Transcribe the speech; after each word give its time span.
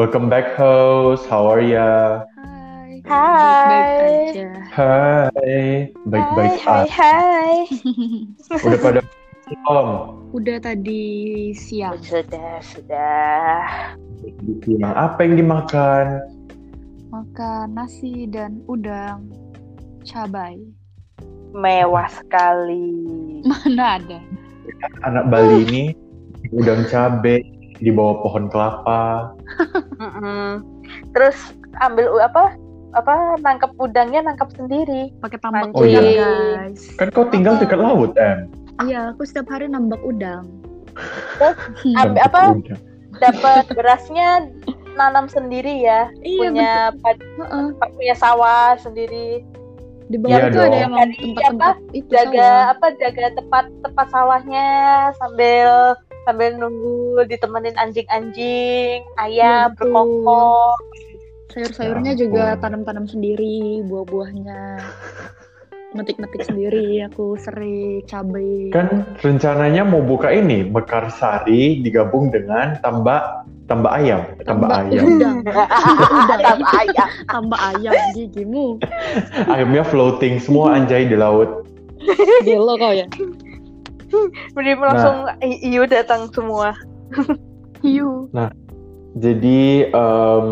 Welcome 0.00 0.32
back 0.32 0.56
host. 0.56 1.28
How 1.28 1.44
are 1.44 1.60
ya? 1.60 2.24
Hai. 3.04 3.04
Hai. 3.04 3.52
Baik-baik 3.68 4.32
aja. 4.32 4.48
Hai. 4.72 5.60
Baik-baik 6.08 6.56
hai, 6.64 6.86
hai, 6.88 7.56
ah. 8.48 8.60
Udah 8.64 8.78
pada 8.80 9.00
belum? 9.44 9.88
Udah 10.32 10.56
tadi 10.64 11.04
siang. 11.52 12.00
Sudah, 12.00 12.64
sudah. 12.64 13.92
Siang. 14.64 14.88
Apa 14.96 15.20
yang 15.20 15.36
dimakan? 15.36 16.24
Makan 17.12 17.76
nasi 17.76 18.24
dan 18.24 18.64
udang 18.72 19.28
cabai. 20.08 20.64
Mewah 21.52 22.08
sekali. 22.08 23.04
Mana 23.52 24.00
ada? 24.00 24.16
Anak 25.04 25.28
Bali 25.28 25.60
ini 25.68 25.84
udang 26.56 26.88
cabe 26.88 27.44
di 27.80 27.88
bawah 27.92 28.24
pohon 28.24 28.48
kelapa. 28.48 29.32
Mm-mm. 30.20 30.52
Terus 31.10 31.36
ambil 31.80 32.20
apa? 32.20 32.54
Apa 32.90 33.38
nangkap 33.38 33.70
udangnya 33.78 34.20
nangkap 34.20 34.50
sendiri. 34.52 35.14
Pakai 35.18 35.38
tambak 35.38 35.70
Oh, 35.72 35.80
udang, 35.80 36.04
iya. 36.04 36.30
guys. 36.58 36.90
Kan 36.98 37.08
kau 37.08 37.24
tinggal 37.24 37.54
dekat 37.56 37.78
laut, 37.78 38.12
Em. 38.16 38.50
Iya, 38.82 39.14
aku 39.14 39.22
setiap 39.22 39.48
hari 39.48 39.66
nambak 39.66 40.00
udang. 40.02 40.44
Terus. 41.38 41.56
Ambil 41.96 42.20
apa? 42.20 42.42
Dapat 43.16 43.64
berasnya 43.72 44.48
nanam 44.92 45.26
sendiri 45.26 45.80
ya. 45.80 46.10
Iya, 46.20 46.36
punya 46.36 46.72
pad-. 46.98 47.22
Heeh. 47.38 47.66
punya 47.94 48.14
sawah 48.14 48.74
sendiri. 48.76 49.46
Di 50.10 50.18
bawah 50.18 50.34
Iya 50.34 50.50
itu 50.50 50.58
ada 50.58 50.66
dong. 50.66 50.74
yang 50.74 50.92
Tadi 50.92 51.14
tempat-tempat 51.14 51.76
itu 51.94 52.10
Jaga 52.10 52.34
sawah. 52.42 52.72
apa? 52.74 52.86
Jaga 52.98 53.26
tepat 53.32 53.64
tepat 53.80 54.06
sawahnya 54.10 54.66
sambil 55.16 55.70
sambil 56.24 56.56
nunggu 56.56 57.24
ditemenin 57.26 57.76
anjing-anjing, 57.76 59.02
ayam 59.16 59.72
berkokok. 59.76 60.76
Sayur-sayurnya 61.50 62.14
Ya 62.14 62.18
juga 62.18 62.44
tanam-tanam 62.62 63.10
sendiri, 63.10 63.82
buah-buahnya. 63.90 64.78
Metik-metik 65.90 66.46
sendiri, 66.46 67.02
aku 67.02 67.34
sering 67.34 68.06
cabai. 68.06 68.70
Kan 68.70 69.02
rencananya 69.18 69.82
mau 69.82 69.98
buka 69.98 70.30
ini, 70.30 70.62
Mekarsari 70.62 71.82
digabung 71.82 72.30
dengan 72.30 72.78
tambak 72.78 73.42
tambak 73.66 73.98
ayam, 73.98 74.22
tambak 74.46 74.70
ayam. 74.86 75.02
udang, 75.18 75.36
Tambah 76.46 76.70
ayam. 76.78 77.08
tambah 77.26 77.58
ayam 77.74 77.94
gigimu. 78.14 78.78
Ayamnya 79.54 79.82
floating 79.82 80.38
semua 80.38 80.78
anjay 80.78 81.10
di 81.10 81.18
laut. 81.18 81.66
Gelo 82.46 82.78
kau 82.78 82.94
ya. 82.94 83.10
Jadi 84.56 84.70
langsung 84.76 85.16
i- 85.40 85.60
iu 85.70 85.84
datang 85.86 86.28
semua. 86.34 86.74
Hiu. 87.84 88.28
Jadi 89.18 89.90
em, 89.90 90.48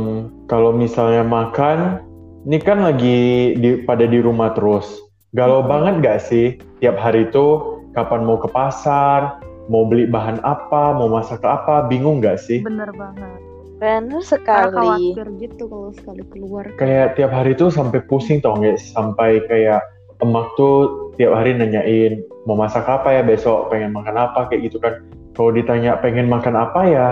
kalau 0.50 0.74
misalnya 0.74 1.22
makan, 1.22 2.02
ini 2.48 2.58
kan 2.58 2.82
lagi 2.82 3.54
di, 3.54 3.84
pada 3.84 4.02
di 4.08 4.18
rumah 4.18 4.50
terus. 4.56 4.88
Galau 5.36 5.60
Hmm. 5.62 5.70
banget 5.70 5.94
gak 6.02 6.20
sih? 6.24 6.46
Tiap 6.80 6.96
hari 6.98 7.28
itu 7.28 7.76
kapan 7.92 8.24
mau 8.24 8.40
ke 8.40 8.48
pasar, 8.50 9.38
mau 9.68 9.84
beli 9.84 10.08
bahan 10.08 10.40
apa, 10.42 10.96
mau 10.96 11.06
masak 11.06 11.44
apa, 11.44 11.86
bingung 11.86 12.18
gak 12.24 12.40
sih? 12.40 12.64
Bener 12.64 12.88
banget. 12.96 13.38
Benar 13.78 14.10
Karena 14.10 14.18
sekali. 14.26 14.74
khawatir 14.74 15.26
gitu 15.38 15.62
kalau 15.70 15.90
sekali 15.94 16.22
keluar. 16.34 16.64
Kayak 16.82 17.14
tiap 17.14 17.30
hari 17.30 17.54
tuh 17.54 17.70
sampai 17.70 18.02
pusing 18.10 18.42
tau 18.42 18.58
nggak? 18.58 18.74
Sampai 18.74 19.38
kayak 19.46 19.84
emak 20.22 20.46
tuh 20.58 21.10
tiap 21.18 21.34
hari 21.34 21.54
nanyain 21.54 22.22
mau 22.46 22.56
masak 22.56 22.86
apa 22.88 23.12
ya 23.12 23.22
besok, 23.22 23.68
pengen 23.68 23.92
makan 23.92 24.16
apa 24.16 24.48
kayak 24.48 24.70
gitu 24.70 24.78
kan. 24.80 25.04
Kalau 25.36 25.54
ditanya 25.54 26.00
pengen 26.02 26.26
makan 26.26 26.58
apa 26.58 26.80
ya, 26.88 27.08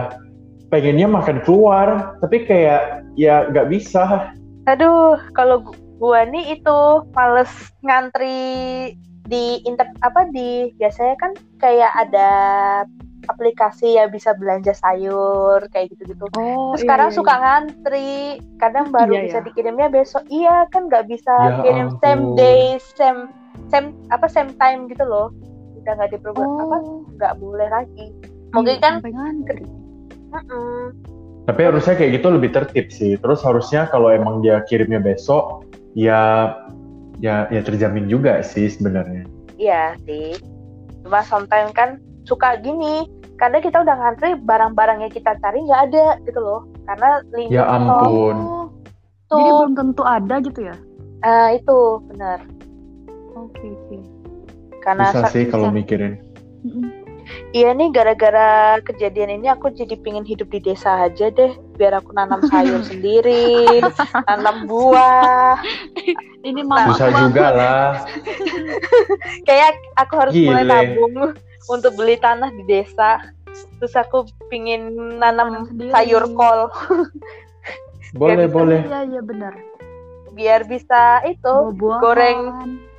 pengennya 0.72 1.06
makan 1.06 1.42
keluar, 1.46 2.18
tapi 2.18 2.42
kayak 2.42 3.06
ya 3.14 3.46
nggak 3.52 3.70
bisa. 3.70 4.32
Aduh, 4.66 5.20
kalau 5.36 5.62
gu- 5.62 5.78
gua 6.02 6.26
nih 6.26 6.58
itu 6.58 6.78
males 7.14 7.50
ngantri 7.86 8.96
di 9.26 9.58
inter 9.66 9.90
apa 10.06 10.30
di 10.30 10.70
biasanya 10.78 11.18
kan 11.18 11.32
kayak 11.58 11.90
ada 11.94 12.30
aplikasi 13.26 13.98
ya 13.98 14.06
bisa 14.06 14.32
belanja 14.34 14.72
sayur 14.72 15.66
kayak 15.70 15.92
gitu-gitu. 15.94 16.26
Oh, 16.32 16.74
Terus 16.74 16.82
sekarang 16.86 17.10
suka 17.12 17.34
ngantri, 17.36 18.38
kadang 18.56 18.90
baru 18.90 19.18
Iya, 19.18 19.22
bisa 19.26 19.38
iya. 19.38 19.46
dikirimnya 19.46 19.88
besok. 19.90 20.22
Iya 20.28 20.56
kan 20.70 20.86
nggak 20.86 21.06
bisa 21.06 21.34
Ya 21.34 21.56
kirim 21.62 21.88
same 22.02 22.22
ampun. 22.22 22.36
day, 22.38 22.60
same 22.96 23.20
same 23.68 23.88
apa 24.08 24.26
same 24.26 24.54
time 24.58 24.86
gitu 24.86 25.02
loh. 25.02 25.30
Udah 25.82 25.92
nggak 25.94 26.10
diperbuat 26.14 26.50
apa 26.58 26.76
Oh, 26.82 27.00
nggak 27.16 27.34
boleh 27.38 27.68
lagi. 27.70 28.06
Mungkin 28.54 28.76
iya, 28.78 28.82
kan 28.82 28.94
ngantri. 29.02 29.64
Tapi 31.46 31.60
harusnya 31.62 31.94
kayak 31.94 32.18
gitu 32.18 32.26
lebih 32.34 32.50
tertib 32.50 32.86
sih. 32.90 33.14
Terus 33.18 33.40
harusnya 33.46 33.86
kalau 33.86 34.10
emang 34.10 34.42
dia 34.42 34.58
kirimnya 34.66 34.98
besok, 34.98 35.62
ya 35.94 36.52
ya 37.22 37.46
ya 37.48 37.60
terjamin 37.62 38.10
juga 38.10 38.42
sih 38.42 38.66
sebenarnya. 38.66 39.24
Iya 39.56 39.94
sih. 40.04 40.34
Cuma 41.06 41.22
sometimes 41.22 41.70
kan 41.72 42.02
suka 42.26 42.58
gini. 42.60 43.06
Karena 43.36 43.60
kita 43.60 43.84
udah 43.84 43.94
ngantri 43.94 44.30
barang-barang 44.40 44.98
yang 45.04 45.12
kita 45.12 45.36
cari 45.38 45.60
nggak 45.60 45.82
ada 45.92 46.06
gitu 46.24 46.40
loh. 46.40 46.64
Karena 46.84 47.20
link 47.36 47.50
Ya 47.52 47.68
ampun. 47.68 48.36
Oh, 48.40 48.64
tuh 49.28 49.36
jadi 49.36 49.50
belum 49.52 49.72
tentu 49.74 50.02
ada 50.02 50.34
gitu 50.40 50.60
ya? 50.64 50.76
eh, 51.18 51.58
itu 51.58 51.78
benar. 52.06 52.38
Oke, 53.34 53.66
oke. 53.66 53.98
Karena 54.80 55.10
Bisa 55.10 55.20
sa- 55.26 55.32
sih 55.32 55.44
kalau 55.44 55.68
mikirin. 55.68 56.16
Iya 57.50 57.74
nih 57.74 57.90
gara-gara 57.90 58.78
kejadian 58.80 59.42
ini 59.42 59.50
aku 59.50 59.74
jadi 59.74 59.98
pingin 59.98 60.22
hidup 60.22 60.46
di 60.46 60.62
desa 60.62 61.04
aja 61.04 61.26
deh. 61.26 61.50
Biar 61.74 61.98
aku 61.98 62.14
nanam 62.14 62.38
sayur 62.46 62.80
sendiri, 62.90 63.82
nanam 64.24 64.64
buah. 64.64 65.58
Ini 66.40 66.62
mama 66.62 66.94
Susah 66.94 67.10
juga 67.18 67.46
lah. 67.50 67.86
Kayak 69.48 69.74
aku 69.98 70.14
harus 70.14 70.34
mulai 70.38 70.62
Gile. 70.62 70.70
nabung 70.70 71.14
untuk 71.68 71.94
beli 71.94 72.16
tanah 72.16 72.50
di 72.50 72.62
desa. 72.64 73.18
Terus 73.76 73.94
aku 73.94 74.22
pingin 74.46 74.88
Nanam 75.16 75.64
sendiri. 75.66 75.88
sayur 75.90 76.24
kol 76.30 76.68
Boleh, 78.12 78.44
bisa 78.44 78.54
boleh. 78.54 78.80
Iya, 78.82 79.00
iya 79.06 79.22
benar. 79.22 79.54
biar 80.28 80.64
bisa 80.64 81.24
itu 81.24 81.40
Buah-buahan. 81.72 82.00
goreng. 82.00 82.40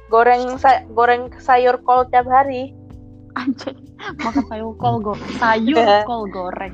goreng 0.07 0.44
sa- 0.57 0.81
goreng 0.89 1.29
sayur 1.38 1.77
kol 1.79 2.07
tiap 2.07 2.25
hari. 2.25 2.73
Anjay, 3.35 3.77
makan 4.17 4.44
sayur 4.47 4.73
kol 4.75 4.97
go 4.97 5.13
sayur 5.38 5.77
kol 6.09 6.25
goreng. 6.27 6.73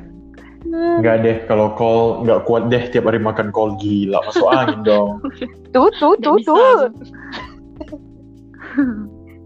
Enggak 0.63 1.17
deh, 1.19 1.37
kalau 1.43 1.73
kol 1.73 2.23
nggak 2.23 2.47
kuat 2.47 2.71
deh 2.71 2.87
tiap 2.87 3.03
hari 3.03 3.19
makan 3.19 3.51
kol 3.51 3.75
gila, 3.75 4.23
masuk 4.23 4.47
angin 4.47 4.79
dong. 4.87 5.19
Tuh 5.71 5.91
tuh 5.93 6.15
tuh 6.17 6.39
tuh. 6.39 6.87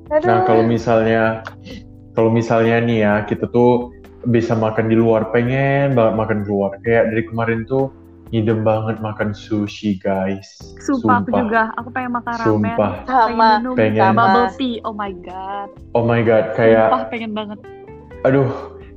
Nah 0.08 0.40
kalau 0.46 0.64
misalnya, 0.64 1.42
kalau 2.18 2.34
misalnya 2.34 2.82
nih 2.82 3.06
ya 3.06 3.14
kita 3.30 3.46
tuh 3.54 3.94
bisa 4.34 4.58
makan 4.58 4.90
di 4.90 4.98
luar, 4.98 5.30
pengen 5.30 5.94
banget 5.94 6.14
makan 6.18 6.38
di 6.42 6.48
luar. 6.50 6.72
Kayak 6.82 7.14
dari 7.14 7.24
kemarin 7.30 7.62
tuh 7.70 7.94
ngidem 8.34 8.66
banget 8.66 8.98
makan 9.00 9.38
sushi 9.38 10.02
guys. 10.02 10.58
Sumpah, 10.82 11.22
aku 11.22 11.32
juga, 11.32 11.70
aku 11.78 11.94
pengen 11.94 12.18
makan 12.18 12.34
ramen. 12.34 12.50
Sumpah. 12.74 12.92
Pengen 13.06 13.14
Sama. 13.14 13.50
minum 13.62 13.74
Pengen. 13.78 14.12
bubble 14.18 14.50
tea. 14.58 14.82
Oh 14.82 14.98
my 14.98 15.14
god. 15.22 15.70
Oh 15.94 16.02
my 16.02 16.26
god, 16.26 16.58
kayak 16.58 16.90
Sumpah 16.90 17.06
pengen 17.14 17.32
banget. 17.38 17.60
aduh 18.26 18.50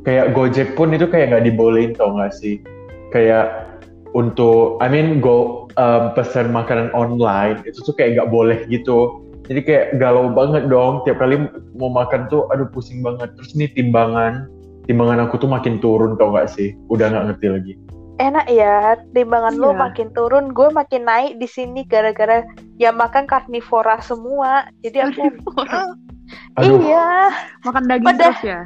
kayak 0.03 0.33
Gojek 0.33 0.73
pun 0.75 0.97
itu 0.97 1.05
kayak 1.05 1.31
nggak 1.31 1.45
dibolehin 1.45 1.93
tau 1.93 2.17
nggak 2.17 2.33
sih 2.33 2.65
kayak 3.13 3.69
untuk 4.17 4.81
I 4.81 4.89
mean 4.89 5.21
go 5.21 5.69
um, 5.77 6.17
pesan 6.17 6.51
makanan 6.57 6.89
online 6.97 7.61
itu 7.69 7.85
tuh 7.85 7.93
kayak 7.95 8.17
nggak 8.17 8.31
boleh 8.33 8.65
gitu 8.73 9.21
jadi 9.51 9.61
kayak 9.67 9.87
galau 9.99 10.31
banget 10.31 10.71
dong 10.71 11.03
tiap 11.03 11.19
kali 11.19 11.35
mau 11.75 11.91
makan 11.91 12.31
tuh 12.31 12.47
aduh 12.55 12.71
pusing 12.71 13.03
banget 13.03 13.35
terus 13.35 13.51
nih 13.59 13.67
timbangan 13.75 14.47
timbangan 14.87 15.27
aku 15.27 15.43
tuh 15.43 15.51
makin 15.51 15.83
turun 15.83 16.15
tau 16.15 16.31
nggak 16.31 16.47
sih 16.55 16.79
udah 16.87 17.11
nggak 17.11 17.25
ngerti 17.35 17.49
lagi 17.51 17.75
Enak 18.21 18.53
ya, 18.53 19.01
timbangan 19.17 19.57
lo 19.57 19.73
Iya. 19.73 19.81
makin 19.81 20.09
turun, 20.13 20.53
gue 20.53 20.69
makin 20.69 21.09
naik 21.09 21.41
di 21.41 21.49
sini 21.49 21.89
gara-gara 21.89 22.45
ya 22.77 22.93
makan 22.93 23.25
karnivora 23.25 23.97
semua. 24.05 24.69
Jadi 24.85 25.01
aku 25.01 25.25
aduh 26.61 26.85
iya 26.85 27.33
Makan 27.65 27.89
daging 27.89 28.05
Udah. 28.13 28.21
terus 28.21 28.41
ya. 28.45 28.61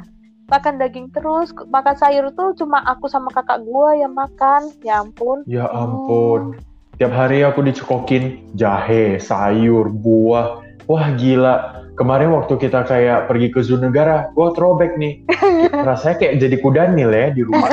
makan 0.51 0.75
daging 0.75 1.07
terus, 1.15 1.55
makan 1.71 1.95
sayur 1.95 2.35
tuh 2.35 2.51
cuma 2.59 2.83
aku 2.83 3.07
sama 3.07 3.31
kakak 3.31 3.63
gue 3.63 3.89
yang 4.03 4.11
makan. 4.11 4.75
Ya 4.83 4.99
ampun. 4.99 5.47
ya 5.47 5.71
ampun 5.71 6.59
tiap 6.99 7.11
hari 7.15 7.43
aku 7.43 7.63
dicekokin 7.63 8.55
jahe 8.59 9.19
sayur 9.19 9.87
buah 9.87 10.64
wah 10.89 11.07
gila. 11.17 11.85
Kemarin 11.95 12.35
waktu 12.35 12.59
kita 12.59 12.83
kayak 12.83 13.31
pergi 13.31 13.47
ke 13.55 13.63
zoo 13.63 13.79
negara 13.79 14.27
gua 14.35 14.51
throwback 14.51 14.99
nih. 14.99 15.23
Rasanya 15.87 16.15
kayak 16.19 16.33
jadi 16.43 16.55
kudanil 16.59 17.09
ya 17.11 17.31
di 17.31 17.41
rumah. 17.47 17.71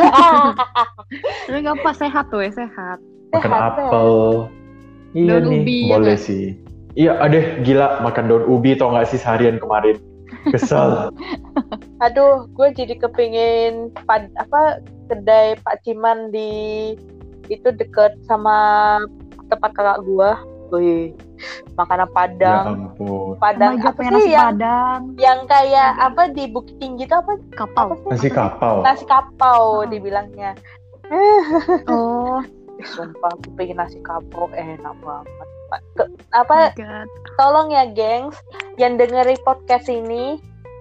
Tapi 1.50 1.58
gak 1.58 1.82
apa 1.82 1.90
sehat 1.98 2.30
tuh 2.30 2.40
ya 2.46 2.52
sehat. 2.54 3.02
makan 3.34 3.50
Sehat, 3.50 3.72
apel. 3.74 4.10
Iya 5.12 5.42
Daun 5.42 5.44
nih 5.50 5.60
ubi, 5.60 5.78
ya 5.84 5.90
boleh 5.98 6.14
nggak? 6.16 6.24
sih. 6.24 6.44
Iya 6.92 7.12
adeh 7.24 7.44
gila 7.64 8.04
makan 8.04 8.24
daun 8.28 8.44
ubi 8.46 8.76
tau 8.76 8.92
gak 8.94 9.08
sih 9.10 9.18
seharian 9.20 9.58
kemarin? 9.58 9.96
Kesel. 10.54 11.12
Aduh, 12.04 12.48
gue 12.56 12.68
jadi 12.74 12.94
kepingin 12.98 13.94
pad, 14.08 14.26
apa 14.40 14.82
kedai 15.12 15.54
Pak 15.60 15.84
Ciman 15.84 16.32
di 16.32 16.50
itu 17.50 17.68
deket 17.74 18.16
sama 18.24 18.98
tempat 19.52 19.70
kakak 19.76 20.00
gua. 20.08 20.40
Wih, 20.72 21.12
makanan 21.72 22.04
Ya 22.04 22.12
Padang. 22.12 22.64
ampun. 22.92 23.34
Padang 23.36 23.72
Oh 23.76 23.88
apa 23.88 24.00
sih 24.00 24.08
nasi 24.08 24.30
yang 24.30 24.46
padang, 24.48 25.00
yang 25.16 25.40
kayak 25.44 25.90
apa 25.96 26.22
di 26.28 26.44
Bukit 26.46 26.76
Tinggi 26.76 27.02
itu 27.02 27.12
apa? 27.12 27.32
kapau. 27.52 27.88
Apa 27.92 28.08
sih? 28.12 28.12
Nasi 28.12 28.28
kapau. 28.30 28.74
Nasi 28.80 29.04
kapau 29.04 29.60
Oh. 29.78 29.84
dibilangnya. 29.84 30.52
Oh, 31.86 32.40
sumpah 32.80 33.30
aku 33.30 33.48
pengen 33.54 33.78
nasi 33.78 33.98
kapau 34.00 34.48
enak 34.50 34.94
banget. 34.98 35.48
Ke- 35.94 36.12
apa 36.30 36.72
God. 36.72 37.08
tolong 37.34 37.68
ya 37.68 37.88
gengs 37.88 38.36
yang 38.76 38.96
dengerin 38.96 39.40
podcast 39.40 39.88
ini 39.88 40.36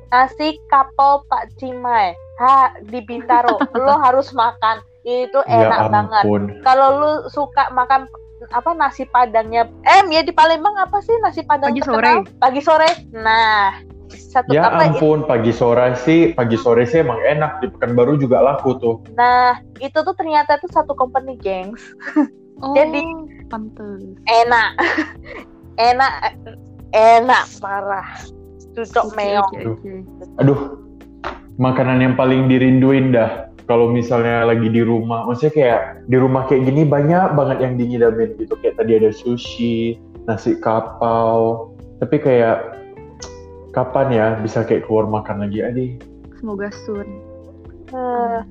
nasi 0.09 0.59
kapau 0.67 1.23
Pak 1.25 1.55
Cimai 1.55 2.11
ha 2.37 2.55
di 2.81 2.99
Bintaro 2.99 3.55
lo 3.77 3.95
harus 3.97 4.31
makan 4.31 4.83
itu 5.01 5.39
Ya 5.47 5.63
enak 5.63 5.87
banget 5.89 6.23
ampun. 6.23 6.43
kalau 6.61 6.87
lu 6.93 7.11
suka 7.27 7.71
makan 7.71 8.03
apa 8.49 8.73
nasi 8.73 9.05
padangnya 9.05 9.69
em 9.83 10.09
ya 10.09 10.21
di 10.21 10.31
Palembang 10.31 10.73
apa 10.75 10.97
sih 10.99 11.13
nasi 11.19 11.41
padang 11.41 11.69
Pagi 11.69 11.81
terkenal? 11.81 12.25
pagi 12.37 12.57
sore 12.59 12.89
nah 13.11 13.77
satu 14.09 14.51
Ya 14.51 14.67
apa 14.67 14.91
ampun, 14.91 15.23
pagi 15.23 15.49
sore 15.49 15.95
sih, 15.97 16.33
pagi 16.33 16.55
sore 16.55 16.83
sih 16.83 16.99
emang 16.99 17.15
enak 17.21 17.59
di 17.59 17.69
Pekanbaru 17.69 18.17
juga 18.17 18.41
laku 18.41 18.75
tuh. 18.75 18.95
nah 19.13 19.53
itu 19.77 19.95
tuh 19.95 20.11
ternyata 20.11 20.57
tuh 20.57 20.67
satu 20.67 20.91
company 20.91 21.37
gengs 21.37 21.79
Oh, 22.59 22.73
Jadi- 22.73 23.47
pantes. 23.47 24.13
enak 24.27 24.69
enak 25.89 26.13
enak 26.91 27.43
parah 27.57 28.05
cocok 28.71 29.05
Oke, 29.07 29.15
meong 29.15 29.49
oke, 29.49 29.59
oke. 29.67 29.91
Aduh, 30.37 30.59
makanan 31.57 31.99
yang 31.99 32.13
paling 32.13 32.45
dirinduin 32.45 33.11
dah. 33.11 33.50
Kalau 33.71 33.87
misalnya 33.87 34.43
lagi 34.43 34.67
di 34.67 34.83
rumah, 34.83 35.23
maksudnya 35.31 35.55
kayak 35.55 35.81
di 36.11 36.19
rumah 36.19 36.43
kayak 36.43 36.67
gini 36.67 36.83
banyak 36.83 37.39
banget 37.39 37.63
yang 37.63 37.79
dingidamin 37.79 38.35
gitu. 38.35 38.59
Kayak 38.59 38.83
tadi 38.83 38.91
ada 38.99 39.15
sushi, 39.15 39.95
nasi 40.27 40.59
kapau. 40.59 41.71
Tapi 42.03 42.19
kayak 42.19 42.75
kapan 43.71 44.07
ya 44.11 44.27
bisa 44.43 44.67
kayak 44.67 44.91
keluar 44.91 45.07
makan 45.07 45.47
lagi? 45.47 45.63
Adi, 45.63 45.87
Semoga 46.35 46.67
soon. 46.83 47.07
Eh, 47.95 48.41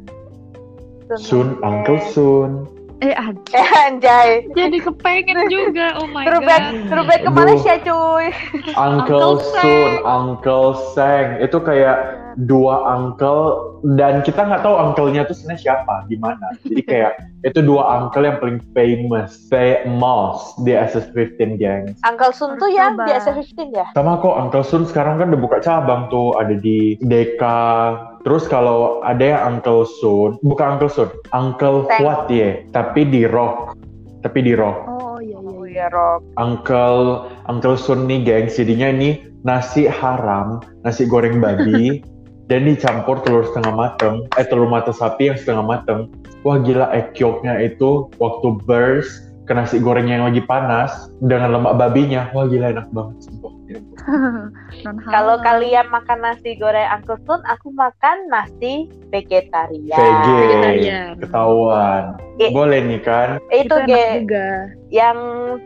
Sun, 1.21 1.61
Uncle 1.61 2.01
Sun. 2.17 2.65
Eh. 3.01 3.17
Eh, 3.57 3.69
anjay. 3.89 4.45
Jadi 4.53 4.77
kepengen 4.81 5.49
juga. 5.49 5.97
Oh 5.97 6.07
my 6.09 6.29
Throwback, 6.29 6.63
god. 6.63 6.75
throwback 6.93 7.21
ke. 7.25 7.31
Malaysia 7.33 7.75
cuy. 7.81 8.29
Uncle 8.77 9.17
Uncle 9.17 9.37
Sun, 9.41 9.91
Uncle 10.05 10.69
Seng. 10.93 11.41
Itu 11.41 11.59
kayak 11.65 12.21
dua 12.47 12.79
uncle 12.87 13.75
dan 13.97 14.23
kita 14.23 14.47
nggak 14.47 14.63
tahu 14.63 14.77
uncle-nya 14.77 15.27
tuh 15.27 15.35
sebenarnya 15.35 15.63
siapa, 15.73 16.07
di 16.07 16.17
mana. 16.21 16.53
Jadi 16.63 16.83
kayak 16.85 17.13
itu 17.49 17.59
dua 17.65 17.83
uncle 18.01 18.23
yang 18.23 18.37
paling 18.39 18.61
famous, 18.77 19.49
famous 19.49 20.39
di 20.63 20.77
SS15 20.77 21.57
gang. 21.59 21.97
Uncle 22.05 22.33
Sun 22.37 22.61
tuh 22.61 22.71
yang 22.71 23.01
di 23.01 23.11
SF15 23.11 23.73
ya? 23.75 23.87
Sama 23.97 24.21
kok 24.21 24.37
Uncle 24.37 24.63
Sun 24.65 24.85
sekarang 24.85 25.19
kan 25.19 25.33
udah 25.33 25.41
buka 25.41 25.59
cabang 25.65 26.07
tuh, 26.13 26.37
ada 26.37 26.55
di 26.55 27.01
Deka. 27.01 27.97
Terus 28.21 28.45
kalau 28.53 29.01
ada 29.01 29.25
yang 29.25 29.43
Uncle 29.57 29.89
Sun, 29.89 30.37
bukan 30.45 30.77
Uncle 30.77 30.93
Sun, 30.93 31.09
Uncle. 31.33 31.89
What 32.05 32.29
ya, 32.29 32.61
tapi 32.77 33.09
di 33.09 33.25
Rock. 33.25 33.73
Tapi 34.21 34.45
di 34.45 34.53
Rock. 34.53 34.85
Oh 34.85 35.17
iya 35.25 35.41
iya. 35.41 35.41
Oh 35.41 35.65
iya. 35.65 35.87
iya, 35.87 35.87
Rob. 35.89 36.21
Uncle 36.37 37.33
Uncle 37.49 37.81
Sun 37.81 38.05
nih 38.05 38.21
geng, 38.21 38.53
jadinya 38.53 38.93
ini 38.93 39.25
nasi 39.41 39.89
haram, 39.89 40.61
nasi 40.85 41.09
goreng 41.09 41.41
babi, 41.41 42.05
dan 42.53 42.69
dicampur 42.69 43.25
telur 43.25 43.49
setengah 43.49 43.73
mateng, 43.73 44.29
eh 44.37 44.45
telur 44.45 44.69
mata 44.69 44.93
sapi 44.93 45.33
yang 45.33 45.41
setengah 45.41 45.65
mateng. 45.65 46.13
Wah 46.45 46.61
gila 46.61 46.93
egg 46.93 47.17
yolknya 47.17 47.57
itu 47.57 48.13
waktu 48.21 48.61
burst 48.69 49.33
ke 49.49 49.57
nasi 49.57 49.81
goreng 49.81 50.13
yang 50.13 50.29
lagi 50.29 50.45
panas 50.45 51.09
dengan 51.25 51.57
lemak 51.57 51.81
babinya, 51.81 52.29
wah 52.37 52.45
gila 52.45 52.77
enak 52.77 52.85
banget. 52.93 53.17
sumpah. 53.25 53.40
Kalau 55.15 55.37
kalian 55.43 55.87
makan 55.91 56.19
nasi 56.25 56.57
goreng 56.59 56.89
Uncle 56.91 57.19
Sun, 57.27 57.41
aku 57.47 57.71
makan 57.75 58.27
nasi 58.31 58.91
vegetarian. 59.11 59.99
Vegetarian. 60.39 61.15
ketahuan. 61.19 62.17
Ge- 62.39 62.55
Boleh 62.55 62.81
nih 62.83 63.01
kan? 63.03 63.39
Itu, 63.51 63.77
itu 63.77 63.77
ge, 63.91 64.05
juga. 64.23 64.49
yang 64.91 65.19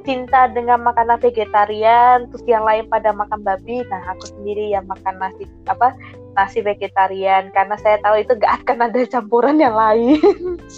cinta 0.02 0.48
dengan 0.52 0.82
makanan 0.82 1.20
vegetarian, 1.20 2.28
terus 2.32 2.44
yang 2.48 2.64
lain 2.64 2.88
pada 2.88 3.12
makan 3.12 3.40
babi. 3.44 3.84
Nah, 3.88 4.02
aku 4.16 4.28
sendiri 4.32 4.72
yang 4.72 4.84
makan 4.88 5.20
nasi 5.20 5.44
apa 5.68 5.92
nasi 6.34 6.60
vegetarian 6.60 7.48
karena 7.54 7.78
saya 7.78 8.02
tahu 8.02 8.18
itu 8.18 8.34
gak 8.42 8.66
akan 8.66 8.90
ada 8.90 9.00
campuran 9.06 9.56
yang 9.62 9.76
lain. 9.78 10.18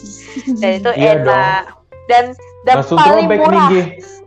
Dan 0.61 0.85
itu 0.85 0.91
Iya 0.95 1.25
enak. 1.25 1.63
Dan 2.07 2.37
dan 2.67 2.83
Langsung 2.83 2.99
paling 2.99 3.25
nih, 3.25 3.39
murah. 3.39 3.69
Gi. 3.71 3.83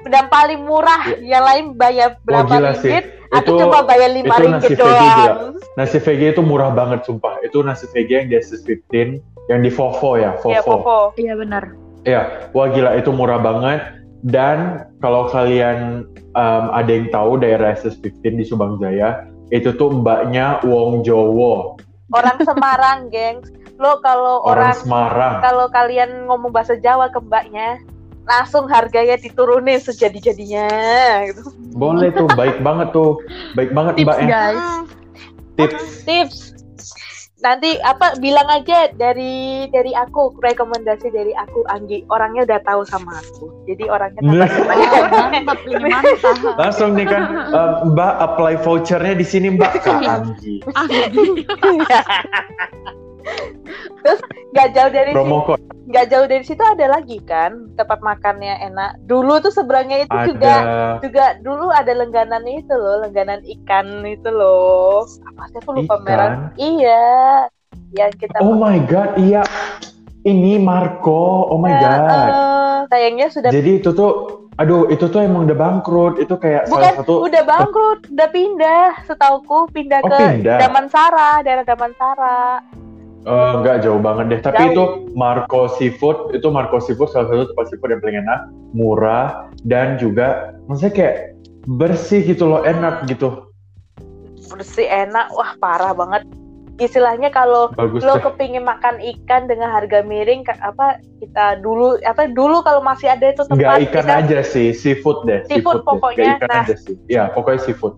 dan 0.08 0.26
paling 0.32 0.60
murah 0.64 1.02
yang 1.20 1.44
lain 1.44 1.66
bayar 1.76 2.16
Wah 2.24 2.24
berapa 2.24 2.48
gila 2.50 2.72
sih. 2.74 2.88
ringgit 2.88 3.06
aku 3.30 3.46
Itu, 3.46 3.54
cuma 3.60 3.80
bayar 3.84 4.10
lima 4.10 4.32
itu 4.32 4.42
ringgit 4.42 4.64
nasi 4.64 4.74
gila. 4.74 4.88
doang 4.88 5.38
nasi 5.76 5.98
VG 6.00 6.22
itu 6.32 6.42
murah 6.42 6.72
banget 6.72 7.04
sumpah. 7.04 7.36
Itu 7.42 7.60
nasi 7.62 7.86
VG 7.86 8.10
yang 8.10 8.28
di 8.28 8.36
SS15, 8.40 8.96
yang 9.48 9.60
di 9.60 9.70
Vovo 9.70 10.16
ya, 10.16 10.40
Vovo. 10.40 10.50
ya 10.50 10.62
Popo 10.64 10.98
Iya 11.14 11.34
benar. 11.36 11.64
Iya, 12.02 12.22
wah 12.50 12.68
gila 12.70 12.96
itu 12.96 13.12
murah 13.12 13.38
banget. 13.38 13.80
Dan 14.20 14.84
kalau 15.00 15.28
kalian 15.28 16.04
um, 16.34 16.66
ada 16.72 16.88
yang 16.90 17.08
tahu 17.08 17.36
daerah 17.36 17.72
SS15 17.74 18.24
di 18.36 18.44
Subang 18.44 18.76
Jaya, 18.78 19.24
itu 19.50 19.72
tuh 19.72 19.92
mbaknya 19.94 20.60
Wong 20.64 21.04
Jowo, 21.04 21.76
orang 22.10 22.40
Semarang 22.48 23.08
gengs 23.10 23.48
lo 23.76 24.00
kalau 24.00 24.44
orang 24.44 24.76
orang 24.76 24.76
Semarang. 24.76 25.36
kalau 25.40 25.66
kalian 25.70 26.28
ngomong 26.28 26.52
bahasa 26.52 26.76
Jawa 26.76 27.08
ke 27.08 27.20
mbaknya 27.20 27.80
langsung 28.30 28.70
harganya 28.70 29.18
diturunin 29.18 29.82
sejadi-jadinya 29.82 30.70
gitu. 31.34 31.50
Boleh 31.74 32.14
tuh, 32.14 32.30
baik 32.38 32.62
banget 32.62 32.94
tuh. 32.94 33.18
Baik 33.58 33.74
banget 33.74 33.98
Tips 33.98 34.06
mbaknya. 34.06 34.30
guys. 34.30 34.62
Tips. 35.58 36.06
tips 36.06 36.40
nanti 37.40 37.80
apa 37.88 38.20
bilang 38.20 38.52
aja 38.52 38.92
dari 39.00 39.64
dari 39.72 39.96
aku 39.96 40.36
rekomendasi 40.44 41.08
dari 41.08 41.32
aku 41.40 41.64
Anggi 41.72 42.04
orangnya 42.12 42.44
udah 42.44 42.60
tahu 42.68 42.84
sama 42.84 43.16
aku 43.16 43.48
jadi 43.64 43.88
orangnya 43.88 44.20
mantap 45.32 45.60
ini 45.64 45.88
mantap. 45.88 46.36
Langsung 46.60 47.00
nih 47.00 47.08
kan, 47.08 47.48
um, 47.56 47.96
Mbak 47.96 48.14
apply 48.20 48.60
vouchernya 48.60 49.16
di 49.16 49.24
sini 49.24 49.56
Mbak 49.56 49.72
Kak 49.84 50.04
Anggi. 50.20 50.60
Terus 54.04 54.20
nggak 54.50 54.70
jauh 54.74 54.92
dari 54.92 55.12
situ 55.14 55.18
Promo 55.18 55.40
nggak 55.90 56.06
jauh 56.06 56.28
dari 56.30 56.46
situ 56.46 56.62
ada 56.62 56.86
lagi 56.86 57.18
kan 57.26 57.66
tempat 57.74 57.98
makannya 58.00 58.62
enak 58.62 59.02
dulu 59.06 59.42
tuh 59.42 59.50
seberangnya 59.50 60.06
itu 60.06 60.16
juga 60.30 60.54
ada 60.54 61.02
juga 61.02 61.26
dulu 61.42 61.74
ada 61.74 61.94
lengganan 61.94 62.46
itu 62.46 62.70
loh 62.70 63.02
lengganan 63.02 63.42
ikan 63.42 64.06
itu 64.06 64.30
loh 64.30 65.02
apa 65.02 65.42
sih 65.50 65.58
aku 65.58 65.72
lupa 65.76 65.98
Ikan? 65.98 66.06
merah 66.06 66.32
iya 66.56 67.06
yang 67.90 68.14
kita 68.14 68.38
Oh 68.38 68.54
my 68.54 68.78
god, 68.86 69.18
iya. 69.18 69.42
Ini 70.22 70.62
Marco. 70.62 71.50
Oh 71.50 71.58
my 71.58 71.72
Eh, 71.72 71.80
god. 71.80 72.30
eh, 72.30 72.78
sayangnya 72.86 73.28
sudah 73.34 73.50
Jadi 73.50 73.82
itu 73.82 73.90
tuh 73.90 74.12
aduh 74.54 74.86
itu 74.88 75.08
tuh 75.08 75.24
emang 75.24 75.50
udah 75.50 75.58
bangkrut. 75.58 76.22
Itu 76.22 76.38
kayak 76.38 76.70
bukan 76.70 76.86
salah 76.86 77.02
satu 77.02 77.14
udah 77.26 77.42
bangkrut 77.42 78.00
udah 78.10 78.30
pindah 78.30 78.86
setauku 79.06 79.66
pindah 79.72 80.06
Oh, 80.06 80.10
ke 80.12 80.18
pindah. 80.38 80.58
Damansara 80.60 81.42
daerah 81.42 81.66
Damansara 81.66 82.62
Eh, 83.20 83.52
nggak 83.60 83.84
jauh 83.84 84.00
banget 84.00 84.26
deh. 84.28 84.42
Tapi 84.42 84.64
Jauh. 84.64 84.72
itu 84.72 84.84
Marco 85.12 85.68
Seafood, 85.76 86.32
itu 86.32 86.48
Marco 86.48 86.80
Seafood 86.80 87.12
salah 87.12 87.28
satu 87.28 87.52
tempat 87.52 87.66
seafood 87.68 87.92
yang 87.92 88.00
paling 88.00 88.18
enak, 88.24 88.40
murah, 88.72 89.28
dan 89.64 90.00
juga 90.00 90.56
maksudnya 90.66 90.94
kayak 90.96 91.16
bersih 91.68 92.24
gitu 92.24 92.48
loh, 92.48 92.64
enak 92.64 93.04
gitu. 93.06 93.46
bersih 94.50 94.90
enak 94.90 95.30
wah 95.30 95.54
parah 95.58 95.94
banget 95.94 96.26
istilahnya 96.80 97.30
kalau 97.30 97.70
Bagus 97.70 98.02
lo 98.02 98.18
deh. 98.18 98.24
kepingin 98.24 98.66
makan 98.66 98.98
ikan 98.98 99.46
dengan 99.46 99.70
harga 99.70 100.02
miring 100.02 100.42
apa 100.58 100.98
kita 101.22 101.62
dulu 101.62 102.02
apa 102.02 102.26
dulu 102.26 102.66
kalau 102.66 102.82
masih 102.82 103.14
ada 103.14 103.30
itu 103.30 103.46
tempat 103.46 103.60
Nggak 103.62 103.78
ikan 103.86 104.06
kita- 104.08 104.20
aja 104.26 104.40
sih, 104.42 104.74
seafood 104.74 105.22
deh. 105.24 105.46
Seafood 105.46 105.80
deh. 105.80 105.86
pokoknya, 105.86 106.18
Nggak 106.18 106.40
ikan 106.40 106.50
nah. 106.50 106.64
aja 106.66 106.76
sih. 106.76 106.96
Ya, 107.06 107.24
pokoknya 107.30 107.62
seafood. 107.62 107.94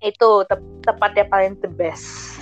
itu 0.00 0.30
te- 0.50 0.58
tempatnya 0.82 1.24
paling 1.30 1.54
the 1.62 1.70
best 1.70 2.41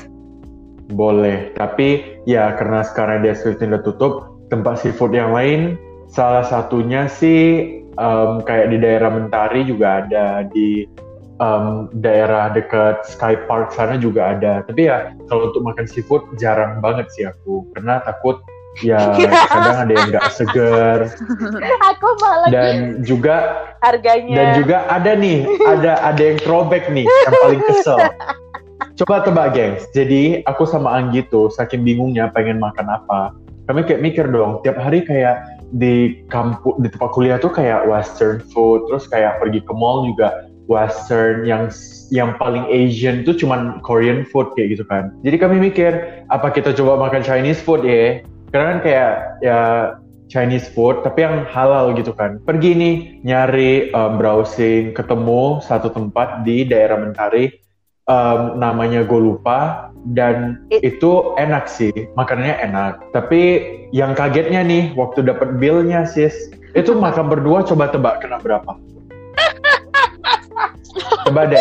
Boleh. 0.91 1.55
Tapi 1.55 2.21
ya 2.27 2.55
karena 2.59 2.83
sekarang 2.83 3.23
dia 3.23 3.35
Swift 3.39 3.63
udah 3.63 3.83
tutup, 3.83 4.13
tempat 4.51 4.83
seafood 4.83 5.15
yang 5.15 5.31
lain, 5.31 5.79
salah 6.11 6.43
satunya 6.43 7.07
sih 7.07 7.81
em, 7.95 8.31
kayak 8.43 8.75
di 8.75 8.79
daerah 8.83 9.11
Mentari 9.15 9.63
juga 9.63 10.03
ada, 10.05 10.43
di 10.51 10.85
em, 11.39 11.67
daerah 12.03 12.51
dekat 12.51 13.07
Sky 13.07 13.39
Park 13.47 13.73
sana 13.73 13.97
juga 13.97 14.35
ada. 14.35 14.67
Tapi 14.67 14.91
ya 14.91 15.15
kalau 15.31 15.55
untuk 15.55 15.63
makan 15.63 15.87
seafood 15.87 16.27
jarang 16.43 16.83
banget 16.83 17.07
sih 17.15 17.25
aku, 17.27 17.67
karena 17.79 18.03
takut 18.03 18.43
ya 18.87 19.03
kadang 19.51 19.79
ada 19.83 19.93
yang 19.93 20.07
nggak 20.15 20.31
seger 20.31 21.11
aku 21.91 22.09
malah 22.23 22.49
dan 22.55 23.03
juga 23.03 23.67
harganya 23.83 24.37
dan 24.39 24.47
juga 24.63 24.87
ada 24.87 25.13
nih, 25.19 25.43
ada 25.67 25.99
ada 26.07 26.23
yang 26.23 26.39
throwback 26.39 26.87
nih 26.91 27.07
yang 27.07 27.35
paling 27.43 27.63
kesel. 27.67 27.99
Coba 29.01 29.25
tebak 29.25 29.57
gengs. 29.57 29.89
Jadi 29.97 30.45
aku 30.45 30.69
sama 30.69 30.93
Anggi 30.93 31.25
tuh 31.33 31.49
saking 31.49 31.89
bingungnya 31.89 32.29
pengen 32.37 32.61
makan 32.61 32.85
apa. 32.85 33.33
Kami 33.65 33.89
kayak 33.89 34.05
mikir 34.05 34.29
dong, 34.29 34.61
tiap 34.61 34.77
hari 34.77 35.01
kayak 35.01 35.41
di 35.73 36.21
kampus 36.29 36.77
di 36.85 36.93
tempat 36.93 37.09
kuliah 37.17 37.41
tuh 37.41 37.49
kayak 37.49 37.87
western 37.89 38.45
food 38.53 38.85
terus 38.91 39.07
kayak 39.09 39.39
pergi 39.39 39.63
ke 39.63 39.73
mall 39.73 40.05
juga 40.05 40.51
western 40.67 41.47
yang 41.47 41.71
yang 42.11 42.35
paling 42.37 42.67
Asian 42.69 43.23
tuh 43.23 43.39
cuman 43.39 43.79
Korean 43.87 44.27
food 44.27 44.51
kayak 44.59 44.75
gitu 44.75 44.85
kan 44.91 45.15
jadi 45.23 45.39
kami 45.39 45.63
mikir 45.63 46.27
apa 46.27 46.51
kita 46.51 46.75
coba 46.75 46.99
makan 47.07 47.23
Chinese 47.23 47.63
food 47.63 47.87
ya 47.87 48.19
karena 48.51 48.67
kan 48.75 48.79
kayak 48.83 49.13
ya 49.47 49.61
Chinese 50.27 50.67
food 50.75 51.07
tapi 51.07 51.23
yang 51.23 51.47
halal 51.47 51.95
gitu 51.95 52.11
kan 52.11 52.43
pergi 52.43 52.75
nih 52.75 52.95
nyari 53.23 53.95
um, 53.95 54.19
browsing 54.19 54.91
ketemu 54.91 55.63
satu 55.63 55.95
tempat 55.95 56.43
di 56.43 56.67
daerah 56.67 56.99
Mentari 56.99 57.63
um, 58.11 58.59
namanya 58.59 59.07
gue 59.07 59.21
lupa 59.23 59.89
dan 60.13 60.59
It- 60.75 60.83
itu 60.99 61.33
enak 61.39 61.71
sih 61.71 61.95
makanannya 62.19 62.57
enak. 62.67 62.93
Tapi 63.15 63.41
yang 63.95 64.19
kagetnya 64.19 64.67
nih 64.67 64.91
waktu 64.99 65.23
dapat 65.23 65.63
billnya 65.63 66.03
sis. 66.05 66.35
Itu 66.75 66.95
makan 66.95 67.27
berdua 67.31 67.67
coba 67.67 67.91
tebak 67.91 68.23
kena 68.23 68.39
berapa? 68.39 68.75
Tebak 71.27 71.55
deh 71.55 71.59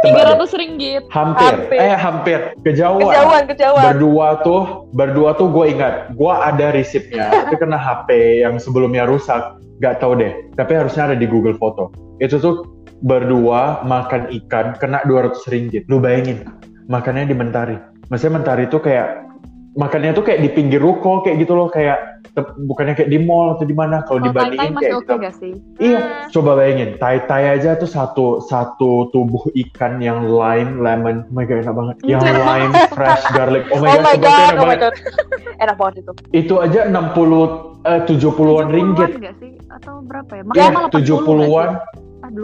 Tiga 0.00 0.32
ratus 0.32 0.56
ringgit. 0.56 1.04
hampir. 1.12 1.52
Hampir. 1.68 1.76
eh 1.76 1.92
hampir. 1.92 2.38
Kejauhan. 2.64 3.04
Kejauhan, 3.04 3.42
kejauhan. 3.52 3.84
berdua 3.84 4.40
tuh 4.40 4.88
berdua 4.96 5.36
tuh 5.36 5.52
gue 5.52 5.76
ingat 5.76 6.16
gue 6.16 6.32
ada 6.32 6.72
resipnya. 6.72 7.28
Tapi 7.46 7.54
kena 7.60 7.76
HP 7.76 8.40
yang 8.42 8.56
sebelumnya 8.56 9.04
rusak. 9.04 9.60
Gak 9.80 9.96
tahu 10.00 10.12
deh 10.20 10.32
tapi 10.60 10.76
harusnya 10.76 11.08
ada 11.12 11.16
di 11.16 11.24
Google 11.28 11.56
Foto. 11.56 11.88
Itu 12.20 12.36
tuh 12.36 12.64
berdua 13.00 13.80
makan 13.84 14.28
ikan 14.44 14.76
kena 14.76 15.00
200 15.08 15.52
ringgit 15.52 15.82
lu 15.88 16.00
bayangin 16.00 16.44
makannya 16.86 17.28
di 17.28 17.36
Mentari 17.36 17.76
maksudnya 18.12 18.40
Mentari 18.40 18.68
tuh 18.68 18.80
kayak 18.84 19.30
makannya 19.78 20.10
tuh 20.12 20.26
kayak 20.26 20.42
di 20.42 20.50
pinggir 20.50 20.82
ruko 20.82 21.22
kayak 21.22 21.46
gitu 21.46 21.54
loh 21.54 21.70
kayak 21.70 22.20
bukannya 22.66 22.94
kayak 22.94 23.10
di 23.10 23.18
mall 23.22 23.54
atau 23.54 23.66
di 23.66 23.74
mana 23.74 24.02
kalau 24.06 24.22
tai 24.22 24.26
dibandingin 24.30 24.74
kayak 24.78 24.92
kita 25.02 25.14
gak 25.18 25.34
sih? 25.38 25.52
Iya, 25.82 26.30
coba 26.30 26.58
bayangin, 26.58 26.94
tai-tai 26.98 27.58
aja 27.58 27.74
tuh 27.74 27.90
satu 27.90 28.26
satu 28.44 29.10
tubuh 29.10 29.50
ikan 29.50 29.98
yang 29.98 30.26
lime 30.30 30.78
lemon, 30.78 31.26
oh 31.26 31.32
my 31.34 31.42
god 31.46 31.62
enak 31.66 31.74
banget. 31.74 31.96
Yang 32.06 32.20
Enak 32.30 32.44
lime 32.46 32.72
fresh 32.98 33.24
garlic, 33.34 33.64
oh 33.74 33.78
my 33.82 33.88
Oh 33.90 33.98
god, 33.98 34.04
my 34.04 34.16
god, 34.18 34.30
enak 34.30 34.54
oh 34.54 34.66
my 34.66 34.76
banget. 34.78 34.80
god. 34.82 34.94
Enak 35.62 35.76
banget 35.76 35.94
itu. 36.00 36.12
Itu 36.32 36.54
aja 36.62 36.80
60 36.86 36.96
eh 37.84 38.00
70-an 38.08 38.66
ringgit. 38.72 39.10
gak 39.18 39.36
sih? 39.42 39.52
Atau 39.68 39.94
berapa 40.06 40.32
ya? 40.34 40.42
Iya, 40.54 40.66
Maksimal 40.70 40.82
80 40.88 40.90
nggak 40.90 40.94
70-an. 40.98 41.70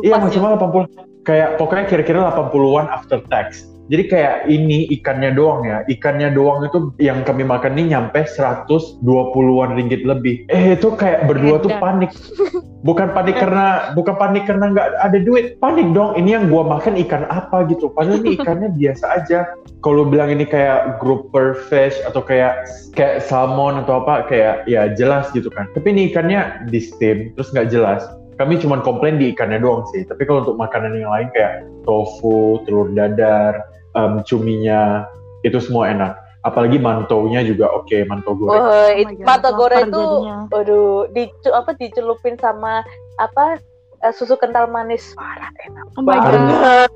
Iya, 0.03 0.17
maksimal 0.19 0.59
80. 0.59 0.91
Kayak 1.27 1.59
pokoknya 1.59 1.85
kira-kira 1.91 2.19
80-an 2.31 2.87
after 2.91 3.19
tax. 3.27 3.67
Jadi 3.87 4.03
kayak 4.11 4.37
ini 4.51 4.91
ikannya 4.99 5.31
doang 5.39 5.63
ya. 5.63 5.87
Ikannya 5.87 6.35
doang 6.35 6.67
itu 6.67 6.91
yang 6.99 7.23
kami 7.23 7.47
makan 7.47 7.79
ini 7.79 7.95
nyampe 7.95 8.27
120-an 8.27 9.79
ringgit 9.79 10.03
lebih. 10.03 10.43
Eh 10.51 10.75
itu 10.75 10.91
kayak 10.99 11.31
berdua 11.31 11.63
tuh 11.63 11.71
panik. 11.79 12.11
Bukan 12.87 13.11
panik 13.19 13.35
karena 13.43 13.91
bukan 13.99 14.15
panik 14.15 14.47
karena 14.47 14.71
nggak 14.71 14.89
ada 15.03 15.19
duit. 15.19 15.59
Panik 15.59 15.91
dong. 15.91 16.15
Ini 16.15 16.39
yang 16.39 16.45
gua 16.47 16.63
makan 16.63 16.95
ikan 17.03 17.27
apa 17.27 17.67
gitu. 17.67 17.91
Padahal 17.91 18.23
ini 18.23 18.39
ikannya 18.39 18.71
biasa 18.79 19.05
aja. 19.23 19.43
Kalau 19.83 20.07
bilang 20.07 20.31
ini 20.31 20.47
kayak 20.47 21.03
grouper 21.03 21.59
fish 21.67 21.99
atau 22.07 22.23
kayak 22.23 22.63
kayak 22.95 23.27
salmon 23.27 23.83
atau 23.83 24.07
apa 24.07 24.31
kayak 24.31 24.71
ya 24.71 24.87
jelas 24.95 25.27
gitu 25.35 25.51
kan. 25.51 25.67
Tapi 25.75 25.99
ini 25.99 26.15
ikannya 26.15 26.71
di 26.71 26.79
steam 26.79 27.35
terus 27.35 27.51
nggak 27.51 27.75
jelas. 27.75 28.07
Kami 28.37 28.61
cuma 28.61 28.85
komplain 28.85 29.17
di 29.17 29.33
ikannya 29.33 29.65
doang 29.65 29.89
sih. 29.97 30.05
Tapi 30.05 30.29
kalau 30.29 30.45
untuk 30.45 30.61
makanan 30.61 30.93
yang 30.93 31.09
lain 31.09 31.29
kayak 31.33 31.65
tofu, 31.89 32.61
telur 32.69 32.93
dadar, 32.93 33.65
em, 33.97 34.21
cuminya 34.29 35.09
itu 35.41 35.57
semua 35.57 35.89
enak. 35.89 36.13
Apalagi 36.45 36.77
mantounya 36.79 37.43
juga 37.43 37.73
oke, 37.73 37.97
mantou 38.07 38.37
goreng. 38.37 38.61
Oh, 38.61 38.71
Oh 38.71 38.87
it- 38.93 39.25
mata 39.25 39.51
lapar 39.51 39.59
goreng 39.59 39.89
itu 39.91 40.05
aduh, 40.53 41.11
dicu 41.11 41.51
apa 41.51 41.75
dicelupin 41.75 42.37
sama 42.39 42.85
apa 43.19 43.59
eh, 44.05 44.13
susu 44.13 44.37
kental 44.39 44.69
manis. 44.71 45.17
Parah 45.17 45.51
enak 45.67 45.85
Oh 45.97 46.05
my 46.05 46.21
god, 46.21 46.87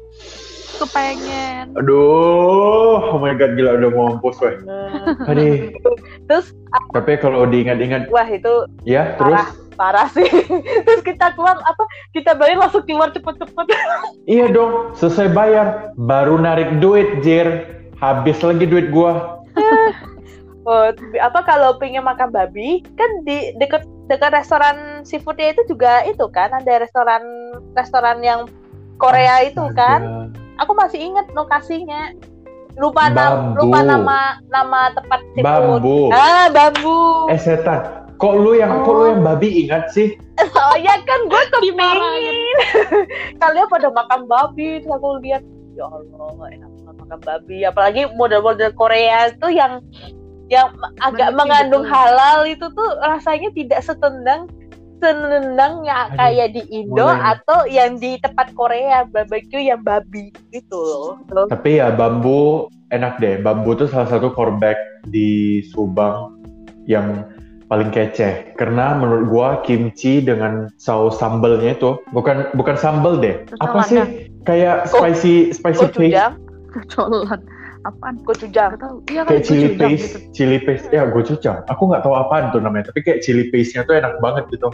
aku 0.77 0.87
pengen. 0.95 1.75
Aduh, 1.75 3.01
oh 3.11 3.19
my 3.19 3.33
god 3.35 3.57
gila 3.57 3.81
udah 3.81 3.91
mau 3.91 4.05
mampus 4.15 4.37
weh. 4.45 4.55
Aduh. 5.27 5.73
Terus 6.29 6.53
Tapi 6.95 7.19
kalau 7.19 7.49
diingat-ingat, 7.49 8.07
wah 8.13 8.29
itu 8.31 8.67
ya 8.87 9.19
terus 9.19 9.60
parah 9.75 10.09
sih. 10.13 10.27
Terus 10.87 11.03
kita 11.03 11.35
keluar 11.35 11.59
apa? 11.63 11.85
Kita 12.15 12.35
bayar 12.35 12.67
langsung 12.67 12.85
keluar 12.85 13.11
cepet-cepet. 13.15 13.67
iya 14.35 14.47
dong, 14.51 14.95
selesai 14.99 15.31
bayar, 15.31 15.93
baru 15.97 16.39
narik 16.39 16.79
duit, 16.83 17.23
jir. 17.23 17.79
Habis 18.01 18.41
lagi 18.41 18.65
duit 18.65 18.89
gua. 18.91 19.41
Oh, 20.69 20.93
apa 21.25 21.41
kalau 21.49 21.81
pengen 21.81 22.05
makan 22.05 22.29
babi 22.37 22.85
kan 22.93 23.09
di 23.25 23.57
dekat 23.57 23.81
dekat 24.13 24.29
restoran 24.29 25.01
seafoodnya 25.09 25.57
itu 25.57 25.73
juga 25.73 26.05
itu 26.05 26.29
kan 26.29 26.53
ada 26.53 26.85
restoran 26.85 27.25
restoran 27.73 28.21
yang 28.21 28.45
Korea 29.01 29.49
itu 29.49 29.65
kan 29.73 30.29
Astaga. 30.29 30.61
aku 30.61 30.73
masih 30.77 31.01
inget 31.01 31.27
lokasinya 31.33 32.13
lupa 32.77 33.09
nama 33.09 33.57
lupa 33.57 33.81
nama 33.83 34.19
nama 34.53 34.93
tempat 34.95 35.21
seafood 35.33 35.81
Bambu. 35.81 36.01
ah 36.13 36.47
bambu 36.53 37.01
Eh 37.33 37.41
setan, 37.41 38.10
kok 38.21 38.35
lu 38.37 38.53
yang 38.53 38.85
kok 38.85 38.95
lu 38.95 39.05
yang 39.17 39.23
babi 39.25 39.65
ingat 39.67 39.89
sih? 39.97 40.13
oh 40.41 40.77
ya 40.77 41.01
kan 41.09 41.21
gue 41.27 41.43
Dimarahin. 41.65 42.37
kepingin 42.37 43.05
kalian 43.43 43.67
pada 43.73 43.89
makan 43.93 44.21
babi 44.29 44.81
terus 44.85 44.93
aku 44.93 45.09
lihat 45.25 45.43
ya 45.77 45.89
Allah 45.89 46.47
enak 46.53 46.71
banget 46.81 46.97
makan 47.01 47.21
babi 47.25 47.59
apalagi 47.65 48.03
model-model 48.17 48.71
Korea 48.77 49.33
itu 49.33 49.49
yang 49.53 49.81
yang 50.51 50.69
agak 51.01 51.33
Banyak 51.33 51.39
mengandung 51.39 51.85
gitu. 51.87 51.93
halal 51.95 52.39
itu 52.45 52.67
tuh 52.75 52.91
rasanya 53.07 53.49
tidak 53.55 53.81
setendang 53.87 54.51
senendang 55.01 55.81
Aduh, 55.89 56.13
kayak 56.21 56.49
di 56.53 56.63
Indo 56.69 57.09
mulai. 57.09 57.33
atau 57.33 57.65
yang 57.65 57.97
di 57.97 58.21
tempat 58.21 58.53
Korea 58.53 59.09
barbecue 59.09 59.65
yang 59.73 59.81
babi 59.81 60.29
gitu 60.53 60.77
loh. 60.77 61.49
Tapi 61.49 61.81
ya 61.81 61.89
bambu 61.89 62.69
enak 62.93 63.17
deh. 63.17 63.41
Bambu 63.41 63.73
tuh 63.81 63.89
salah 63.89 64.13
satu 64.13 64.29
core 64.37 64.77
di 65.09 65.65
Subang 65.73 66.37
yang 66.85 67.30
paling 67.71 67.95
kece. 67.95 68.53
Karena 68.59 68.99
menurut 68.99 69.31
gua 69.31 69.49
kimchi 69.63 70.19
dengan 70.19 70.67
saus 70.77 71.17
sambelnya 71.17 71.79
itu 71.79 72.03
bukan 72.11 72.51
bukan 72.59 72.75
sambel 72.75 73.23
deh. 73.23 73.47
Terus 73.47 73.61
Apa 73.63 73.81
sih? 73.87 74.03
Kayak 74.43 74.91
Ko- 74.91 75.07
spicy 75.07 75.55
spicy 75.55 75.87
paste. 75.87 76.11
Gochujang, 76.11 76.35
Colan. 76.91 77.41
Apaan? 77.81 78.21
gochujang. 78.27 78.77
Tahu. 78.77 78.97
Iya 79.09 79.23
Kayak 79.25 79.41
kali 79.41 79.47
chili 79.47 79.67
gochujang 79.73 79.81
paste, 79.81 80.05
gitu. 80.05 80.19
chili 80.37 80.59
paste. 80.61 80.87
Ya 80.93 81.03
gochujang. 81.09 81.59
Aku 81.71 81.83
nggak 81.89 82.03
tahu 82.05 82.13
apaan 82.19 82.53
tuh 82.53 82.61
namanya. 82.61 82.93
Tapi 82.93 83.01
kayak 83.01 83.23
chili 83.25 83.49
paste-nya 83.49 83.87
tuh 83.89 83.97
enak 83.97 84.21
banget 84.21 84.45
gitu. 84.53 84.69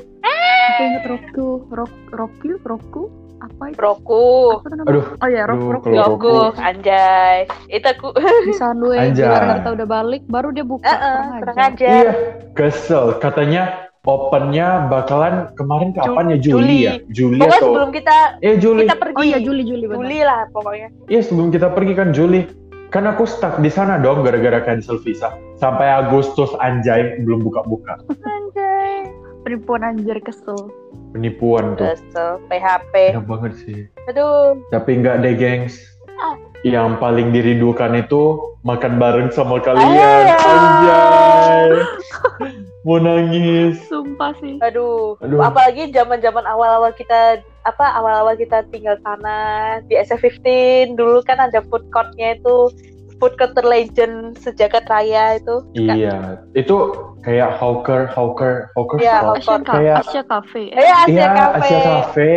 Aku 0.66 0.80
inget 0.82 1.04
Roku. 1.06 1.48
Rok, 1.70 1.92
Roku? 2.10 2.50
Roku? 2.66 3.02
Apa 3.36 3.62
itu? 3.68 3.78
Roku. 3.78 4.26
Apa 4.56 4.68
namanya? 4.72 4.88
Aduh, 4.88 5.04
Oh 5.16 5.28
iya, 5.28 5.40
aduh, 5.44 5.58
Roku. 5.68 5.80
kalau 5.84 5.96
Yogo, 5.96 6.36
Roku. 6.48 6.58
anjay. 6.58 7.36
Itu 7.68 7.86
aku 7.86 8.08
Di 8.48 8.54
sandwich. 8.54 9.00
Anjay. 9.00 9.26
Giliran 9.26 9.56
kita 9.60 9.70
udah 9.74 9.86
balik, 9.86 10.22
baru 10.26 10.48
dia 10.50 10.64
buka. 10.64 10.86
Eh, 10.86 10.92
eh, 10.92 10.98
kurang 10.98 11.38
kurang 11.38 11.56
ajar. 11.56 11.70
ajar. 11.70 11.92
Iya, 11.92 12.12
kesel. 12.52 13.04
Katanya 13.18 13.62
opennya 14.02 14.86
bakalan 14.86 15.50
kemarin 15.52 15.90
kapan 15.90 16.30
ya 16.30 16.38
Juli, 16.38 16.54
Juli. 16.54 16.78
ya? 16.80 16.92
Juli 17.10 17.38
Pokoknya 17.38 17.58
atau 17.58 17.68
sebelum 17.68 17.90
kita 17.90 18.16
Eh 18.38 18.54
Juli. 18.56 18.82
kita 18.82 18.96
pergi. 18.96 19.16
Oh 19.16 19.24
iya, 19.24 19.38
Juli, 19.38 19.62
Juli. 19.62 19.84
benar. 19.84 19.98
Juli 20.00 20.18
lah 20.22 20.40
pokoknya. 20.50 20.88
Iya 21.06 21.20
sebelum 21.20 21.48
kita 21.50 21.68
pergi 21.70 21.92
kan 21.92 22.08
Juli. 22.10 22.42
Kan 22.86 23.02
aku 23.04 23.26
stuck 23.26 23.58
di 23.58 23.66
sana 23.66 23.98
dong 23.98 24.22
gara-gara 24.22 24.62
cancel 24.62 24.96
visa. 24.96 25.34
Sampai 25.54 25.90
Agustus 25.90 26.54
anjay 26.56 27.18
belum 27.20 27.42
buka-buka. 27.42 27.98
Anjay. 28.22 29.10
Penipuan 29.46 29.86
anjir 29.86 30.18
kesel. 30.26 30.58
Penipuan 31.14 31.78
tuh. 31.78 31.94
Kesel, 31.94 32.42
PHP. 32.50 33.14
Enak 33.14 33.30
banget 33.30 33.52
sih. 33.62 33.78
Aduh, 34.10 34.58
Tapi 34.74 34.98
nggak 34.98 35.22
deh 35.22 35.38
gengs. 35.38 35.78
Ah. 36.18 36.34
Yang 36.66 36.98
paling 36.98 37.30
dirindukan 37.30 37.94
itu 37.94 38.42
makan 38.66 38.98
bareng 38.98 39.30
sama 39.30 39.62
kalian. 39.62 39.86
Ayo. 39.86 40.34
Anjay. 40.34 41.70
Mau 42.90 42.98
nangis. 42.98 43.78
Sumpah 43.86 44.34
sih. 44.42 44.58
aduh. 44.58 45.14
Aduh. 45.22 45.38
Apalagi 45.38 45.94
zaman-zaman 45.94 46.42
awal-awal 46.42 46.90
kita 46.98 47.38
apa 47.62 47.86
awal-awal 48.02 48.34
kita 48.34 48.66
tinggal 48.74 48.98
sana 49.06 49.78
di 49.86 49.94
SF15 49.94 50.98
dulu 50.98 51.22
kan 51.22 51.38
ada 51.38 51.62
food 51.70 51.86
courtnya 51.94 52.34
itu 52.34 52.74
food 53.16 53.34
court 53.36 53.52
terlegend 53.52 54.36
sejagat 54.36 54.84
raya 54.86 55.36
itu. 55.36 55.56
Iya, 55.72 56.40
itu 56.52 56.76
kayak 57.24 57.56
hawker, 57.56 58.06
hawker, 58.12 58.68
hawker 58.76 58.96
Iya, 59.00 59.24
shop. 59.24 59.36
Asian, 59.36 59.60
Ca- 59.64 59.74
Kayak- 59.76 59.98
Asia 60.04 60.22
Cafe. 60.22 60.62
Eh, 60.70 60.84
Asia 60.84 61.08
Iya, 61.10 61.26
Cafe. 61.28 61.56
Asia 61.58 61.78
Cafe. 61.80 62.32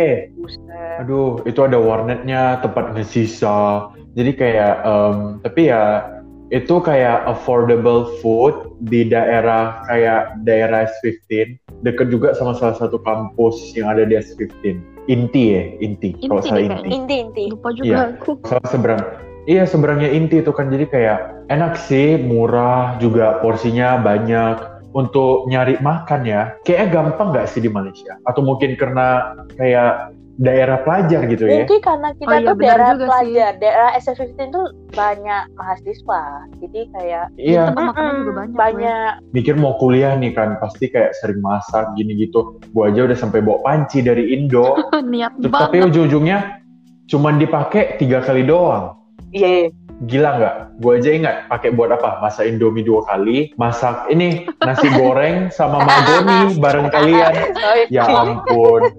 Aduh, 1.00 1.40
itu 1.44 1.60
ada 1.60 1.78
warnetnya, 1.78 2.58
tempat 2.60 2.96
ngesisa. 2.96 3.88
Jadi 4.16 4.32
kayak, 4.34 4.74
em, 4.82 5.16
tapi 5.40 5.70
ya 5.70 6.02
itu 6.50 6.82
kayak 6.82 7.30
affordable 7.30 8.10
food 8.18 8.52
di 8.82 9.06
daerah 9.06 9.86
kayak 9.86 10.34
daerah 10.42 10.90
S15, 10.98 11.54
deket 11.86 12.10
juga 12.10 12.34
sama 12.34 12.58
salah 12.58 12.74
satu 12.74 12.98
kampus 12.98 13.70
yang 13.78 13.86
ada 13.86 14.02
di 14.02 14.18
S15. 14.18 14.82
Inti 15.06 15.44
ya, 15.54 15.62
Inti. 15.78 16.18
Kalau 16.26 16.42
Inti 16.42 16.48
salah 16.50 16.58
deh 16.58 16.66
Inti. 16.66 16.74
kayaknya. 16.74 16.90
Inti-inti. 16.98 17.44
Lupa 17.54 17.68
juga 17.70 17.86
Iya. 17.86 17.98
aku. 18.18 18.30
Salah 18.44 18.68
seberang. 18.68 19.02
Iya 19.48 19.64
seberangnya 19.64 20.10
Inti 20.12 20.44
itu 20.44 20.52
kan 20.52 20.68
jadi 20.68 20.84
kayak 20.88 21.18
enak 21.48 21.80
sih, 21.80 22.20
murah 22.20 22.96
juga 23.00 23.40
porsinya 23.40 23.96
banyak. 24.00 24.68
untuk 24.90 25.46
nyari 25.46 25.78
makan 25.78 26.26
ya, 26.26 26.58
kayaknya 26.66 27.14
gampang 27.14 27.30
nggak 27.30 27.46
sih 27.46 27.62
di 27.62 27.70
Malaysia? 27.70 28.18
Atau 28.26 28.42
mungkin 28.42 28.74
karena 28.74 29.38
kayak 29.54 30.10
daerah 30.34 30.82
pelajar 30.82 31.30
gitu 31.30 31.46
ya? 31.46 31.62
Mungkin 31.62 31.78
karena 31.78 32.10
kita 32.18 32.26
Oh 32.26 32.34
iya, 32.34 32.42
tuh 32.42 32.56
benar 32.58 32.66
daerah 32.74 32.90
juga 32.90 33.06
pelajar, 33.06 33.50
daerah 33.62 33.90
SF15 33.94 34.50
tuh 34.50 34.66
banyak 34.90 35.42
mahasiswa. 35.54 36.22
Jadi 36.58 36.80
kayak 36.90 37.24
Iya, 37.38 37.62
Tempat 37.70 37.84
makanan 37.86 38.14
juga 38.18 38.32
banyak, 38.34 38.56
banyak. 38.58 39.12
mikir 39.30 39.54
mau 39.62 39.78
kuliah 39.78 40.18
nih 40.18 40.34
kan, 40.34 40.58
pasti 40.58 40.90
kayak 40.90 41.14
sering 41.22 41.38
masak 41.38 41.86
gini 41.94 42.18
gitu. 42.18 42.58
Gua 42.74 42.90
aja 42.90 43.06
udah 43.06 43.14
sampai 43.14 43.46
bawa 43.46 43.62
panci 43.62 44.02
dari 44.02 44.34
Indo, 44.34 44.74
Niat 45.06 45.38
terus 45.38 45.54
tapi 45.54 45.86
ujung-ujungnya 45.86 46.58
cuman 47.06 47.38
dipakai 47.38 47.94
tiga 48.02 48.26
kali 48.26 48.42
doang. 48.42 48.98
Iya. 49.30 49.70
Gila 50.00 50.40
nggak? 50.40 50.56
Gue 50.80 50.96
aja 50.96 51.12
ingat 51.12 51.36
pakai 51.52 51.76
buat 51.76 51.92
apa? 51.92 52.24
Masak 52.24 52.48
Indomie 52.48 52.80
dua 52.80 53.04
kali, 53.04 53.52
masak 53.60 54.08
ini 54.08 54.48
nasi 54.64 54.88
goreng 54.96 55.52
sama 55.52 55.84
magoni 55.84 56.56
bareng 56.56 56.88
kalian. 56.88 57.52
Oh, 57.52 57.74
Ya 57.92 58.08
ampun. 58.08 58.80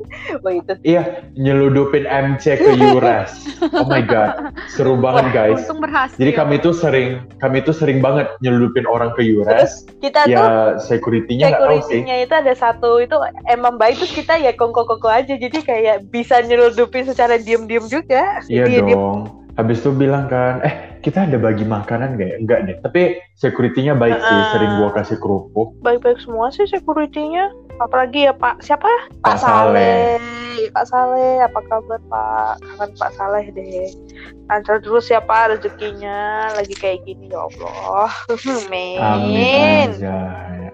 Iya, 0.85 1.25
nyeludupin 1.33 2.05
MC 2.05 2.57
ke 2.57 2.71
Yures. 2.77 3.33
Oh 3.73 3.85
my 3.85 4.01
god, 4.01 4.53
seru 4.69 4.93
banget 4.97 5.25
guys. 5.33 5.65
Untung 5.65 5.81
berhasil. 5.81 6.17
Jadi 6.17 6.31
kami 6.33 6.55
tuh 6.61 6.73
sering, 6.73 7.25
kami 7.41 7.61
tuh 7.61 7.73
sering 7.73 7.97
banget 7.99 8.29
nyeludupin 8.39 8.85
orang 8.85 9.09
ke 9.17 9.25
Yures. 9.25 9.85
Kita 9.99 10.25
tuh 10.25 10.31
Ya 10.31 10.77
security-nya 10.77 11.49
nggak 11.49 11.61
tahu 11.61 11.69
sih. 11.89 12.01
security-nya 12.01 12.15
itu 12.23 12.33
ada 12.33 12.53
satu 12.53 13.01
itu 13.01 13.17
emang 13.49 13.75
baik 13.81 13.97
terus 13.97 14.13
kita 14.13 14.37
ya 14.37 14.53
kongko-kongko 14.53 15.09
aja 15.09 15.33
jadi 15.33 15.57
kayak 15.61 15.97
bisa 16.09 16.41
nyeludupin 16.45 17.09
secara 17.09 17.41
diem-diem 17.41 17.85
juga. 17.89 18.41
Iya 18.47 18.85
dong. 18.85 19.40
Habis 19.59 19.83
itu 19.83 19.91
bilang 19.91 20.31
kan, 20.31 20.63
eh 20.63 20.99
kita 21.03 21.27
ada 21.27 21.35
bagi 21.35 21.67
makanan 21.67 22.15
gak 22.15 22.29
ya? 22.29 22.37
Enggak 22.39 22.59
deh. 22.69 22.77
Tapi 22.79 23.01
security-nya 23.35 23.97
baik 23.97 24.15
sih, 24.15 24.37
Heeh. 24.37 24.51
sering 24.55 24.71
gua 24.79 24.89
kasih 24.95 25.17
kerupuk. 25.19 25.75
Baik-baik 25.83 26.21
semua 26.23 26.53
sih 26.53 26.63
security-nya. 26.69 27.51
Apalagi 27.81 28.29
ya 28.29 28.33
Pak 28.37 28.61
siapa? 28.61 28.87
Pak 29.25 29.41
Saleh. 29.41 30.21
Pak 30.69 30.85
Saleh, 30.85 31.41
apa 31.41 31.59
kabar 31.65 31.99
Pak? 32.05 32.61
Kangen 32.61 32.91
Pak 32.95 33.11
Saleh 33.17 33.45
deh. 33.51 33.89
Lancar 34.47 34.77
terus 34.79 35.09
ya 35.09 35.19
Pak 35.19 35.57
rezekinya. 35.57 36.51
Lagi 36.53 36.77
kayak 36.77 37.03
gini 37.03 37.33
ya 37.33 37.49
Allah. 37.49 38.09
Amin. 38.69 38.97
Amin 39.01 39.87
aja. 39.97 40.19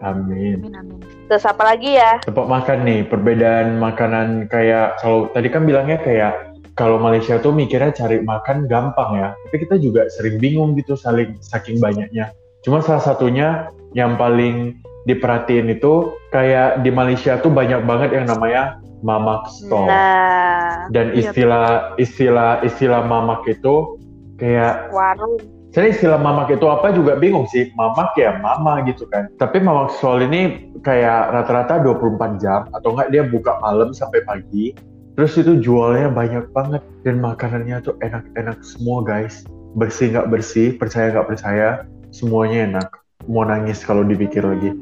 Amin. 0.03 0.59
Amin 0.61 0.75
amin. 0.75 0.99
Terus 1.31 1.43
apa 1.47 1.63
lagi 1.63 1.95
ya? 1.95 2.19
Tempat 2.23 2.45
makan 2.47 2.77
nih, 2.87 2.99
perbedaan 3.07 3.79
makanan 3.79 4.47
kayak 4.51 4.99
kalau 4.99 5.27
tadi 5.31 5.47
kan 5.51 5.63
bilangnya 5.63 5.99
kayak 6.03 6.33
kalau 6.77 7.01
Malaysia 7.01 7.41
tuh 7.41 7.49
mikirnya 7.51 7.89
cari 7.89 8.21
makan 8.21 8.69
gampang 8.69 9.17
ya, 9.17 9.33
tapi 9.49 9.65
kita 9.65 9.81
juga 9.81 10.05
sering 10.13 10.37
bingung 10.37 10.77
gitu 10.77 10.93
saling 10.93 11.33
saking 11.41 11.81
banyaknya. 11.81 12.29
Cuma 12.61 12.85
salah 12.85 13.01
satunya 13.01 13.73
yang 13.97 14.13
paling 14.13 14.77
diperhatiin 15.09 15.73
itu 15.73 16.13
kayak 16.29 16.85
di 16.85 16.93
Malaysia 16.93 17.41
tuh 17.41 17.49
banyak 17.49 17.81
banget 17.81 18.13
yang 18.13 18.29
namanya 18.29 18.77
mamak 19.01 19.49
stall. 19.49 19.89
Nah, 19.89 20.85
Dan 20.93 21.17
Iya. 21.17 21.33
istilah 21.33 21.67
istilah 21.97 22.61
istilah 22.61 23.01
mamak 23.03 23.43
itu 23.49 23.97
kayak 24.37 24.93
warung. 24.93 25.35
saya 25.73 25.93
istilah 25.93 26.17
mamak 26.17 26.49
itu 26.53 26.65
apa 26.69 26.93
juga 26.93 27.17
bingung 27.17 27.45
sih. 27.49 27.69
Mamak 27.73 28.13
ya 28.17 28.37
mama 28.37 28.85
gitu 28.85 29.09
kan. 29.09 29.29
Tapi 29.41 29.61
mamak 29.61 29.97
stall 29.97 30.21
ini 30.25 30.73
kayak 30.85 31.33
rata-rata 31.33 31.81
24 31.81 32.37
jam 32.37 32.65
atau 32.71 32.93
enggak 32.93 33.09
dia 33.09 33.23
buka 33.25 33.57
malam 33.65 33.93
sampai 33.93 34.21
pagi. 34.25 34.77
Terus 35.17 35.33
itu 35.33 35.57
jualnya 35.57 36.13
banyak 36.13 36.53
banget 36.53 36.85
dan 37.01 37.17
makanannya 37.17 37.81
tuh 37.81 37.97
enak-enak 38.05 38.61
semua 38.61 39.01
guys. 39.01 39.41
Bersih 39.73 40.13
nggak 40.13 40.29
bersih, 40.29 40.77
percaya 40.77 41.09
nggak 41.09 41.25
percaya, 41.25 41.67
semuanya 42.13 42.69
enak. 42.69 42.87
Mau 43.25 43.41
nangis 43.41 43.81
kalau 43.81 44.05
dipikir 44.05 44.45
lagi. 44.45 44.77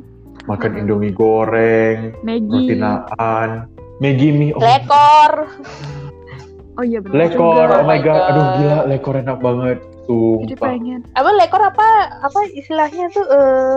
Makan 0.46 0.76
indomie 0.76 1.16
goreng, 1.16 2.12
roti 2.20 2.76
Maggie. 2.76 2.78
naan, 2.78 3.72
Maggi 4.04 4.30
mie, 4.30 4.52
oh, 4.52 4.60
Lekor. 4.60 5.32
Oh 6.76 6.84
iya 6.84 7.00
benar. 7.00 7.16
lekor, 7.16 7.56
juga. 7.72 7.80
oh 7.80 7.88
my 7.88 7.88
Oh 7.88 7.88
my 7.88 8.00
god, 8.04 8.22
aduh 8.28 8.44
God. 8.44 8.56
gila 8.60 8.80
lekor 8.92 9.16
enak 9.16 9.40
banget. 9.40 9.78
Jadi 10.06 10.54
Sumpah. 10.54 10.68
pengen. 10.70 11.02
Apa 11.16 11.30
lekor 11.32 11.62
apa 11.64 11.88
apa 12.22 12.40
istilahnya 12.52 13.08
tuh 13.16 13.24
eh 13.26 13.76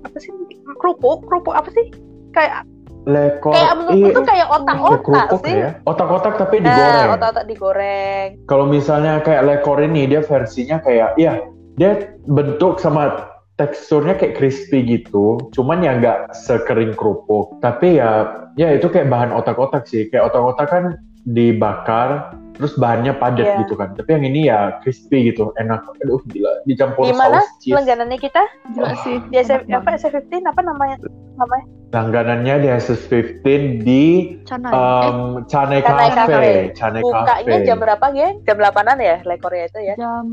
apa 0.00 0.16
sih 0.16 0.32
kerupuk 0.80 1.28
kerupuk 1.28 1.52
apa 1.52 1.68
sih 1.70 1.92
kayak 2.32 2.64
Lekor, 3.06 3.54
kayak 3.54 3.74
menurutku 3.78 4.08
iya, 4.10 4.16
tuh 4.16 4.24
kayak 4.26 4.48
otak-otak 4.52 5.28
sih 5.40 5.54
ya. 5.54 5.70
Otak-otak 5.86 6.34
tapi 6.36 6.56
digoreng. 6.60 7.06
Nah, 7.08 7.14
otak-otak 7.16 7.44
digoreng 7.48 8.28
Kalau 8.44 8.66
misalnya 8.68 9.22
kayak 9.24 9.42
lekor 9.48 9.78
ini 9.80 10.10
dia 10.10 10.20
versinya 10.20 10.76
kayak 10.82 11.16
iya 11.16 11.40
dia 11.78 12.18
bentuk 12.26 12.82
sama 12.82 13.30
teksturnya 13.58 14.14
kayak 14.14 14.36
crispy 14.38 14.84
gitu. 14.86 15.40
Cuman 15.54 15.82
ya 15.82 15.98
nggak 15.98 16.34
sekering 16.34 16.94
kerupuk. 16.94 17.58
Tapi 17.64 17.98
ya 17.98 18.28
ya 18.60 18.74
itu 18.76 18.86
kayak 18.90 19.10
bahan 19.10 19.34
otak-otak 19.34 19.86
sih. 19.88 20.06
Kayak 20.12 20.34
otak-otak 20.34 20.66
kan 20.70 20.84
dibakar 21.28 22.32
terus 22.58 22.74
bahannya 22.74 23.14
padat 23.14 23.46
Iya. 23.46 23.56
gitu 23.62 23.74
kan. 23.74 23.94
Tapi 23.94 24.10
yang 24.12 24.24
ini 24.26 24.40
ya 24.44 24.76
crispy 24.78 25.30
gitu, 25.30 25.54
enak. 25.54 25.86
Aduh 26.02 26.18
gila 26.26 26.50
dicampur 26.64 27.06
Gimana 27.06 27.40
saus 27.40 27.48
cheese. 27.58 27.72
langganannya 27.72 28.18
kita 28.18 28.42
Gila 28.74 28.94
sih. 29.00 29.16
di 29.24 29.36
SF, 29.38 29.64
apa 29.64 29.88
banget. 29.88 30.02
SF15 30.04 30.42
apa 30.44 30.60
namanya 30.60 30.96
namanya 31.34 31.66
Langganannya 31.88 32.54
di 32.58 32.68
SS15 32.68 33.46
di 33.80 34.04
Canai. 34.44 34.68
eh, 34.68 34.76
um, 34.76 35.18
Chane 35.46 35.80
Chane 35.80 36.04
Cafe. 36.10 36.12
Cafe. 36.12 36.52
Chane 36.74 36.98
bukanya 37.00 37.40
Cafe. 37.48 37.64
jam 37.64 37.78
berapa 37.78 38.06
geng 38.10 38.34
jam 38.44 38.56
8an 38.58 38.98
ya 38.98 39.16
lekornya 39.24 39.64
itu 39.64 39.78
ya 39.80 39.94
jam 39.96 40.26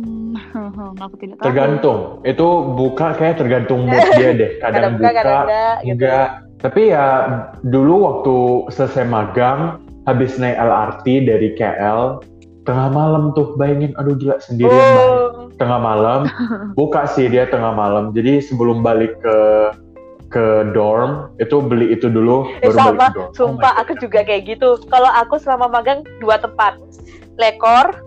aku 1.05 1.15
tidak 1.15 1.39
tahu. 1.39 1.45
Tergantung. 1.47 1.99
Itu 2.21 2.47
buka 2.73 3.15
kayak 3.15 3.37
tergantung 3.37 3.87
mood 3.87 4.03
dia 4.19 4.33
deh. 4.33 4.51
Kadang, 4.59 4.73
kadang 4.75 4.93
buka 4.93 5.05
buka, 5.05 5.15
kadang 5.15 5.39
enggak 5.39 5.75
gitu 5.79 5.91
enggak. 5.93 6.27
Tapi 6.55 6.81
ya 6.89 7.05
dulu 7.61 7.93
waktu 8.01 8.35
selesai 8.73 9.05
magang, 9.05 9.59
habis 10.05 10.37
naik 10.37 10.57
LRT 10.57 11.05
dari 11.25 11.49
KL, 11.57 12.21
tengah 12.65 12.89
malam 12.93 13.33
tuh 13.33 13.53
bayangin, 13.57 13.93
aduh 13.97 14.17
gila 14.17 14.37
sendirian 14.41 14.89
banget. 14.93 15.21
oh, 15.21 15.47
Tengah 15.57 15.79
malam, 15.81 16.21
buka 16.79 17.09
sih 17.09 17.29
dia 17.29 17.49
tengah 17.49 17.73
malam. 17.73 18.13
Jadi 18.13 18.41
sebelum 18.41 18.81
balik 18.85 19.17
ke 19.21 19.37
ke 20.33 20.45
dorm, 20.75 21.31
itu 21.39 21.61
beli 21.63 21.95
itu 21.95 22.11
dulu, 22.11 22.49
eh, 22.59 22.69
baru 22.69 22.77
balik 22.77 22.99
sama 22.99 23.07
ke 23.07 23.13
dorm. 23.15 23.29
Oh 23.29 23.35
sumpah 23.37 23.71
my 23.77 23.81
aku 23.85 23.93
God. 23.95 24.01
juga 24.01 24.19
kayak 24.25 24.43
gitu 24.49 24.69
kalau 24.89 25.09
aku 25.13 25.35
selama 25.39 25.69
magang 25.69 26.01
dua 26.19 26.41
tempat 26.41 26.75
lekor 27.39 28.05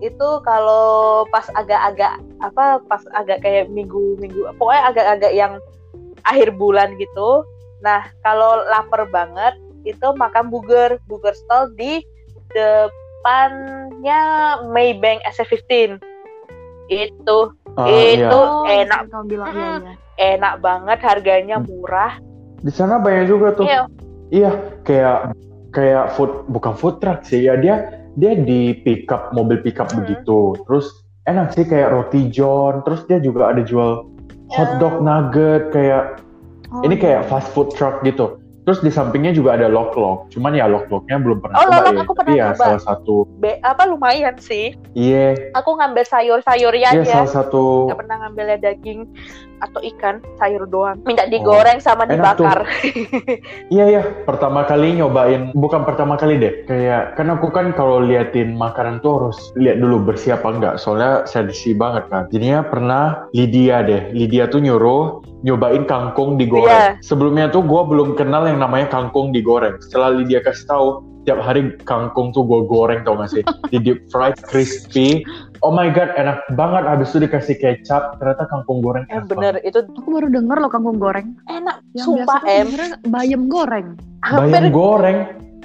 itu 0.00 0.28
kalau 0.44 1.24
pas 1.28 1.44
agak-agak 1.52 2.16
apa 2.40 2.80
pas 2.88 3.04
agak 3.12 3.44
kayak 3.44 3.68
minggu-minggu 3.68 4.48
pokoknya 4.56 4.82
agak-agak 4.88 5.32
yang 5.36 5.52
akhir 6.24 6.56
bulan 6.56 6.96
gitu 6.96 7.44
nah 7.84 8.08
kalau 8.24 8.64
lapar 8.68 9.04
banget 9.12 9.52
itu 9.82 10.06
makan 10.14 10.48
burger 10.48 11.00
burger 11.06 11.34
stall 11.34 11.70
di 11.74 12.02
depannya 12.50 14.20
Maybank 14.70 15.20
SF15 15.26 16.00
itu 16.90 17.38
Ah, 17.78 17.86
itu 17.86 18.18
iya. 18.18 18.34
Oh, 18.34 18.66
enak 18.66 19.00
Kamu 19.08 19.24
bilang 19.30 19.54
iya 19.54 19.70
iya. 19.78 19.92
enak 20.34 20.58
banget 20.58 20.98
harganya 21.00 21.62
murah 21.62 22.18
Di 22.60 22.68
sana 22.68 22.98
banyak 22.98 23.30
juga 23.30 23.54
tuh. 23.54 23.64
Iya. 23.64 23.82
Iya, 24.28 24.50
kayak 24.84 25.32
kayak 25.70 26.12
food 26.12 26.50
bukan 26.50 26.74
food 26.74 26.98
truck 26.98 27.22
sih 27.22 27.46
ya 27.46 27.54
dia 27.56 27.88
dia 28.18 28.34
di 28.36 28.74
pick 28.82 29.06
up 29.08 29.30
mobil 29.32 29.62
pick 29.62 29.78
up 29.78 29.86
Hmm. 29.88 30.02
begitu. 30.02 30.58
Terus 30.66 30.90
enak 31.24 31.54
sih 31.54 31.62
kayak 31.62 31.94
roti 31.94 32.26
john. 32.28 32.82
Terus 32.82 33.06
dia 33.06 33.16
juga 33.16 33.54
ada 33.54 33.62
jual 33.62 34.02
hotdog 34.50 34.98
nugget 34.98 35.70
kayak 35.70 36.18
Oh, 36.70 36.82
ini 36.82 36.94
iya. 36.94 37.02
kayak 37.02 37.22
fast 37.30 37.48
food 37.54 37.70
truck 37.74 38.02
gitu. 38.02 38.39
Terus 38.70 38.86
di 38.86 38.94
sampingnya 38.94 39.34
juga 39.34 39.58
ada 39.58 39.66
lock 39.66 39.98
lock. 39.98 40.30
Cuman 40.30 40.54
ya 40.54 40.70
lock 40.70 40.86
locknya 40.86 41.18
belum 41.18 41.42
pernah 41.42 41.58
Oh, 41.58 41.66
coba 41.66 41.76
Lok-Lok 41.82 41.90
ya. 41.90 42.02
aku 42.06 42.12
pernah 42.14 42.34
ya 42.38 42.46
coba. 42.54 42.62
salah 42.62 42.82
satu 42.86 43.14
Be, 43.42 43.50
apa 43.60 43.82
lumayan 43.90 44.36
sih 44.38 44.72
iya 44.94 45.34
aku 45.58 45.70
ngambil 45.76 46.04
sayur-sayurnya 46.06 46.90
iya 46.94 47.02
aja 47.02 47.12
salah 47.26 47.32
satu 47.42 47.90
nggak 47.90 47.98
pernah 47.98 48.16
ngambilnya 48.22 48.58
daging 48.62 49.00
atau 49.60 49.80
ikan 49.92 50.24
sayur 50.40 50.64
doang 50.64 50.96
minta 51.04 51.28
digoreng 51.28 51.82
sama 51.84 52.08
Enak 52.08 52.16
dibakar 52.38 52.64
Iya 53.74 53.84
ya, 53.86 54.02
pertama 54.24 54.64
kali 54.66 54.98
nyobain, 54.98 55.54
bukan 55.54 55.86
pertama 55.86 56.18
kali 56.18 56.40
deh. 56.40 56.66
Kayak 56.66 57.14
kan 57.14 57.30
aku 57.30 57.52
kan 57.54 57.70
kalau 57.76 58.02
liatin 58.02 58.58
makanan 58.58 58.98
tuh 58.98 59.20
harus 59.20 59.38
lihat 59.54 59.78
dulu 59.78 60.10
bersih 60.10 60.34
apa 60.34 60.48
enggak. 60.50 60.74
Soalnya 60.82 61.22
sensi 61.28 61.70
banget 61.76 62.10
kan. 62.10 62.26
Jadinya 62.34 62.66
pernah 62.66 63.30
Lydia 63.30 63.86
deh. 63.86 64.10
Lydia 64.10 64.50
tuh 64.50 64.58
nyuruh 64.58 65.22
nyobain 65.40 65.88
kangkung 65.88 66.36
digoreng. 66.36 66.68
Iya. 66.68 67.00
Sebelumnya 67.00 67.48
tuh 67.48 67.64
gue 67.64 67.82
belum 67.84 68.14
kenal 68.14 68.44
yang 68.44 68.60
namanya 68.60 68.92
kangkung 68.92 69.32
digoreng. 69.32 69.80
Setelah 69.80 70.12
Lydia 70.12 70.44
kasih 70.44 70.66
tahu, 70.68 70.86
tiap 71.24 71.40
hari 71.40 71.76
kangkung 71.84 72.32
tuh 72.32 72.44
gue 72.44 72.60
goreng 72.68 73.00
tau 73.04 73.16
gak 73.16 73.32
sih? 73.32 73.42
Di 73.72 73.80
deep 73.80 74.08
fried, 74.12 74.36
crispy. 74.44 75.24
Oh 75.60 75.72
my 75.72 75.88
god, 75.92 76.12
enak 76.16 76.44
banget. 76.56 76.84
Habis 76.84 77.12
itu 77.12 77.24
dikasih 77.28 77.56
kecap, 77.56 78.16
ternyata 78.20 78.44
kangkung 78.48 78.80
goreng 78.80 79.04
eh 79.08 79.20
enak 79.20 79.28
bener 79.28 79.54
banget. 79.60 79.68
itu 79.68 79.78
Aku 79.96 80.08
baru 80.12 80.28
denger 80.28 80.56
loh 80.60 80.70
kangkung 80.72 80.98
goreng. 81.00 81.36
enak 81.48 81.76
Yang 81.92 82.04
sumpah 82.08 82.40
em 82.48 82.68
bayam 83.08 83.48
goreng. 83.48 83.96
hampir 84.20 84.60
Bayam 84.60 84.72
goreng. 84.72 85.18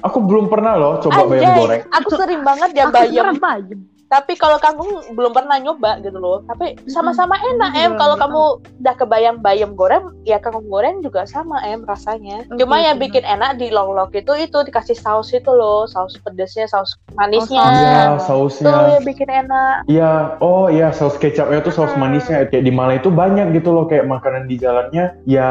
Aku 0.03 0.21
belum 0.21 0.51
pernah 0.51 0.77
loh 0.77 1.01
coba 1.01 1.25
bayam 1.25 1.49
Anjay, 1.49 1.57
goreng. 1.57 1.81
aku 1.89 2.09
sering 2.13 2.41
banget 2.45 2.69
ya 2.77 2.83
Aku 2.87 2.93
bayam 2.93 3.11
kira 3.11 3.31
bayam. 3.41 3.79
Tapi 4.11 4.35
kalau 4.35 4.59
kamu 4.59 5.15
belum 5.15 5.31
pernah 5.31 5.57
nyoba 5.61 6.01
gitu 6.03 6.17
loh 6.19 6.43
tapi 6.49 6.75
sama-sama 6.91 7.39
enak 7.55 7.71
em 7.77 7.91
kalau 7.95 8.15
kamu 8.19 8.41
udah 8.83 8.95
kebayang 8.97 9.37
bayam 9.39 9.73
goreng 9.77 10.11
ya 10.27 10.41
kangkung 10.41 10.67
goreng 10.67 10.99
juga 10.99 11.23
sama 11.29 11.61
em 11.63 11.85
rasanya 11.87 12.43
cuma 12.59 12.81
yang 12.81 12.99
bikin 12.99 13.23
enak 13.23 13.55
di 13.61 13.71
longlok 13.71 14.11
itu 14.17 14.33
itu 14.35 14.57
dikasih 14.65 14.97
saus 14.97 15.31
itu 15.31 15.51
loh 15.53 15.87
saus 15.87 16.17
pedesnya 16.21 16.67
saus 16.67 16.97
manisnya 17.15 17.63
saus. 17.63 17.75
Iya, 17.75 17.95
itu 17.95 18.25
sausnya. 18.27 18.93
yang 18.99 19.05
bikin 19.05 19.29
enak 19.29 19.75
Iya, 19.85 20.41
oh 20.41 20.67
iya 20.67 20.89
saus 20.89 21.15
kecapnya 21.15 21.61
tuh 21.61 21.73
saus 21.73 21.93
manisnya 21.95 22.49
kayak 22.49 22.65
di 22.65 22.73
Malaysia 22.73 23.05
itu 23.05 23.11
banyak 23.11 23.53
gitu 23.53 23.75
loh 23.75 23.85
kayak 23.85 24.07
makanan 24.07 24.47
di 24.47 24.55
jalannya. 24.57 25.19
Ya 25.27 25.49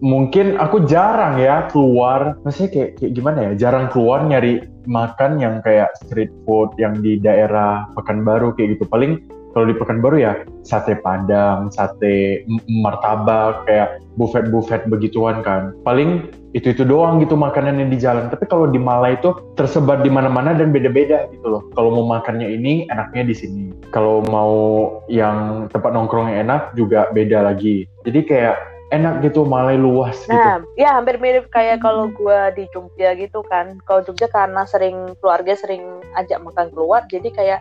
mungkin 0.00 0.56
aku 0.56 0.88
jarang 0.88 1.38
ya 1.38 1.68
keluar, 1.68 2.40
maksudnya 2.42 2.70
kayak, 2.72 2.90
kayak 2.98 3.12
gimana 3.12 3.38
ya? 3.46 3.52
Jarang 3.68 3.86
keluar 3.92 4.24
nyari 4.24 4.64
makan 4.88 5.38
yang 5.38 5.60
kayak 5.60 5.92
street 6.00 6.32
food 6.48 6.72
yang 6.80 6.96
di 7.04 7.20
daerah 7.20 7.86
Pekanbaru 7.92 8.56
kayak 8.56 8.80
gitu. 8.80 8.88
Paling 8.88 9.22
kalau 9.52 9.64
di 9.68 9.76
Pekanbaru 9.76 10.16
ya 10.20 10.32
sate 10.64 10.96
Padang, 11.00 11.72
sate 11.72 12.44
martabak 12.68 13.64
kayak 13.64 14.00
buffet-buffet 14.20 14.86
begituan 14.86 15.40
kan. 15.44 15.72
Paling 15.82 16.28
itu-itu 16.56 16.84
doang 16.84 17.20
gitu 17.20 17.34
makanannya 17.36 17.88
di 17.88 17.98
jalan. 18.00 18.28
Tapi 18.28 18.44
kalau 18.48 18.68
di 18.68 18.80
Malai 18.80 19.16
itu 19.18 19.34
tersebar 19.58 20.00
di 20.04 20.08
mana-mana 20.12 20.54
dan 20.54 20.70
beda-beda 20.70 21.28
gitu 21.32 21.46
loh. 21.48 21.62
Kalau 21.74 21.90
mau 21.90 22.06
makannya 22.06 22.48
ini 22.48 22.88
enaknya 22.88 23.22
di 23.24 23.34
sini. 23.34 23.64
Kalau 23.90 24.22
mau 24.28 24.54
yang 25.10 25.68
tempat 25.72 25.90
nongkrong 25.90 26.32
yang 26.32 26.48
enak 26.48 26.72
juga 26.76 27.08
beda 27.10 27.48
lagi. 27.48 27.88
Jadi 28.04 28.20
kayak 28.28 28.56
enak 28.88 29.20
gitu 29.20 29.44
Malai 29.44 29.76
luas 29.76 30.16
gitu. 30.24 30.32
Nah, 30.32 30.64
ya 30.80 30.96
hampir 30.96 31.20
mirip 31.20 31.52
kayak 31.52 31.84
kalau 31.84 32.08
gua 32.16 32.52
di 32.52 32.64
Jogja 32.72 33.12
gitu 33.16 33.44
kan. 33.46 33.76
Kalau 33.84 34.00
Jogja 34.04 34.28
karena 34.32 34.64
sering 34.64 35.12
keluarga 35.20 35.52
sering 35.56 36.00
ajak 36.16 36.40
makan 36.40 36.72
keluar, 36.72 37.04
jadi 37.12 37.28
kayak 37.32 37.60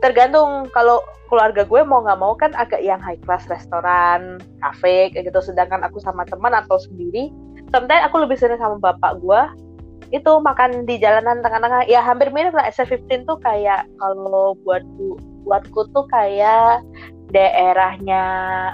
tergantung 0.00 0.70
kalau 0.72 1.04
keluarga 1.28 1.62
gue 1.62 1.80
mau 1.84 2.00
nggak 2.02 2.18
mau 2.18 2.32
kan 2.34 2.50
agak 2.56 2.80
yang 2.80 2.98
high 2.98 3.20
class 3.22 3.44
restoran, 3.46 4.40
cafe 4.62 5.12
kayak 5.12 5.28
gitu. 5.28 5.40
Sedangkan 5.42 5.84
aku 5.84 6.00
sama 6.02 6.24
teman 6.26 6.56
atau 6.56 6.78
sendiri, 6.80 7.28
sometimes 7.70 8.06
aku 8.06 8.22
lebih 8.22 8.38
sering 8.38 8.58
sama 8.58 8.78
bapak 8.78 9.18
gue 9.22 9.42
itu 10.10 10.32
makan 10.42 10.90
di 10.90 10.98
jalanan 10.98 11.38
tengah-tengah 11.38 11.86
ya 11.86 12.02
hampir 12.02 12.34
mirip 12.34 12.50
lah 12.50 12.66
SF15 12.66 13.30
tuh 13.30 13.38
kayak 13.46 13.86
kalau 14.02 14.58
buat 14.66 14.82
buatku 15.46 15.86
tuh 15.94 16.04
kayak 16.10 16.82
daerahnya 17.30 18.22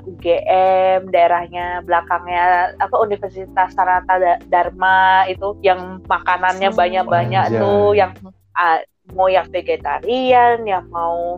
UGM, 0.05 1.12
daerahnya 1.12 1.85
belakangnya 1.85 2.73
apa 2.77 2.97
Universitas 2.99 3.73
Sanata 3.73 4.16
Da- 4.16 4.40
Dharma 4.49 5.25
itu 5.29 5.57
yang 5.61 6.01
makanannya 6.05 6.73
Hmm. 6.73 6.79
banyak-banyak 6.79 7.45
Anjay. 7.53 7.61
tuh 7.61 7.92
yang 7.92 8.12
ah, 8.57 8.81
mau 9.12 9.29
yang 9.29 9.47
vegetarian, 9.53 10.64
yang 10.64 10.88
mau 10.88 11.37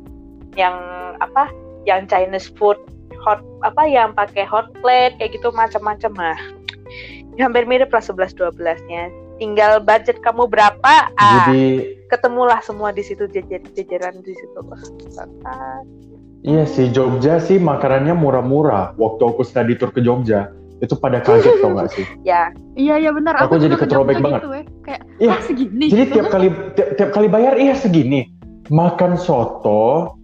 yang 0.54 0.78
apa, 1.18 1.50
yang 1.84 2.06
Chinese 2.06 2.48
food 2.54 2.78
hot 3.18 3.42
apa 3.66 3.82
yang 3.84 4.14
pakai 4.14 4.46
hot 4.46 4.70
plate 4.78 5.18
kayak 5.18 5.34
gitu 5.34 5.50
macam-macam 5.50 6.12
lah. 6.14 6.38
Ya, 7.34 7.46
hampir 7.46 7.66
mirip 7.66 7.90
lah 7.90 8.02
11 8.02 8.34
12-nya. 8.34 9.10
Tinggal 9.38 9.78
budget 9.78 10.18
kamu 10.18 10.50
berapa, 10.50 10.94
ah, 11.14 11.46
Jadi 11.46 11.94
ketemulah 12.10 12.58
semua 12.62 12.90
di 12.90 13.06
situ 13.06 13.30
jejer 13.30 13.62
jejeran 13.74 14.18
di 14.22 14.34
situ. 14.34 14.58
Santai. 15.12 15.86
Iya 16.46 16.64
sih 16.66 16.90
Jogja 16.90 17.42
sih 17.42 17.58
makanannya 17.58 18.14
murah-murah. 18.14 18.94
Waktu 18.98 19.22
aku 19.22 19.42
study 19.42 19.74
tour 19.78 19.90
ke 19.94 20.02
Jogja 20.02 20.52
itu 20.78 20.94
pada 20.94 21.18
kaget 21.18 21.58
tau 21.58 21.74
gak 21.74 21.90
sih? 21.90 22.06
Ya, 22.28 22.54
Iya 22.78 22.94
iya 23.02 23.10
benar. 23.10 23.34
Aku 23.42 23.58
jadi 23.58 23.74
juga 23.74 23.86
ke 23.90 24.22
banget. 24.22 24.42
Gitu, 24.42 24.50
ya. 24.54 24.62
Kayak 24.86 25.00
Iya. 25.18 25.30
ah, 25.34 25.40
segini. 25.42 25.84
Jadi 25.90 26.02
gitu. 26.06 26.14
tiap 26.14 26.26
kali 26.30 26.48
tiap, 26.78 26.88
tiap 26.94 27.10
kali 27.10 27.26
bayar 27.26 27.54
iya 27.58 27.74
segini. 27.74 28.30
Makan 28.70 29.18
soto 29.18 30.14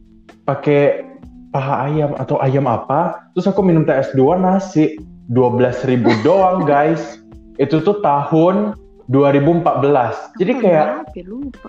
pakai 0.46 1.02
paha 1.50 1.90
ayam 1.90 2.12
atau 2.18 2.36
ayam 2.42 2.66
apa, 2.68 3.30
terus 3.34 3.46
aku 3.50 3.62
minum 3.64 3.82
TS2 3.82 4.38
nasi 4.38 4.98
12.000 5.32 6.04
doang, 6.26 6.62
guys. 6.62 7.18
Itu 7.58 7.82
tuh 7.82 7.98
tahun 8.02 8.78
2014. 9.10 10.38
Jadi 10.38 10.52
kayak 10.62 10.86
ya? 11.10 11.22
lupa. 11.26 11.66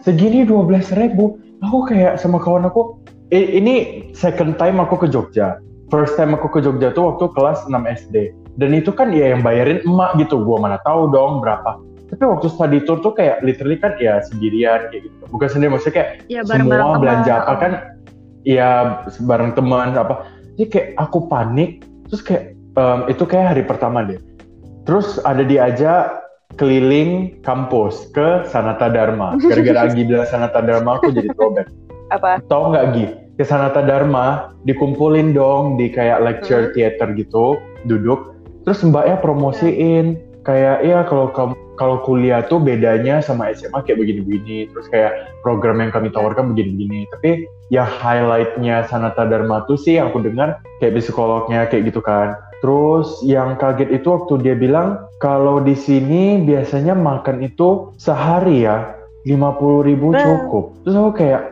segini 0.00 0.48
12.000. 0.48 1.12
Aku 1.62 1.78
kayak 1.86 2.18
sama 2.18 2.40
kawan 2.42 2.66
aku 2.66 2.98
ini 3.32 3.74
second 4.12 4.60
time 4.60 4.76
aku 4.78 5.00
ke 5.00 5.08
Jogja. 5.08 5.56
First 5.88 6.20
time 6.20 6.36
aku 6.36 6.52
ke 6.52 6.60
Jogja 6.60 6.92
tuh 6.92 7.12
waktu 7.16 7.32
kelas 7.32 7.64
6 7.64 7.72
SD. 7.88 8.36
Dan 8.60 8.76
itu 8.76 8.92
kan 8.92 9.08
ya 9.12 9.32
yang 9.32 9.40
bayarin 9.40 9.80
emak 9.88 10.20
gitu. 10.20 10.44
Gua 10.44 10.60
mana 10.60 10.76
tahu 10.84 11.08
dong 11.08 11.40
berapa. 11.40 11.80
Tapi 12.12 12.28
waktu 12.28 12.52
study 12.52 12.84
tour 12.84 13.00
tuh 13.00 13.16
kayak 13.16 13.40
literally 13.40 13.80
kan 13.80 13.96
ya 13.96 14.20
sendirian 14.28 14.92
kayak 14.92 15.08
gitu. 15.08 15.24
Bukan 15.32 15.48
sendiri 15.48 15.72
maksudnya 15.72 15.96
kayak 15.96 16.08
Ya 16.28 16.44
semua 16.44 16.76
teman. 16.76 17.00
belanja 17.00 17.32
apa 17.40 17.54
kan 17.56 17.72
ya 18.44 19.00
bareng 19.24 19.56
teman 19.56 19.96
apa. 19.96 20.28
Jadi 20.60 20.68
kayak 20.68 20.88
aku 21.00 21.24
panik. 21.32 21.88
Terus 22.12 22.20
kayak 22.20 22.44
em, 22.76 23.00
itu 23.08 23.24
kayak 23.24 23.56
hari 23.56 23.64
pertama 23.64 24.04
deh. 24.04 24.20
Terus 24.84 25.16
ada 25.24 25.40
diajak 25.40 26.20
keliling 26.60 27.40
kampus 27.40 28.12
ke 28.12 28.44
Sanata 28.44 28.92
Dharma. 28.92 29.40
Gara-gara 29.40 29.88
Agi 29.88 30.04
bilang 30.04 30.28
Sanata 30.28 30.60
Dharma 30.60 31.00
aku 31.00 31.16
jadi 31.16 31.32
throwback. 31.32 31.72
apa? 32.14 32.44
Tahu 32.44 32.76
nggak 32.76 32.84
Gi? 32.92 33.06
Ke 33.40 33.44
Sanata 33.48 33.80
Dharma 33.80 34.52
dikumpulin 34.68 35.32
dong 35.32 35.80
di 35.80 35.88
kayak 35.88 36.20
lecture 36.20 36.70
theater 36.76 37.16
gitu, 37.16 37.56
duduk. 37.88 38.36
Terus 38.62 38.84
mbaknya 38.86 39.18
promosiin 39.18 40.20
kayak 40.46 40.84
ya 40.86 41.02
kalau 41.06 41.30
kamu 41.32 41.54
kalau 41.80 41.98
kuliah 42.04 42.44
tuh 42.46 42.62
bedanya 42.62 43.18
sama 43.24 43.50
SMA 43.56 43.82
kayak 43.82 43.98
begini-begini. 43.98 44.70
Terus 44.70 44.86
kayak 44.92 45.42
program 45.42 45.82
yang 45.82 45.90
kami 45.90 46.12
tawarkan 46.12 46.52
begini-begini. 46.54 47.08
Tapi 47.10 47.48
ya 47.72 47.82
highlightnya 47.82 48.86
Sanata 48.86 49.26
Dharma 49.26 49.64
tuh 49.66 49.80
sih 49.80 49.98
yang 49.98 50.12
aku 50.12 50.22
dengar 50.22 50.62
kayak 50.78 51.00
psikolognya 51.00 51.66
kayak 51.66 51.90
gitu 51.90 51.98
kan. 52.04 52.38
Terus 52.62 53.18
yang 53.26 53.58
kaget 53.58 53.90
itu 53.90 54.06
waktu 54.14 54.38
dia 54.46 54.54
bilang 54.54 55.10
kalau 55.18 55.58
di 55.58 55.74
sini 55.74 56.38
biasanya 56.46 56.94
makan 56.94 57.42
itu 57.42 57.90
sehari 57.98 58.62
ya 58.68 58.94
50.000 59.26 59.82
ribu 59.82 60.14
Nah. 60.14 60.22
cukup. 60.22 60.64
Terus 60.86 60.94
aku 60.94 61.12
kayak 61.18 61.42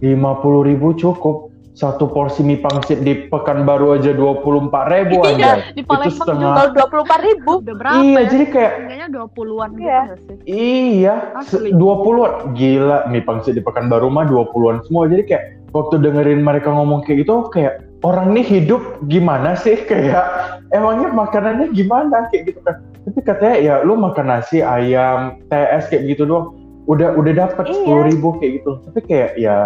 50.000 0.00 0.68
ribu 0.68 0.92
cukup. 0.92 1.48
Satu 1.70 2.10
porsi 2.10 2.42
mie 2.42 2.58
pangsit 2.58 3.00
di 3.00 3.30
Pekanbaru 3.30 3.94
aja 3.94 4.10
24 4.12 4.68
ribu 4.90 5.22
Iya, 5.22 5.32
aja. 5.32 5.52
di 5.72 5.80
Itu 5.80 5.88
Palembang 5.88 6.12
setengah. 6.12 6.50
Kalau 6.52 6.70
24 6.98 7.20
ribu, 7.22 7.52
Udah 7.62 7.76
berapa 7.78 7.94
Iya, 7.96 8.10
ya? 8.12 8.28
jadi 8.28 8.44
kayak 8.50 8.72
Harganya 8.74 9.06
20-an 9.08 9.70
gitu 9.70 9.86
Iya. 9.86 10.00
Iya, 10.44 11.14
Asli. 11.38 11.68
20-an. 11.72 12.32
Gila, 12.52 12.98
mie 13.08 13.22
pangsit 13.22 13.54
di 13.54 13.62
Pekanbaru 13.62 14.10
mah 14.10 14.26
20-an 14.26 14.82
semua. 14.84 15.06
Jadi 15.06 15.22
kayak 15.24 15.44
waktu 15.70 15.94
dengerin 16.02 16.42
mereka 16.42 16.68
ngomong 16.68 17.00
kayak 17.00 17.24
gitu, 17.24 17.48
kayak 17.48 17.80
orang 18.02 18.34
nih 18.34 18.44
hidup 18.44 18.82
gimana 19.06 19.54
sih? 19.54 19.78
Kayak 19.88 20.26
emangnya 20.70 21.14
makanannya 21.14 21.70
gimana? 21.70 22.28
Kayak 22.28 22.50
gitu 22.50 22.60
kan. 22.60 22.76
Tapi 23.06 23.18
katanya 23.24 23.56
ya 23.56 23.74
lu 23.80 23.94
makan 23.94 24.26
nasi, 24.28 24.60
ayam, 24.60 25.38
TS 25.48 25.88
kayak 25.88 26.02
gitu 26.10 26.26
doang. 26.26 26.52
Udah 26.84 27.14
udah 27.14 27.32
dapat 27.46 27.70
Iya. 27.70 27.74
sepuluh 27.78 28.02
ribu 28.04 28.28
kayak 28.36 28.52
gitu. 28.60 28.70
Tapi 28.84 29.00
kayak 29.06 29.30
ya 29.38 29.56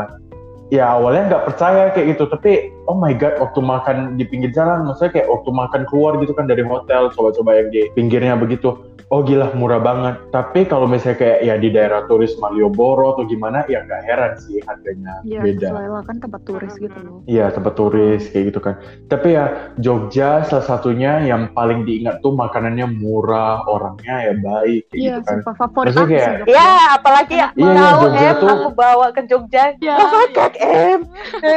ya 0.74 0.98
awalnya 0.98 1.30
nggak 1.30 1.44
percaya 1.46 1.94
kayak 1.94 2.18
gitu. 2.18 2.26
Tapi 2.26 2.74
oh 2.90 2.98
my 2.98 3.14
god 3.14 3.38
waktu 3.38 3.62
makan 3.62 4.18
di 4.18 4.26
pinggir 4.26 4.50
jalan 4.50 4.82
maksudnya 4.82 5.22
kayak 5.22 5.28
waktu 5.30 5.50
makan 5.54 5.82
keluar 5.86 6.18
gitu 6.18 6.34
kan 6.34 6.50
dari 6.50 6.66
hotel 6.66 7.14
coba-coba 7.14 7.50
yang 7.62 7.68
di 7.70 7.86
pinggirnya 7.94 8.34
begitu 8.34 8.74
oh 9.06 9.20
gila 9.20 9.52
murah 9.52 9.78
banget 9.78 10.16
tapi 10.28 10.64
kalau 10.64 10.84
misalnya 10.84 11.16
kayak 11.16 11.38
ya 11.42 11.54
di 11.54 11.68
daerah 11.68 12.04
turis 12.04 12.32
Malioboro 12.36 13.12
atau 13.12 13.24
gimana 13.24 13.64
ya 13.64 13.80
nggak 13.80 14.02
heran 14.02 14.32
sih 14.38 14.60
harganya 14.62 15.14
Iya, 15.22 15.40
beda 15.42 15.68
lah 15.70 16.02
kan 16.02 16.16
tempat 16.18 16.40
turis 16.42 16.74
gitu 16.74 16.98
loh. 16.98 17.20
Iya 17.24 17.48
tempat 17.48 17.74
turis 17.74 18.22
kayak 18.26 18.44
gitu 18.46 18.60
kan 18.60 18.74
tapi 19.06 19.28
ya 19.32 19.44
Jogja 19.76 20.42
salah 20.42 20.64
satunya 20.64 21.20
yang 21.20 21.50
paling 21.50 21.82
diingat 21.82 22.20
tuh 22.20 22.32
makanannya 22.32 22.86
murah 22.90 23.64
orangnya 23.64 24.16
ya 24.22 24.34
baik 24.36 24.82
kayak 24.86 24.94
Iya, 24.94 25.14
gitu 25.14 25.20
kan 25.22 25.36
sumpah 25.36 25.54
favorit 25.56 25.86
Maksudnya 25.86 26.04
aku 26.04 26.10
sih 26.10 26.20
kayak- 26.20 26.38
Jogja. 26.40 26.54
ya 26.54 26.68
apalagi 26.94 27.34
Iya, 27.34 27.46
iya, 27.54 27.72
tahu 27.74 28.00
Jogja 28.00 28.24
em 28.24 28.34
tuh- 28.36 28.52
aku 28.54 28.70
bawa 28.72 29.06
ke 29.10 29.22
Jogja. 29.24 29.64
Iya. 29.76 29.94
Lah 29.94 30.10
pakai 30.30 30.60
em, 30.62 31.00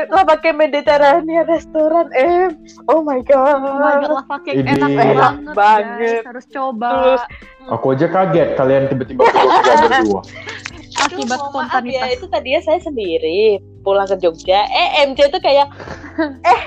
lah 0.08 0.24
pakai 0.26 0.52
Mediterranean 0.54 1.46
restoran 1.46 2.08
em. 2.12 2.50
Oh 2.86 3.02
my 3.02 3.20
god. 3.22 3.60
Oh 3.60 3.76
my 3.76 3.96
god, 3.98 4.12
lava 4.18 4.38
enak 4.42 4.66
Enak 4.68 4.90
banget, 4.90 5.54
banget. 5.54 5.98
guys. 5.98 6.26
Harus 6.26 6.46
coba. 6.48 6.90
Terus 6.90 7.22
aku 7.74 7.86
aja 7.94 8.08
kaget 8.08 8.50
kalian 8.56 8.88
tiba-tiba 8.90 9.22
berdua 9.84 10.22
Akibat 10.98 11.38
maaf 11.38 11.46
ya, 11.46 11.50
spontanitas. 11.54 12.10
itu 12.18 12.26
tadinya 12.26 12.62
saya 12.66 12.80
sendiri 12.82 13.62
pulang 13.88 14.04
ke 14.04 14.20
Jogja. 14.20 14.68
Eh 14.68 15.08
MJ 15.08 15.32
tuh 15.32 15.40
kayak 15.40 15.72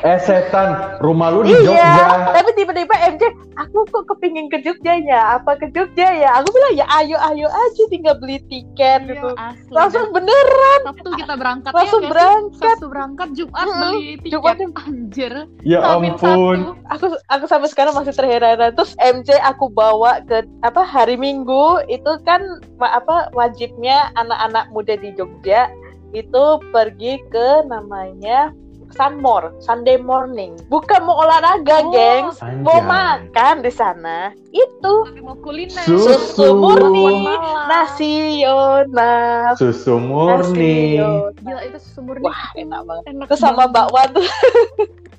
eh 0.00 0.16
setan 0.18 0.96
rumah 0.98 1.28
lu 1.28 1.42
di 1.42 1.52
iya, 1.52 1.61
Jogja 1.61 2.06
tapi 2.33 2.50
tiba-tiba 2.54 2.94
MJ, 3.11 3.22
aku 3.54 3.83
kok 3.85 4.09
kepingin 4.09 4.46
ke 4.46 4.62
Jogja 4.62 4.96
ya? 4.96 5.37
Apa 5.37 5.54
ke 5.54 5.68
Jogja 5.68 6.09
ya? 6.09 6.40
Aku 6.40 6.48
bilang 6.48 6.72
ya 6.72 6.87
ayo 6.96 7.20
ayo 7.20 7.46
aja 7.46 7.83
tinggal 7.87 8.16
beli 8.16 8.40
tiket 8.46 9.04
Iya, 9.04 9.11
gitu. 9.12 9.28
asli. 9.37 9.68
Langsung 9.70 10.09
beneran 10.11 10.80
Sabtu 10.87 11.11
kita 11.12 11.35
berangkat 11.35 11.70
langsung 11.70 12.00
ya, 12.00 12.00
nggak 12.00 12.09
sih? 12.09 12.12
berangkat. 12.14 12.72
Sabtu 12.72 12.87
berangkat, 12.88 13.28
Jumat 13.35 13.66
Mm-mm, 13.66 13.80
beli 13.83 14.06
tiket. 14.18 14.33
Jumat. 14.33 14.56
Anjir. 14.80 15.35
ya 15.61 15.78
Hamin 15.83 16.14
ampun 16.14 16.56
satu. 16.56 16.72
aku 16.88 17.04
aku 17.28 17.44
sampai 17.44 17.68
sekarang 17.68 17.92
masih 17.92 18.14
terheran 18.14 18.72
terus 18.72 18.94
MJ 18.96 19.37
aku 19.42 19.68
bawa 19.68 20.22
ke 20.24 20.40
apa 20.62 20.80
hari 20.80 21.14
Minggu 21.14 21.61
itu 21.87 22.09
kan 22.22 22.40
apa 22.80 23.28
wajibnya 23.33 24.09
anak-anak 24.14 24.70
muda 24.70 24.94
di 24.94 25.12
Jogja 25.12 25.68
itu 26.11 26.44
pergi 26.70 27.23
ke 27.29 27.64
namanya 27.66 28.51
Sunmore, 28.90 29.55
Sunday 29.62 29.94
morning. 29.94 30.59
Bukan 30.66 31.07
mau 31.07 31.23
olahraga, 31.23 31.79
Oh. 31.87 31.94
gengs. 31.94 32.42
Mau 32.59 32.83
makan 32.83 33.62
di 33.62 33.70
sana. 33.70 34.35
Itu 34.51 35.07
Tapi 35.07 35.23
mau 35.23 35.38
kuliner. 35.38 35.87
Susu. 35.87 36.11
susu 36.11 36.59
murni, 36.59 37.23
nasional. 37.70 39.55
Susu 39.55 39.94
murni. 39.94 40.99
Nasional. 40.99 41.31
Gila 41.38 41.61
itu 41.70 41.79
susu 41.79 42.01
murni. 42.03 42.27
Wah, 42.27 42.51
enak 42.59 42.81
banget. 42.83 43.05
Enak 43.14 43.27
Terus 43.31 43.40
sama 43.40 43.70
bakwan 43.70 44.11
tuh 44.11 44.27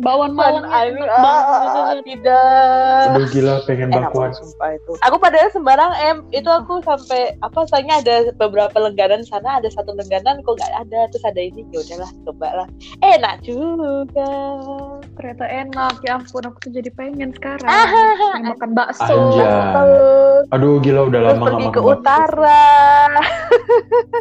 Enak 0.00 1.08
ah, 1.08 1.92
banget. 1.94 2.04
tidak. 2.08 3.04
Aduh 3.12 3.26
gila 3.30 3.54
pengen 3.68 3.88
bakwan. 3.92 4.32
sumpah 4.32 4.76
itu. 4.76 4.92
Aku 5.04 5.16
padahal 5.20 5.48
sembarang 5.52 5.92
em 6.00 6.16
itu 6.32 6.48
aku 6.48 6.80
sampai 6.82 7.36
apa 7.44 7.68
soalnya 7.68 8.00
ada 8.00 8.32
beberapa 8.36 8.76
lengganan 8.80 9.22
sana 9.28 9.60
ada 9.60 9.68
satu 9.68 9.92
lengganan 9.94 10.40
kok 10.42 10.56
nggak 10.56 10.72
ada 10.88 11.08
terus 11.12 11.24
ada 11.24 11.40
ini 11.40 11.66
ya 11.70 11.84
udahlah 11.84 12.10
coba 12.24 12.48
lah 12.64 12.68
enak 13.04 13.44
juga 13.44 14.32
Ternyata 15.20 15.44
enak. 15.52 15.94
Ya 16.00 16.16
ampun, 16.16 16.48
aku 16.48 16.58
tuh 16.64 16.72
jadi 16.72 16.88
pengen 16.96 17.36
sekarang. 17.36 17.68
Pengen 17.68 18.56
makan 18.56 18.70
bakso. 18.72 19.04
Anjay. 19.04 20.48
Aduh 20.56 20.80
gila 20.80 21.12
udah 21.12 21.20
lama 21.20 21.44
pergi 21.44 21.64
nggak 21.68 21.76
ke 21.76 21.82
utara 21.84 22.72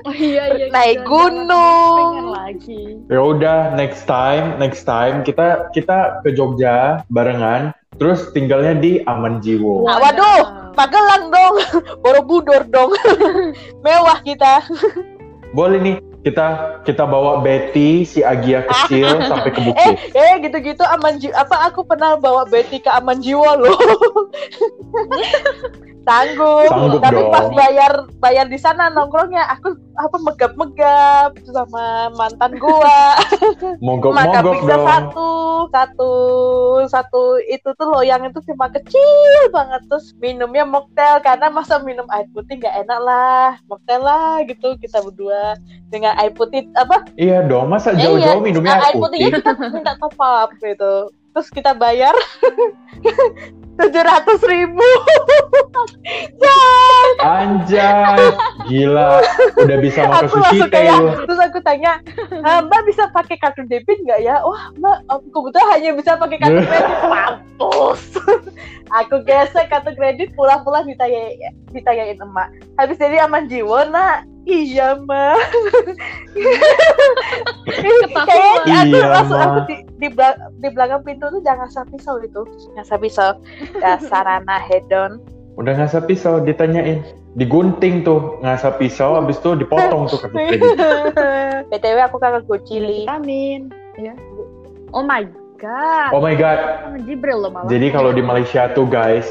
Oh 0.07 0.13
iya 0.13 0.43
iya. 0.59 0.65
Naik 0.75 1.07
jalan-jalan. 1.07 1.07
gunung. 1.07 1.95
Pengen 1.95 2.27
lagi. 2.35 2.83
Ya 3.07 3.21
udah 3.23 3.59
next 3.79 4.03
time, 4.03 4.59
next 4.59 4.83
time 4.83 5.23
kita 5.23 5.68
kita 5.71 6.21
ke 6.25 6.33
Jogja 6.33 7.03
barengan, 7.09 7.71
terus 7.97 8.29
tinggalnya 8.31 8.77
di 8.77 9.01
Aman 9.05 9.41
Jiwo. 9.41 9.85
Ah, 9.85 9.97
waduh. 9.99 10.59
Magelang 10.79 11.27
dong 11.27 11.55
Borobudur 12.03 12.63
dong 12.71 12.95
mewah 13.83 14.23
kita 14.23 14.63
Boleh 15.51 15.79
nih 15.81 15.95
kita 16.19 16.79
kita 16.83 17.03
bawa 17.07 17.39
Betty 17.43 18.03
si 18.03 18.19
Agia 18.23 18.63
kecil 18.63 19.07
sampai 19.31 19.51
ke 19.55 19.59
eh 19.59 19.65
bukit. 19.71 19.95
eh 20.15 20.33
gitu-gitu 20.43 20.83
aman 20.83 21.15
jiwa 21.15 21.31
apa 21.35 21.71
aku 21.71 21.87
pernah 21.87 22.19
bawa 22.19 22.43
Betty 22.43 22.83
ke 22.83 22.91
aman 22.91 23.23
jiwa 23.23 23.55
loh 23.55 23.75
sanggup, 26.01 26.67
Sanggup 26.67 26.99
tapi 26.99 27.19
dong. 27.19 27.29
pas 27.29 27.47
bayar 27.49 27.91
bayar 28.17 28.45
di 28.45 28.55
sana 28.55 28.87
nongkrongnya 28.87 29.43
aku 29.49 29.71
apa 29.93 30.17
megap-megap 30.17 31.31
sama 31.43 31.85
mantan 32.13 32.55
gua. 32.55 33.19
Makan 33.19 33.77
Mogok-mogok 33.83 34.53
pizza 34.55 34.73
dong. 34.73 34.85
satu 34.85 35.29
satu 35.69 36.11
satu 36.85 37.21
itu 37.45 37.69
tuh 37.69 37.87
loyang 37.89 38.23
itu 38.23 38.39
cuma 38.45 38.67
kecil 38.69 39.01
banget. 39.49 39.83
Terus 39.85 40.15
minumnya 40.17 40.63
mocktail 40.63 41.19
karena 41.19 41.49
masa 41.49 41.77
minum 41.79 42.07
air 42.09 42.25
putih 42.29 42.57
nggak 42.57 42.79
enak 42.79 42.99
lah. 42.99 43.47
Mocktail 43.65 44.01
lah 44.01 44.41
gitu 44.43 44.75
kita 44.77 45.01
berdua. 45.01 45.59
Dengan 45.87 46.15
air 46.15 46.31
putih 46.31 46.63
apa? 46.73 47.03
Iya 47.13 47.43
dong, 47.43 47.67
masa 47.67 47.91
Eh, 47.91 47.99
jauh-jauh 47.99 48.39
iya, 48.39 48.41
minumnya 48.41 48.77
air 48.77 48.93
air 48.93 48.95
putihnya 48.95 49.29
putih? 49.29 49.41
kita 49.41 49.51
minta 49.69 49.93
top 49.95 50.15
up 50.15 50.49
gitu. 50.55 50.93
Terus 51.29 51.47
kita 51.51 51.71
bayar 51.73 52.15
tujuh 53.79 54.03
ratus 54.03 54.39
ribu. 54.43 54.89
Anjay, 57.19 58.31
gila, 58.67 59.19
udah 59.59 59.77
bisa 59.83 60.07
makan 60.07 60.27
aku 60.27 60.39
sushi 60.39 60.59
langsung 60.63 60.71
kayak 60.71 60.99
terus 61.27 61.39
aku 61.39 61.59
tanya 61.63 61.91
"Ah, 62.47 62.63
mbak 62.63 62.87
bisa 62.87 63.11
pakai 63.11 63.35
kartu 63.39 63.67
debit 63.67 63.99
nggak 64.03 64.23
ya? 64.23 64.39
Wah 64.43 64.71
mbak 64.79 64.97
aku 65.11 65.27
kebetulan 65.31 65.67
hanya 65.75 65.89
bisa 65.95 66.11
pakai 66.15 66.37
kartu 66.39 66.61
kredit. 66.63 66.97
Mampus. 67.07 68.01
Aku 69.05 69.21
gesek 69.21 69.69
kartu 69.69 69.93
kredit 69.93 70.33
pulang-pulang 70.33 70.89
ditanya 70.89 71.53
ditanyain 71.69 72.17
emak. 72.17 72.49
Habis 72.81 72.97
dari 72.97 73.21
aman 73.21 73.45
jiwa 73.45 73.85
nak 73.85 74.25
iya 74.49 74.97
mbak 74.97 75.37
kayaknya 78.19 78.75
aku 78.81 78.89
Iya, 78.89 79.05
langsung 79.07 79.39
Ma. 79.39 79.45
aku 79.47 79.59
di, 79.65 79.75
di, 79.95 80.07
bela- 80.09 80.39
di 80.57 80.69
belakang 80.69 81.01
pintu 81.03 81.25
tuh 81.29 81.41
jangan 81.41 81.65
ngasah 81.65 81.85
pisau 81.87 82.15
itu 82.19 82.41
ngasah 82.73 82.97
pisau 82.97 83.29
dasar 83.83 84.25
anak 84.25 84.65
hedon 84.67 85.21
Udah 85.59 85.75
ngasah 85.75 86.07
pisau, 86.07 86.39
ditanyain. 86.39 87.03
Digunting 87.35 88.07
tuh, 88.07 88.39
ngasah 88.39 88.79
pisau, 88.79 89.19
habis 89.19 89.35
itu 89.35 89.59
dipotong 89.59 90.07
tuh 90.07 90.15
kartu 90.15 90.39
kredit. 90.39 90.71
btw 91.67 91.99
aku 91.99 92.15
kangen 92.15 92.47
gocili 92.47 93.03
Vitamin. 93.03 93.67
Ya. 93.99 94.15
Oh 94.95 95.03
my 95.03 95.27
god. 95.59 96.15
Oh 96.15 96.23
my 96.23 96.31
god, 96.31 96.87
Sama 96.87 97.03
Jibril 97.03 97.43
loh 97.43 97.51
malah. 97.51 97.67
Jadi 97.67 97.91
kalau 97.91 98.15
di 98.15 98.23
Malaysia 98.23 98.71
tuh 98.71 98.87
guys, 98.87 99.27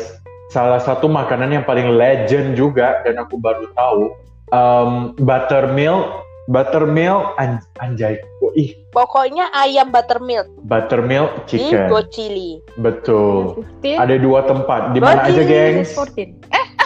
salah 0.52 0.76
satu 0.76 1.09
makanan 1.09 1.48
yang 1.48 1.64
paling 1.64 1.96
legend 1.96 2.61
juga 2.61 3.00
dan 3.09 3.16
aku 3.16 3.40
baru 3.40 3.64
tahu 3.72 4.12
um, 4.51 5.13
buttermilk, 5.19 6.25
buttermilk 6.47 7.37
an 7.37 7.61
anjay, 7.79 8.17
oh, 8.41 8.53
ih. 8.55 8.73
Pokoknya 8.91 9.49
ayam 9.53 9.89
buttermilk. 9.89 10.49
Buttermilk 10.65 11.45
di 11.47 11.61
chicken, 11.61 11.89
gocili 11.89 12.59
betul. 12.77 13.63
15, 13.85 14.01
Ada 14.01 14.15
dua 14.19 14.41
tempat, 14.45 14.81
di 14.93 15.01
mana 15.01 15.29
aja 15.29 15.43
gengs? 15.43 15.93
14. 15.95 16.37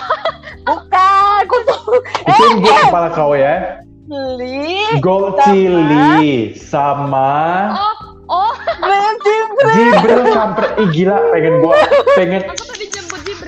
bukan. 0.68 1.40
Aku 1.42 1.56
tuh 1.66 1.80
Itu 2.22 2.42
yang 2.46 2.58
gue 2.62 2.74
kepala 2.86 3.08
kau 3.10 3.34
ya. 3.34 3.82
beli 4.06 4.78
Gold 5.02 5.34
Sama- 5.34 5.46
chili 5.50 6.54
sama 6.54 7.34
Oh, 7.74 7.98
oh. 8.30 8.52
Jibril 9.72 10.22
kampret. 10.30 10.70
Ih 10.78 10.88
gila, 10.90 11.16
pengen 11.32 11.54
gua 11.62 11.74
pengen 12.14 12.42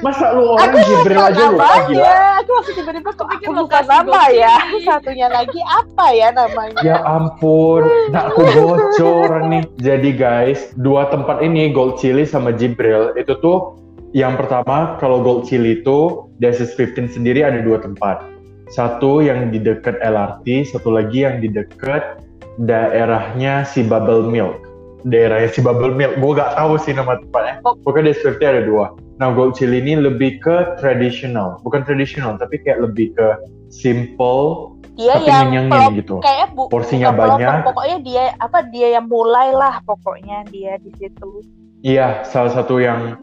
masa 0.05 0.37
lu 0.37 0.53
orang 0.53 0.69
aku 0.69 0.79
Jibril 0.85 1.17
lupa 1.17 1.31
aja 1.33 1.45
lupa 1.49 1.65
namanya 1.65 1.89
gila. 1.89 2.13
aku 2.37 2.51
masih 2.61 2.73
tiba-tiba 2.77 3.11
kok 3.17 3.27
pikir 3.33 3.47
aku 3.49 3.53
lupa 3.57 3.63
lokasi 3.65 3.89
nama 3.89 4.23
ya 4.29 4.55
satunya 4.87 5.29
lagi 5.33 5.61
apa 5.65 6.07
ya 6.13 6.29
namanya 6.37 6.81
Ya 6.85 7.01
ampun, 7.01 7.89
nak 8.13 8.37
aku 8.37 8.45
bocor 8.53 9.31
nih. 9.49 9.65
Jadi 9.81 10.11
guys, 10.13 10.77
dua 10.77 11.09
tempat 11.09 11.41
ini 11.41 11.73
Gold 11.73 11.97
Chili 11.97 12.29
sama 12.29 12.53
Jibril 12.53 13.17
itu 13.17 13.33
tuh 13.41 13.81
yang 14.13 14.37
pertama 14.37 15.01
kalau 15.01 15.25
Gold 15.25 15.49
Chili 15.49 15.81
itu 15.81 16.29
di 16.37 16.53
SS15 16.53 17.17
sendiri 17.17 17.41
ada 17.41 17.65
dua 17.65 17.81
tempat. 17.81 18.21
Satu 18.69 19.25
yang 19.25 19.49
di 19.49 19.57
dekat 19.57 19.97
LRT, 20.05 20.77
satu 20.77 20.93
lagi 20.93 21.25
yang 21.25 21.41
di 21.41 21.49
dekat 21.49 22.21
daerahnya 22.61 23.65
si 23.65 23.81
Bubble 23.81 24.29
Milk. 24.29 24.61
Daerahnya 25.09 25.49
si 25.53 25.65
Bubble 25.65 25.97
Milk, 25.97 26.21
gue 26.21 26.33
gak 26.37 26.53
tahu 26.57 26.77
sih 26.81 26.93
nama 26.93 27.17
tempatnya. 27.21 27.61
Pokoknya 27.65 28.13
di 28.13 28.13
SS15 28.21 28.43
ada 28.45 28.63
dua. 28.65 28.87
Nah 29.15 29.31
Gold 29.31 29.55
Chili 29.55 29.79
ini 29.79 29.95
lebih 29.95 30.43
ke 30.43 30.75
traditional, 30.79 31.63
bukan 31.63 31.87
traditional 31.87 32.35
tapi 32.35 32.59
kayak 32.61 32.83
lebih 32.83 33.15
ke 33.15 33.29
simple 33.71 34.75
dia 34.95 35.19
tapi 35.19 35.27
yang 35.27 35.67
pelop 35.67 35.91
gitu. 35.99 36.15
kayak 36.23 36.55
bu 36.55 36.71
Porsinya 36.71 37.11
banyak. 37.11 37.67
pokoknya 37.67 37.99
dia 38.07 38.25
apa 38.39 38.63
dia 38.71 38.95
yang 38.95 39.11
mulai 39.11 39.51
lah 39.51 39.83
pokoknya 39.83 40.47
dia 40.51 40.79
di 40.79 40.91
situ 40.99 41.43
Iya, 41.85 42.25
salah 42.25 42.49
satu 42.49 42.81
yang 42.81 43.21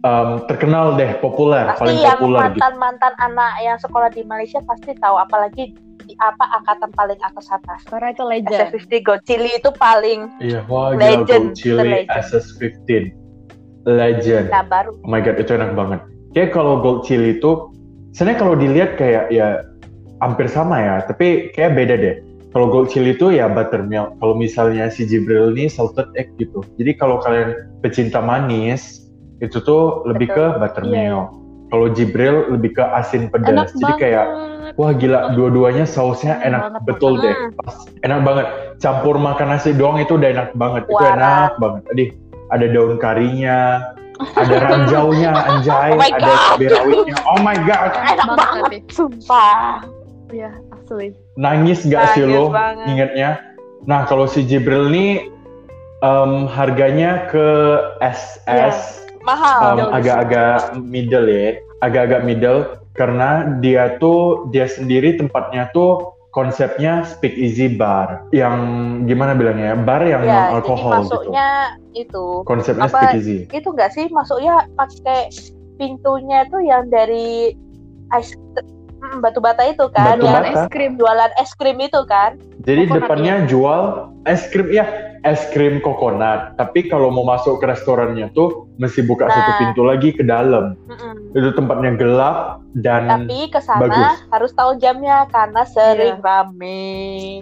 em, 0.00 0.30
terkenal 0.48 0.96
deh, 0.96 1.20
populer, 1.20 1.68
pasti 1.68 1.82
paling 1.84 1.98
yang 2.00 2.16
populer 2.16 2.38
gitu. 2.38 2.40
mantan 2.56 2.74
mantan 2.80 3.14
anak 3.20 3.52
yang 3.60 3.76
sekolah 3.76 4.08
di 4.08 4.24
Malaysia 4.24 4.62
pasti 4.64 4.96
tahu 4.96 5.20
apalagi 5.20 5.76
di 6.00 6.14
apa 6.16 6.42
angkatan 6.56 6.88
paling 6.96 7.20
atas 7.20 7.52
atas 7.52 7.84
Karena 7.84 8.08
itu 8.10 8.24
legend. 8.24 8.72
SF50 8.72 8.92
Gocili 9.04 9.50
itu 9.52 9.70
paling 9.76 10.32
Iya, 10.40 10.64
wah 10.64 10.96
gila 10.96 11.02
Legend, 11.20 11.28
Gold 11.28 11.50
Chili 11.54 11.76
legend. 11.76 12.08
SS15. 12.24 13.19
Legend. 13.96 14.46
nah 14.52 14.62
baru 14.62 14.94
Oh 15.02 15.10
my 15.10 15.20
god, 15.22 15.36
itu 15.42 15.50
enak 15.54 15.74
banget. 15.74 16.00
Kayak 16.30 16.54
kalau 16.54 16.78
Gold 16.78 17.02
Chili 17.02 17.38
itu, 17.42 17.74
sebenarnya 18.14 18.38
kalau 18.38 18.54
dilihat 18.54 18.90
kayak 18.94 19.34
ya 19.34 19.66
hampir 20.22 20.46
sama 20.46 20.78
ya, 20.78 20.96
tapi 21.02 21.50
kayak 21.50 21.74
beda 21.74 21.94
deh. 21.98 22.16
Kalau 22.50 22.66
Gold 22.70 22.90
Chili 22.90 23.14
itu 23.14 23.30
ya 23.30 23.46
buttermilk. 23.46 24.14
Kalau 24.18 24.34
misalnya 24.34 24.90
si 24.90 25.06
Jibril 25.06 25.54
ini 25.54 25.70
salted 25.70 26.10
egg 26.18 26.34
gitu. 26.38 26.66
Jadi 26.78 26.98
kalau 26.98 27.22
kalian 27.22 27.78
pecinta 27.78 28.18
manis, 28.18 29.06
itu 29.38 29.62
tuh 29.62 30.02
lebih 30.06 30.30
Betul. 30.34 30.54
ke 30.54 30.58
buttermilk. 30.58 31.26
Kalau 31.70 31.86
Jibril 31.94 32.50
lebih 32.50 32.74
ke 32.74 32.82
asin 32.82 33.30
pedas. 33.30 33.54
Enak 33.54 33.68
Jadi 33.70 33.82
banget. 33.86 34.02
kayak 34.02 34.26
Wah 34.78 34.94
gila, 34.94 35.34
dua-duanya 35.34 35.82
sausnya 35.82 36.38
Enak 36.42 36.46
enak 36.46 36.62
banget, 36.62 36.82
betul 36.86 37.12
Bang. 37.18 37.24
deh. 37.26 37.34
Pas, 37.58 37.74
enak 38.06 38.20
banget. 38.22 38.46
Campur 38.78 39.14
makan 39.18 39.48
nasi 39.50 39.70
doang 39.74 39.98
itu 39.98 40.14
udah 40.14 40.30
enak 40.30 40.48
banget. 40.54 40.82
Itu 40.86 40.94
enak 40.98 41.50
banget. 41.58 41.82
Tadi 41.90 42.04
ada 42.50 42.66
daun 42.68 42.98
karinya, 42.98 43.90
ada 44.36 44.56
ranjaunya, 44.60 45.32
anjay, 45.50 45.90
Oh 45.94 46.02
ada 46.02 46.34
cabai 46.54 46.66
rawitnya. 46.68 47.14
Oh 47.24 47.38
my 47.40 47.56
god, 47.64 47.90
enak 47.96 48.26
banget 48.26 48.38
banget 48.38 48.62
tapi. 48.62 48.78
sumpah 48.90 49.86
Iya, 50.30 50.50
asli. 50.70 51.10
nangis 51.34 51.82
gak 51.82 52.14
sih 52.14 52.22
Nangis 52.22 52.34
lo 52.38 52.54
banget. 52.54 52.86
ingetnya? 52.86 53.30
Nah 53.86 54.06
kalau 54.06 54.30
si 54.30 54.46
Jibril 54.46 54.86
nih 54.86 55.26
em, 56.02 56.46
harganya 56.46 57.26
ke 57.26 57.46
SS 57.98 59.02
mahal 59.26 59.90
um, 59.90 59.90
agak-agak 59.90 60.78
middle 60.78 61.26
ya, 61.26 61.58
agak-agak 61.82 62.22
middle 62.22 62.60
karena 62.94 63.58
dia 63.58 63.98
tuh 63.98 64.46
dia 64.54 64.70
sendiri 64.70 65.18
tempatnya 65.18 65.66
tuh 65.74 66.14
konsepnya 66.30 67.02
speak 67.04 67.34
easy 67.34 67.66
bar 67.66 68.22
yang 68.30 68.54
gimana 69.04 69.34
bilangnya 69.34 69.74
bar 69.76 70.02
yang 70.02 70.22
non 70.22 70.30
ya 70.30 70.40
jadi 70.40 70.54
alkohol 70.56 70.92
gitu. 70.92 71.02
masuknya 71.04 71.48
itu 71.92 72.24
Konsepnya 72.44 72.86
apa- 72.86 72.94
speak 72.96 73.14
easy. 73.16 73.38
itu 73.50 73.68
enggak 73.68 73.90
sih 73.90 74.06
masuknya 74.08 74.54
pakai 74.72 75.26
pintunya 75.74 76.46
tuh 76.46 76.60
yang 76.60 76.86
dari 76.86 77.54
ice 78.12 78.34
Mm, 79.00 79.24
batu 79.24 79.40
bata 79.40 79.64
itu 79.64 79.88
kan 79.88 80.20
Batu 80.20 80.28
yang 80.28 80.44
bata. 80.44 80.52
es 80.52 80.64
krim. 80.68 80.92
jualan 81.00 81.32
es 81.34 81.56
krim 81.56 81.80
itu 81.80 82.04
kan 82.04 82.36
Jadi 82.60 82.82
Coconut 82.84 82.96
depannya 83.00 83.34
jual 83.46 83.82
es 84.24 84.44
krim 84.46 84.68
ya, 84.68 84.84
es 85.22 85.40
krim 85.48 85.80
coconut. 85.80 86.54
Tapi 86.54 86.86
kalau 86.86 87.08
mau 87.08 87.24
masuk 87.24 87.56
ke 87.56 87.66
restorannya 87.66 88.28
tuh 88.30 88.68
mesti 88.76 89.00
buka 89.00 89.24
Nah. 89.24 89.32
satu 89.32 89.50
pintu 89.58 89.82
lagi 89.82 90.12
ke 90.12 90.20
dalam. 90.20 90.76
Mm-mm. 90.84 91.32
Itu 91.32 91.52
tempatnya 91.52 91.94
gelap 91.94 92.60
dan 92.72 93.24
tapi 93.24 93.48
ke 93.48 93.58
sana 93.58 94.12
harus 94.28 94.52
tahu 94.52 94.76
jamnya 94.76 95.24
karena 95.28 95.62
sering 95.64 96.16
Iya. 96.16 96.22
rame 96.22 96.82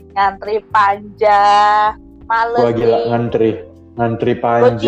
ngantri 0.08 0.56
panjang 0.68 1.98
males 2.24 2.60
wah 2.60 2.70
gila 2.70 2.98
ngantri, 3.08 3.50
ngantri 3.94 4.32
Gocili 4.32 4.44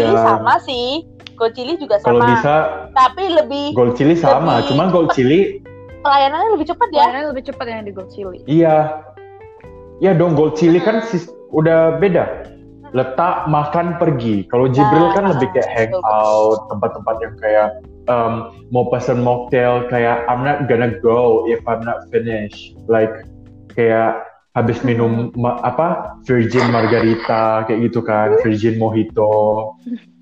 panjang. 0.07 0.17
sama 0.17 0.55
sih 0.61 1.05
Gocili 1.35 1.75
juga 1.75 1.97
Kalau 1.99 2.21
sama 2.21 2.29
bisa 2.31 2.55
tapi 2.93 3.25
lebih 3.31 3.73
gold 3.73 3.97
chili 3.97 4.13
sama, 4.15 4.61
Lebih- 4.61 4.69
cuman 4.69 4.87
gold 4.91 5.11
chili 5.11 5.41
pelayanannya 6.01 6.49
lebih 6.55 6.67
cepat 6.69 6.89
ya 6.89 6.97
Pelayanannya 7.03 7.29
lebih 7.33 7.45
cepat 7.47 7.65
yang 7.67 7.81
di 7.83 7.93
Gold 7.93 8.11
Chili. 8.11 8.39
iya. 8.47 8.77
Ya 10.01 10.17
dong 10.17 10.33
gold 10.33 10.57
chili 10.57 10.81
kan 10.81 11.05
Hmm. 11.05 11.07
sis- 11.07 11.29
udah 11.53 12.01
beda. 12.01 12.49
Letak 12.91 13.47
makan 13.47 14.01
pergi. 14.01 14.49
Kalau 14.49 14.67
Jibril 14.67 15.07
Nah, 15.07 15.15
kan 15.15 15.25
lebih 15.31 15.49
kayak 15.55 15.69
hangout, 15.71 16.59
tempat-tempat 16.67 17.17
yang 17.23 17.35
kayak 17.39 17.69
um, 18.09 18.33
mau 18.75 18.89
pesen 18.91 19.23
mocktail 19.23 19.87
kayak 19.87 20.27
I'm 20.27 20.43
not 20.43 20.67
gonna 20.67 20.99
go 20.99 21.47
if 21.47 21.63
I'm 21.69 21.85
not 21.85 22.11
finished. 22.11 22.75
Like 22.89 23.13
kayak 23.71 24.27
habis 24.51 24.83
minum 24.83 25.31
ma- 25.39 25.63
apa 25.63 26.19
virgin 26.27 26.67
margarita 26.75 27.63
kayak 27.71 27.79
gitu 27.87 28.03
kan, 28.03 28.35
virgin 28.43 28.75
mojito 28.75 29.77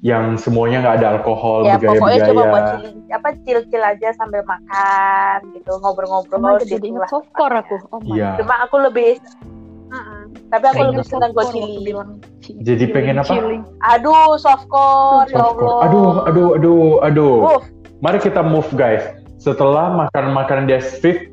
yang 0.04 0.36
semuanya 0.36 0.84
nggak 0.84 0.96
ada 1.00 1.08
alkohol 1.18 1.66
ya 1.66 1.74
pokoknya 1.74 2.30
cuma 2.30 2.42
buat 2.54 2.66
apa 3.10 3.28
chill 3.42 3.82
aja 3.82 4.14
sambil 4.14 4.46
makan 4.46 5.42
gitu 5.58 5.74
Oh 5.74 5.80
ngobrol-ngobrol 5.80 6.60
gitu 6.62 6.76
jadi 6.76 6.86
inget 6.86 7.02
lah. 7.02 7.10
softcore 7.10 7.54
aku. 7.64 7.76
Oh 7.88 7.98
my 8.04 8.14
Iya. 8.14 8.36
cuma 8.36 8.54
aku 8.62 8.76
lebih. 8.84 9.18
Tapi 10.48 10.64
aku 10.66 10.80
lebih 10.86 11.04
senang 11.04 11.30
softcore 11.30 11.44
Gocili 11.50 11.60
waktu 11.62 11.82
bilang 11.84 12.10
chi- 12.40 12.56
Jadi 12.58 12.84
pengen 12.88 13.16
apa? 13.18 13.28
chilling. 13.28 13.62
aduh 13.82 14.32
softcore 14.34 15.26
ya. 15.26 15.36
Allah 15.38 15.76
Aduh, 15.84 16.10
aduh, 16.24 16.48
aduh, 16.54 16.82
aduh. 17.02 17.36
Wuh, 17.44 17.60
Mari 17.98 18.18
kita 18.18 18.40
move 18.40 18.68
guys. 18.72 19.02
Setelah 19.36 19.94
makan 19.96 20.32
makanan 20.32 20.64
dia 20.66 20.78
15, 20.78 21.30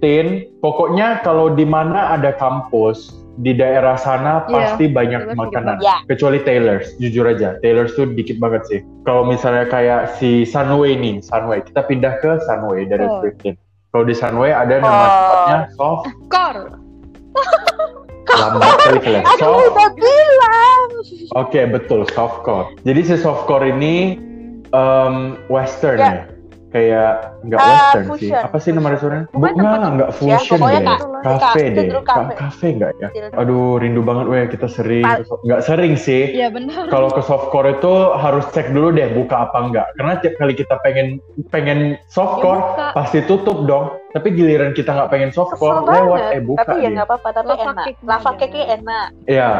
pokoknya 0.59 1.21
kalau 1.21 1.49
di 1.49 1.63
mana 1.63 2.11
ada 2.11 2.29
kampus 2.31 3.09
di 3.35 3.51
daerah 3.51 3.95
sana 3.95 4.45
Iya, 4.45 4.53
pasti 4.71 4.85
banyak 4.87 5.21
Taylor's 5.25 5.37
makanan. 5.37 5.77
banget. 5.77 6.05
Kecuali 6.07 6.39
Taylor's, 6.39 6.87
jujur 6.97 7.25
aja. 7.25 7.57
Taylor's 7.59 7.91
tuh 7.93 8.07
dikit 8.07 8.37
banget 8.37 8.61
sih. 8.65 8.79
Kalau 9.03 9.23
misalnya 9.23 9.65
kayak 9.65 10.15
si 10.15 10.41
Sunway 10.43 10.93
nih, 10.93 11.19
Sunway. 11.19 11.61
Kita 11.61 11.81
pindah 11.81 12.17
ke 12.17 12.37
Sunway 12.41 12.85
dari 12.85 13.03
Oh. 13.03 13.19
15. 13.21 13.57
Kalau 13.89 14.05
di 14.05 14.13
Sunway 14.13 14.51
ada 14.51 14.75
nama 14.77 14.93
Oh. 14.95 15.09
tempatnya 15.09 15.57
soft, 15.71 16.03
Core. 16.27 16.63
lambat 18.27 18.73
kali 18.79 18.99
kalian. 18.99 19.23
Soft. 19.35 19.69
udah 19.69 19.89
bilang 19.93 20.79
Oke, 21.33 21.61
betul, 21.65 22.01
softcore. 22.09 22.73
Jadi 22.81 23.01
si 23.03 23.15
softcore 23.15 23.69
ini 23.69 24.17
um, 24.71 25.15
western 25.47 25.97
Ya. 25.97 26.11
ya. 26.11 26.23
Kayak 26.67 27.11
nggak 27.41 27.55
Ah, 27.57 27.67
western 27.69 28.03
sih. 28.03 28.09
fusion. 28.27 28.41
Apa 28.41 28.57
sih 28.59 28.69
nama 28.69 28.91
restorannya? 28.91 29.25
Bukan 29.31 29.55
nggak 29.95 30.11
ya, 30.11 30.15
fusion 30.37 30.59
pokoknya 30.59 30.79
deh. 30.81 30.97
Kak, 31.23 31.53
deh. 31.55 31.67
cenderung 31.71 32.03
Ka- 32.03 32.15
cafe. 32.19 32.33
Cafe 32.35 32.67
nggak 32.75 32.91
ya? 32.97 33.07
Aduh, 33.33 33.79
rindu 33.79 34.01
banget 34.01 34.25
weh 34.27 34.43
kita 34.51 34.67
sering. 34.67 35.07
Nggak 35.41 35.61
sering 35.63 35.95
sih. 35.95 36.35
Iya 36.35 36.51
benar. 36.51 36.91
Kalau 36.91 37.07
ke 37.07 37.23
softcore 37.23 37.79
itu 37.79 37.93
harus 38.13 38.43
cek 38.51 38.69
dulu 38.69 38.91
deh 38.91 39.07
buka 39.09 39.47
apa 39.47 39.57
enggak. 39.61 39.87
Karena 39.95 40.13
tiap 40.19 40.35
kali 40.35 40.51
kita 40.53 40.75
pengen 40.83 41.07
pengen 41.47 41.79
softcore 42.05 42.59
Ya, 42.59 42.67
buka. 42.67 42.85
pasti 42.93 43.19
tutup 43.23 43.63
dong. 43.63 43.95
Tapi 44.15 44.31
giliran 44.31 44.71
kita 44.71 44.95
nggak 44.95 45.11
pengen 45.11 45.31
softcore 45.35 45.83
Kesel 45.83 45.91
lewat 45.91 46.19
banget 46.23 46.35
eh 46.39 46.43
buka 46.47 46.63
tapi 46.63 46.87
ya 46.87 46.89
nggak 46.95 47.07
apa-apa 47.11 47.29
tapi 47.35 47.51
Lava 47.51 47.63
enak 47.67 47.83
cake 47.83 47.99
lava 48.07 48.31
cake 48.39 48.61
enak 48.63 49.07
Iya. 49.27 49.51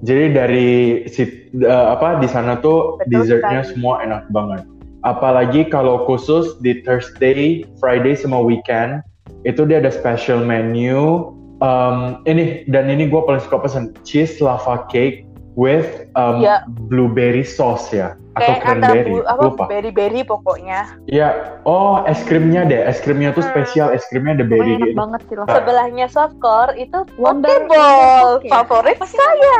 Jadi 0.00 0.24
dari 0.32 0.70
si 1.12 1.22
eh, 1.60 1.86
apa 1.92 2.16
di 2.16 2.24
sana 2.24 2.56
tuh 2.56 2.96
Betul 3.04 3.12
dessertnya 3.12 3.60
sekali. 3.60 3.70
semua 3.76 3.94
enak 4.00 4.24
banget. 4.32 4.64
Apalagi 5.04 5.68
kalau 5.68 6.08
khusus 6.08 6.56
di 6.64 6.80
Thursday, 6.88 7.68
Friday 7.76 8.16
sama 8.16 8.40
weekend 8.40 9.04
itu 9.44 9.68
dia 9.68 9.84
ada 9.84 9.92
special 9.92 10.40
menu. 10.40 11.36
Um, 11.60 12.22
ini 12.24 12.64
dan 12.70 12.88
ini 12.88 13.10
gue 13.12 13.18
paling 13.18 13.42
suka 13.44 13.60
pesen 13.60 13.92
cheese 14.08 14.40
lava 14.40 14.88
cake 14.88 15.27
with 15.58 16.06
um, 16.14 16.38
Iya. 16.38 16.62
blueberry 16.86 17.42
sauce 17.42 17.90
ya 17.90 18.14
atau 18.32 18.46
kayak 18.46 18.62
cranberry 18.62 19.10
bu, 19.10 19.26
apa 19.26 19.42
lupa. 19.42 19.64
berry 19.66 19.90
berry 19.90 20.22
pokoknya 20.22 20.94
Iya. 21.04 21.58
Oh 21.64 22.06
es 22.06 22.22
krimnya 22.22 22.62
deh, 22.62 22.78
es 22.78 23.02
krimnya 23.02 23.34
tuh 23.34 23.42
Hmm. 23.42 23.50
spesial, 23.50 23.90
es 23.90 24.06
krimnya 24.06 24.38
ada 24.38 24.46
berry 24.46 24.78
enak 24.78 24.86
gitu. 24.86 24.96
banget 24.96 25.20
sih 25.26 25.34
lah. 25.34 25.46
sebelahnya 25.50 26.06
softcore 26.06 26.72
itu 26.78 26.98
Wonder- 27.18 27.66
ya? 27.66 28.38
favorit 28.46 28.98
saya? 29.02 29.58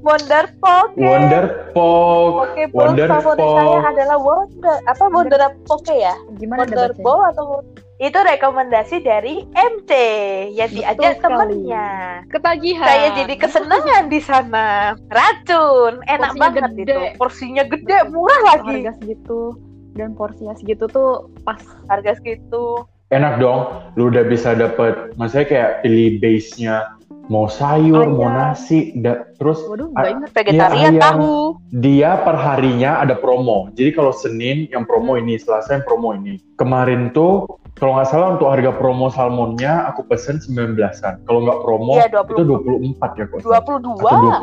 Wonder 0.00 0.46
Poke 0.56 0.94
Wonder 0.96 1.44
Poke, 1.72 2.62
Pokeball 2.62 2.94
Wonder 2.94 3.08
favorit 3.10 3.42
saya 3.50 3.78
adalah 3.84 4.16
Wonder 4.16 4.76
apa 4.86 5.04
Wonder 5.10 5.40
Poke 5.66 5.94
ya 5.98 6.14
Gimana 6.38 6.62
Wonder? 6.62 6.94
Ball 6.96 7.20
atau 7.28 7.46
itu 8.02 8.18
rekomendasi 8.18 8.98
dari 9.00 9.46
MC 9.54 9.90
yang 10.58 10.66
Betul 10.68 10.78
diajak 10.82 11.12
sekali. 11.22 11.22
temennya 11.22 11.88
Ketagihan. 12.34 12.88
saya 12.90 13.08
jadi 13.14 13.34
kesenangan 13.38 14.04
di 14.10 14.20
sana 14.20 14.66
racun 15.08 16.02
enak 16.10 16.34
Porsinya 16.34 16.42
banget 16.42 16.62
gede. 16.74 16.82
itu 16.82 16.98
porsinya 17.14 17.64
gede 17.70 17.98
murah 18.10 18.40
lagi 18.42 18.82
harga 18.82 18.92
segitu 18.98 19.40
dan 19.94 20.18
porsinya 20.18 20.54
segitu 20.58 20.84
tuh 20.90 21.30
pas. 21.46 21.62
harga 21.86 22.18
segitu 22.18 22.82
enak 23.14 23.38
dong 23.38 23.70
lu 23.94 24.10
udah 24.10 24.26
bisa 24.26 24.58
dapet 24.58 25.14
maksudnya 25.14 25.46
kayak 25.46 25.70
pilih 25.86 26.18
base-nya 26.18 26.82
mau 27.32 27.48
sayur 27.48 28.04
mau 28.10 28.28
Ayam. 28.28 28.36
nasi 28.44 28.78
da- 28.94 29.24
terus 29.32 29.64
Waduh, 29.64 29.88
nggak 29.90 30.08
inget. 30.10 30.30
vegetarian 30.30 30.92
ayam. 30.92 31.00
tahu 31.00 31.32
dia 31.72 32.10
per 32.18 32.36
harinya 32.36 33.00
ada 33.00 33.14
promo 33.14 33.72
jadi 33.72 33.90
kalau 33.90 34.12
Senin 34.12 34.68
yang 34.68 34.84
promo 34.84 35.16
ini 35.16 35.34
Selasa 35.34 35.72
yang 35.72 35.82
promo 35.82 36.12
ini 36.12 36.36
kemarin 36.54 37.08
tuh 37.10 37.48
kalau 37.72 37.96
nggak 37.96 38.04
salah 38.06 38.28
untuk 38.30 38.46
harga 38.46 38.70
promo 38.70 39.08
salmonnya 39.08 39.88
aku 39.88 40.04
pesen 40.04 40.36
19-an 40.38 41.24
kalau 41.24 41.40
nggak 41.40 41.58
promo 41.58 41.92
Iya, 41.94 42.06
20. 42.12 42.28
itu 42.28 42.42
24 42.44 43.10
ya 43.16 43.24
kok 43.24 43.38
22 43.40 43.48
atau 43.48 43.74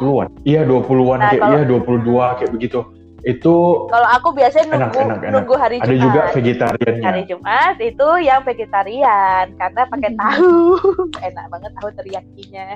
20-an 0.01 0.27
iya 0.43 0.61
20-an 0.63 0.89
Nah, 1.15 1.29
kayak 1.29 1.39
kalau- 1.39 1.53
iya 1.53 1.61
22 1.63 2.01
kayak 2.35 2.51
begitu 2.51 2.79
itu 3.21 3.55
kalau 3.87 4.09
aku 4.09 4.29
biasanya 4.31 4.65
Enak, 4.65 4.79
nunggu 4.81 4.99
enak, 5.01 5.17
enak. 5.17 5.31
nunggu 5.31 5.55
hari 5.55 5.75
ada 5.77 5.87
Jumat. 5.87 6.01
juga 6.01 6.21
vegetariannya 6.31 7.03
hari 7.03 7.21
Jumat 7.25 7.75
itu 7.77 8.07
yang 8.19 8.41
vegetarian 8.41 9.45
karena 9.53 9.81
pakai 9.85 10.11
tahu. 10.21 10.55
Enak 11.27 11.45
banget 11.47 11.71
tahu 11.75 11.89
teriyakinya. 11.93 12.67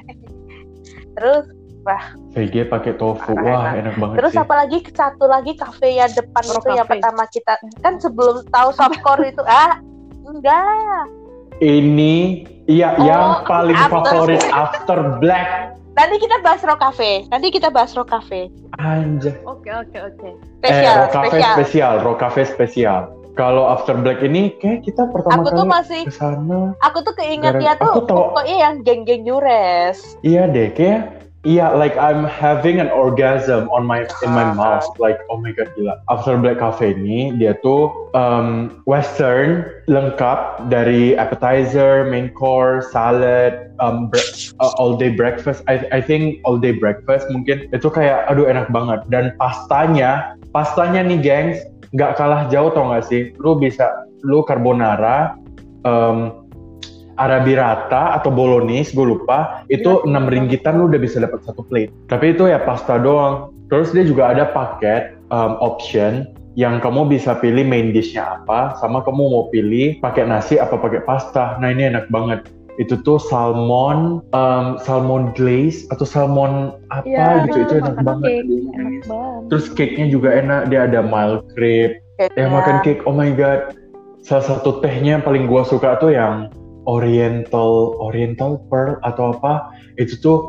Terus 1.15 1.45
VG 2.31 2.63
pakai 2.65 2.95
tofu. 2.95 3.35
Parah, 3.35 3.43
wah 3.43 3.63
enak. 3.65 3.75
enak 3.77 3.93
banget 3.97 4.15
terus 4.17 4.31
sih. 4.31 4.39
apalagi 4.39 4.77
satu 4.89 5.25
lagi 5.25 5.51
kafe 5.53 5.89
yang 5.93 6.07
depan 6.09 6.43
Ro 6.45 6.55
itu 6.55 6.69
yang 6.71 6.87
Cafe. 6.87 6.91
pertama 6.95 7.23
kita 7.27 7.53
kan 7.83 7.99
sebelum 7.99 8.39
tahu 8.47 8.69
softcore 8.71 9.27
itu 9.27 9.43
ah 9.43 9.83
enggak. 10.23 11.03
Ini 11.59 12.15
iya 12.65 12.95
Oh, 12.95 13.03
yang 13.03 13.27
paling 13.43 13.75
after- 13.75 13.99
favorit 13.99 14.43
after 14.49 14.97
black. 15.19 15.72
Nanti 15.93 16.15
kita 16.17 16.41
bahas 16.41 16.61
Ro 16.61 16.75
Cafe 16.75 17.25
nanti 17.27 17.47
kita 17.49 17.69
bahas 17.69 17.93
Ro 17.93 18.03
Cafe 18.03 18.49
Anjay. 18.75 19.37
Oke, 19.45 19.69
oke, 19.69 19.97
oke. 20.03 20.29
spesial 20.57 20.93
eh, 20.93 21.01
Rocafe 21.03 21.27
spesial 21.29 21.53
spesial, 21.55 21.93
Rocafe 22.01 22.41
spesial. 22.43 23.01
Kalau 23.33 23.65
after 23.65 23.93
black 23.95 24.21
ini 24.21 24.53
kayak 24.55 24.81
kita 24.81 25.09
pertama 25.09 25.41
aku 25.41 25.49
tuh 25.51 25.65
kali 25.65 25.73
masih 25.73 26.01
ke 26.05 26.13
sana. 26.13 26.73
aku 26.79 27.01
tuh 27.01 27.13
keingetnya 27.13 27.73
aku 27.73 27.85
tuh 27.95 28.05
tau- 28.05 28.17
pokoknya 28.29 28.55
yang 28.59 28.73
geng-geng 28.81 29.23
Jures 29.23 29.97
Iya 30.21 30.45
deh, 30.47 30.69
kayak 30.69 31.22
iya 31.43 31.75
like 31.75 31.95
I'm 31.99 32.23
having 32.23 32.79
an 32.79 32.87
orgasm 32.87 33.67
on 33.71 33.83
my 33.83 34.07
in 34.23 34.31
my 34.31 34.47
Ah. 34.51 34.55
mouth. 34.55 34.87
Like 34.99 35.19
oh 35.27 35.37
my 35.39 35.51
god 35.51 35.71
gila. 35.75 35.99
After 36.07 36.35
Black 36.39 36.59
Cafe 36.59 36.95
ini 36.95 37.35
dia 37.35 37.55
tuh 37.59 37.91
um, 38.15 38.79
western 38.87 39.67
lengkap 39.91 40.71
dari 40.71 41.19
appetizer, 41.19 42.07
main 42.07 42.31
course, 42.31 42.87
salad, 42.95 43.71
um, 43.83 44.07
uh, 44.63 44.73
all 44.79 44.95
day 44.95 45.11
breakfast. 45.11 45.63
I 45.67 45.83
I 45.91 45.99
think 45.99 46.39
all 46.47 46.55
day 46.55 46.75
breakfast 46.75 47.27
mungkin 47.31 47.67
itu 47.75 47.87
kayak 47.91 48.27
aduh 48.31 48.47
enak 48.47 48.71
banget 48.71 49.03
dan 49.11 49.35
pastanya 49.39 50.35
pastanya 50.55 51.03
nih 51.03 51.19
gengs 51.19 51.59
nggak 51.93 52.17
kalah 52.17 52.49
jauh 52.49 52.73
tau 52.73 52.89
gak 52.89 53.05
sih 53.05 53.29
lu 53.37 53.53
bisa 53.53 53.85
lu 54.25 54.41
carbonara 54.49 55.37
um, 55.85 56.42
arabirata 57.17 58.17
atau 58.17 58.29
bolognese 58.33 58.93
gue 58.93 59.05
lupa 59.05 59.63
itu 59.69 60.01
Gila, 60.05 60.19
6 60.27 60.33
ringgitan 60.33 60.81
lu 60.81 60.89
udah 60.89 61.01
bisa 61.01 61.21
dapat 61.21 61.41
satu 61.45 61.61
plate. 61.67 61.93
Tapi 62.09 62.33
itu 62.33 62.49
ya 62.49 62.57
pasta 62.61 62.97
doang. 62.97 63.53
Terus 63.69 63.89
dia 63.93 64.05
juga 64.05 64.29
ada 64.33 64.49
paket 64.49 65.17
um, 65.33 65.57
option 65.61 66.29
yang 66.53 66.77
kamu 66.77 67.09
bisa 67.09 67.33
pilih 67.41 67.65
main 67.65 67.89
dishnya 67.89 68.37
apa 68.37 68.77
sama 68.77 69.01
kamu 69.01 69.25
mau 69.25 69.43
pilih 69.49 69.97
pakai 70.05 70.29
nasi 70.29 70.61
apa 70.61 70.77
pakai 70.77 71.01
pasta. 71.01 71.57
Nah 71.57 71.73
ini 71.73 71.89
enak 71.89 72.09
banget. 72.13 72.45
Itu 72.81 72.97
tuh 73.05 73.21
salmon 73.21 74.21
um, 74.33 74.77
salmon 74.81 75.29
glaze 75.37 75.85
atau 75.93 76.05
salmon 76.05 76.73
apa 76.89 77.05
Iya, 77.05 77.45
gitu. 77.49 77.57
Itu 77.69 77.73
enak 77.81 77.97
banget. 78.01 78.29
cake. 78.29 78.45
Enak 78.73 78.95
banget. 79.05 79.41
terus 79.49 79.65
cake-nya 79.73 80.07
juga 80.09 80.29
enak. 80.33 80.61
Dia 80.69 80.85
ada 80.89 81.01
mild 81.05 81.45
crepe. 81.57 82.01
Yang 82.37 82.49
makan 82.53 82.77
cake 82.85 83.01
oh 83.09 83.13
my 83.13 83.29
god. 83.33 83.73
Salah 84.23 84.45
satu 84.45 84.79
tehnya 84.79 85.19
yang 85.19 85.25
paling 85.25 85.49
gua 85.49 85.65
suka 85.65 85.97
tuh 85.99 86.13
yang 86.15 86.47
Oriental 86.85 87.95
Oriental 87.99 88.59
Pearl 88.67 88.99
atau 89.03 89.31
apa 89.35 89.71
itu 89.95 90.15
tuh 90.19 90.39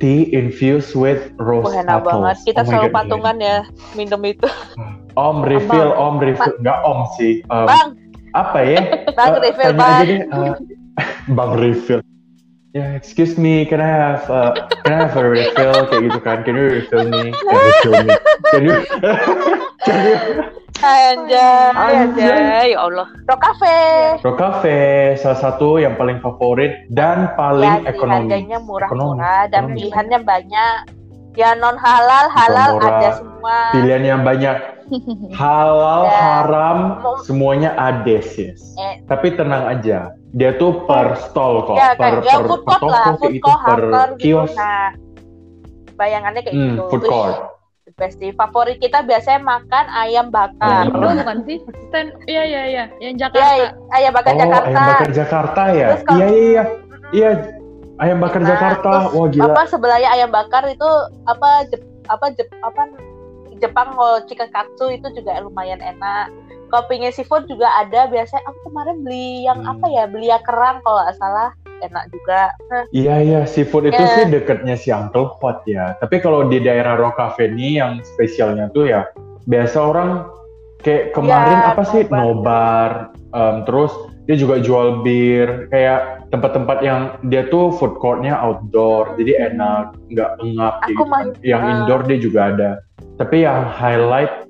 tea 0.00 0.32
infused 0.32 0.96
with 0.96 1.28
rose 1.36 1.68
Wah, 1.68 1.84
enak 1.84 2.00
petals. 2.00 2.08
banget. 2.08 2.36
Kita 2.48 2.60
Oh 2.64 2.66
selalu 2.66 2.88
God, 2.88 2.96
patungan 2.96 3.36
ya 3.36 3.58
minum 3.92 4.20
itu. 4.24 4.48
Om 5.18 5.42
refill, 5.42 5.90
om 5.92 6.22
refill, 6.22 6.54
nggak 6.62 6.78
om 6.86 7.02
sih. 7.18 7.42
Um, 7.50 7.66
Bang, 7.66 7.88
apa 8.32 8.58
ya? 8.62 8.78
bang 9.18 9.32
Eh, 9.36 9.40
refill 9.42 9.70
tanya 9.74 9.84
aja 9.84 10.02
bang. 10.04 10.06
deh, 10.06 10.20
eh, 10.22 10.54
bang 11.36 11.52
refill. 11.58 12.00
Ya, 12.70 12.94
excuse 12.94 13.34
me, 13.34 13.66
can 13.66 13.82
I 13.82 13.90
have 13.90 14.22
uh, 14.30 14.54
can 14.86 14.94
I 14.94 14.98
have 15.10 15.18
a 15.18 15.26
refill 15.26 15.90
kayak 15.90 16.02
gitu 16.06 16.20
kan? 16.22 16.46
Can 16.46 16.54
you 16.54 16.70
refill 16.70 17.02
me? 17.02 17.34
Eh, 17.34 17.58
refill 17.58 17.94
me. 17.98 18.10
Can 18.54 18.62
you? 18.62 18.76
can 19.82 19.98
you? 20.06 20.16
Anjay, 20.80 21.70
Anjay. 21.70 22.24
anjay, 22.24 22.66
ya 22.72 22.78
Allah. 22.80 23.06
Rock 23.26 23.40
Cafe. 23.42 23.78
Pro 24.18 24.32
Cafe 24.32 24.80
salah 25.14 25.36
satu 25.38 25.76
yang 25.76 25.94
paling 25.94 26.18
favorit 26.18 26.88
dan 26.88 27.32
paling 27.34 27.84
Ya, 27.84 27.90
ekonomi. 27.90 28.26
harganya 28.26 28.56
Ekonomi. 28.56 28.66
murah-murah 28.66 29.42
dan 29.46 29.62
Ekonomi. 29.62 29.76
pilihannya 29.76 30.18
banyak. 30.22 30.76
Ya 31.32 31.54
non 31.54 31.76
halal, 31.76 32.26
halal 32.28 32.68
murah. 32.74 32.90
ada 32.96 33.10
semua. 33.14 33.56
Pilihan 33.70 34.02
yang 34.04 34.20
banyak. 34.22 34.56
Halal, 35.32 36.02
Ya. 36.02 36.18
haram, 36.18 36.78
semuanya 37.22 37.70
ada 37.72 38.18
sih. 38.20 38.50
Eh. 38.74 38.94
Tapi 39.06 39.38
tenang 39.38 39.62
aja, 39.68 40.10
dia 40.32 40.50
tuh 40.52 40.82
per 40.82 41.14
stall 41.20 41.62
kok, 41.62 41.78
Ya 41.78 41.94
per 41.94 42.18
ya 42.20 42.34
per, 42.34 42.50
food 42.50 42.62
per 42.66 42.80
lah, 42.82 43.04
toko 43.06 43.22
court, 43.22 43.38
per 43.38 43.60
hardcore 43.62 44.10
gitu. 44.18 44.22
kios. 44.42 44.50
Nah, 44.52 44.90
bayangannya 45.94 46.40
kayak 46.42 46.52
Hmm, 46.52 46.66
gitu. 46.74 46.82
food 46.90 47.04
court. 47.06 47.36
Sih. 48.08 48.32
Favorit 48.32 48.80
kita 48.80 49.02
biasanya 49.02 49.36
makan 49.38 49.84
ayam 49.90 50.26
bakar. 50.28 50.88
Ayam 50.88 50.88
Indo 50.88 51.00
bakar. 51.02 51.16
bukan 51.20 51.38
sih? 51.44 51.58
Stand, 51.86 52.08
iya 52.24 52.42
iya 52.42 52.62
iya, 52.64 52.84
yang 52.98 53.14
Ya, 53.14 53.28
Jakarta. 53.28 53.64
ayam 53.92 54.12
bakar 54.14 54.32
Oh, 54.32 54.38
Jakarta. 54.38 54.64
ayam 54.66 54.82
bakar 54.88 55.10
Jakarta 55.12 55.62
ya? 55.68 55.88
Iya 56.08 56.26
iya 56.26 56.28
iya. 56.32 56.64
Iya, 57.10 57.30
ayam 57.98 58.18
bakar 58.18 58.40
Nah, 58.40 58.48
Jakarta. 58.48 58.90
terus 58.96 59.12
Wah 59.12 59.28
gila. 59.28 59.44
Apa 59.50 59.62
sebelahnya 59.66 60.08
ayam 60.08 60.30
bakar 60.30 60.62
itu 60.64 60.88
apa 61.26 61.48
Jep, 61.68 61.82
apa 62.06 62.26
Jep, 62.32 62.48
apa 62.62 62.82
Jepang 63.58 63.92
kalau 63.92 64.24
chicken 64.24 64.48
katsu 64.48 64.88
itu 64.88 65.06
juga 65.12 65.36
lumayan 65.38 65.78
enak. 65.78 66.32
Kalau 66.66 66.86
pengen 66.86 67.10
seafood 67.10 67.44
juga 67.44 67.66
ada 67.76 68.06
biasanya 68.06 68.40
aku 68.46 68.70
kemarin 68.70 69.02
beli 69.02 69.44
yang 69.44 69.58
Hmm. 69.58 69.74
apa 69.74 69.86
ya 69.86 70.04
beli 70.06 70.30
yang 70.30 70.40
kerang 70.40 70.80
kalau 70.80 71.02
nggak 71.02 71.18
salah 71.18 71.50
enak 71.82 72.04
juga. 72.10 72.52
Iya 72.90 73.14
iya, 73.20 73.40
seafood 73.44 73.88
itu 73.88 73.98
Ya. 73.98 74.12
sih 74.14 74.24
deketnya 74.28 74.76
si 74.76 74.88
Uncle 74.90 75.36
Hot 75.40 75.64
ya. 75.64 75.96
Tapi 75.98 76.20
kalau 76.20 76.46
di 76.46 76.60
daerah 76.60 76.94
Rock 76.94 77.16
Cafe 77.16 77.48
ini 77.48 77.76
yang 77.76 78.00
spesialnya 78.04 78.68
tuh 78.70 78.88
ya 78.88 79.08
biasa 79.44 79.78
orang 79.80 80.28
kayak 80.80 81.12
kemarin 81.12 81.58
Ya, 81.60 81.68
apa 81.72 81.82
sih 81.84 82.02
nobar. 82.08 83.12
em, 83.30 83.62
terus 83.62 83.94
dia 84.26 84.34
juga 84.34 84.58
jual 84.58 85.02
bir, 85.02 85.70
kayak 85.70 86.26
tempat-tempat 86.30 86.78
yang 86.82 87.00
dia 87.30 87.46
tuh 87.46 87.70
food 87.74 87.94
courtnya 87.98 88.34
outdoor, 88.34 89.14
jadi 89.14 89.54
enak, 89.54 89.94
nggak 90.10 90.30
pengap 90.38 90.74
Aku 90.82 90.90
gitu. 90.90 91.02
kan. 91.06 91.26
Yang 91.42 91.62
indoor 91.66 92.00
dia 92.06 92.18
juga 92.18 92.40
ada. 92.50 92.70
Tapi 93.18 93.42
yang 93.42 93.70
highlight 93.70 94.49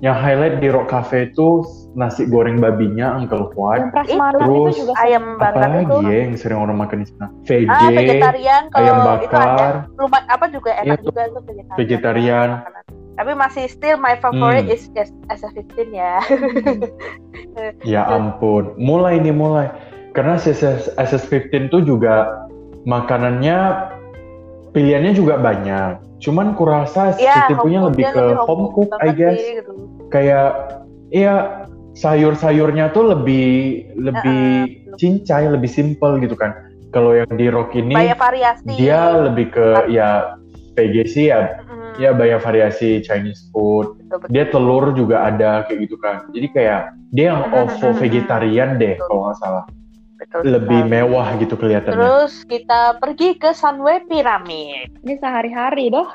yang 0.00 0.16
highlight 0.16 0.64
di 0.64 0.72
Rock 0.72 0.88
Cafe 0.88 1.28
itu 1.28 1.60
nasi 1.92 2.24
goreng 2.24 2.56
babinya 2.56 3.20
Uncle. 3.20 3.52
Yang 3.52 3.92
prasmanan 3.92 4.48
itu 4.48 4.60
Terus 4.64 4.78
juga 4.80 4.94
ayam 4.96 5.24
bakar 5.36 5.60
Apalagi 5.60 5.84
itu 5.84 5.96
ya 6.00 6.14
yang 6.24 6.32
sering 6.40 6.58
orang 6.60 6.76
makan 6.80 6.96
di 7.04 7.06
sana? 7.12 7.26
VG, 7.44 7.68
ah 7.68 7.90
vegetarian 7.92 8.62
kalau 8.72 8.80
ayam 8.80 8.96
itu 8.96 9.04
ada 9.04 9.12
bakar, 9.20 9.74
lumayan 10.00 10.26
apa 10.32 10.44
juga 10.48 10.70
enak 10.80 10.86
Iya, 10.88 11.04
juga 11.04 11.20
itu 11.28 11.38
vegetarian. 11.44 11.76
vegetarian. 11.76 12.48
Tapi 13.20 13.32
masih 13.36 13.64
still 13.68 14.00
my 14.00 14.16
favorite 14.16 14.64
Hmm. 14.64 14.72
is 14.72 14.88
just 14.96 15.12
SF15 15.28 15.92
ya. 15.92 16.24
ya 17.92 18.02
ampun, 18.08 18.72
mulai 18.80 19.20
nih 19.20 19.36
mulai. 19.36 19.68
Karena 20.16 20.40
SS, 20.40 20.96
SS15 20.96 21.68
tuh 21.68 21.84
juga 21.84 22.48
makanannya 22.88 23.58
pilihannya 24.72 25.12
juga 25.12 25.36
banyak. 25.36 26.00
Cuman 26.20 26.52
kurasa 26.52 27.16
Ya, 27.16 27.48
SS15 27.48 27.58
punya 27.58 27.78
home 27.80 27.88
lebih 27.90 28.04
ke 28.06 28.20
lebih 28.20 28.36
home 28.44 28.66
food 28.70 28.88
cook, 28.92 29.00
I 29.00 29.10
guess. 29.10 29.36
sih, 29.36 29.50
gitu. 29.58 29.72
Kayak, 30.08 30.48
iya 31.10 31.34
sayur-sayurnya 31.94 32.92
tuh 32.92 33.10
lebih 33.10 33.48
lebih 33.96 34.44
Uh-uh. 34.86 34.96
cincai, 34.96 35.48
lebih 35.48 35.66
simple 35.66 36.20
gitu 36.20 36.34
kan. 36.34 36.54
Kalau 36.90 37.14
yang 37.14 37.30
di 37.30 37.46
Rock 37.46 37.72
ini 37.72 37.94
Banyak 37.94 38.18
variasi. 38.18 38.74
dia 38.74 39.00
lebih 39.16 39.50
ke 39.50 39.66
ya 39.88 40.34
PG 40.72 40.94
sih 41.06 41.26
ya 41.28 41.58
Mm, 41.60 41.98
ya 41.98 42.10
banyak 42.10 42.38
variasi 42.38 42.98
Chinese 43.00 43.46
food 43.50 43.94
betul, 43.98 44.16
betul. 44.22 44.30
dia 44.30 44.44
telur 44.46 44.84
juga 44.94 45.16
ada 45.26 45.66
kayak 45.66 45.86
gitu 45.86 45.96
kan 45.98 46.26
jadi 46.30 46.46
kayak 46.50 46.80
dia 47.10 47.24
yang 47.30 47.42
ovo 47.50 47.90
vegetarian 47.94 48.74
deh 48.74 48.94
Betul. 48.94 49.06
kalau 49.06 49.20
nggak 49.26 49.38
salah 49.38 49.64
Betul 50.20 50.40
lebih 50.46 50.78
sekali. 50.78 50.92
mewah 50.92 51.26
gitu 51.36 51.54
kelihatannya 51.54 51.96
Terus 51.96 52.32
kita 52.44 52.80
pergi 52.96 53.28
ke 53.34 53.50
Sunway 53.50 53.98
Pyramid. 54.04 54.88
Ini 55.00 55.12
sehari-hari 55.16 55.88
dah 55.88 56.06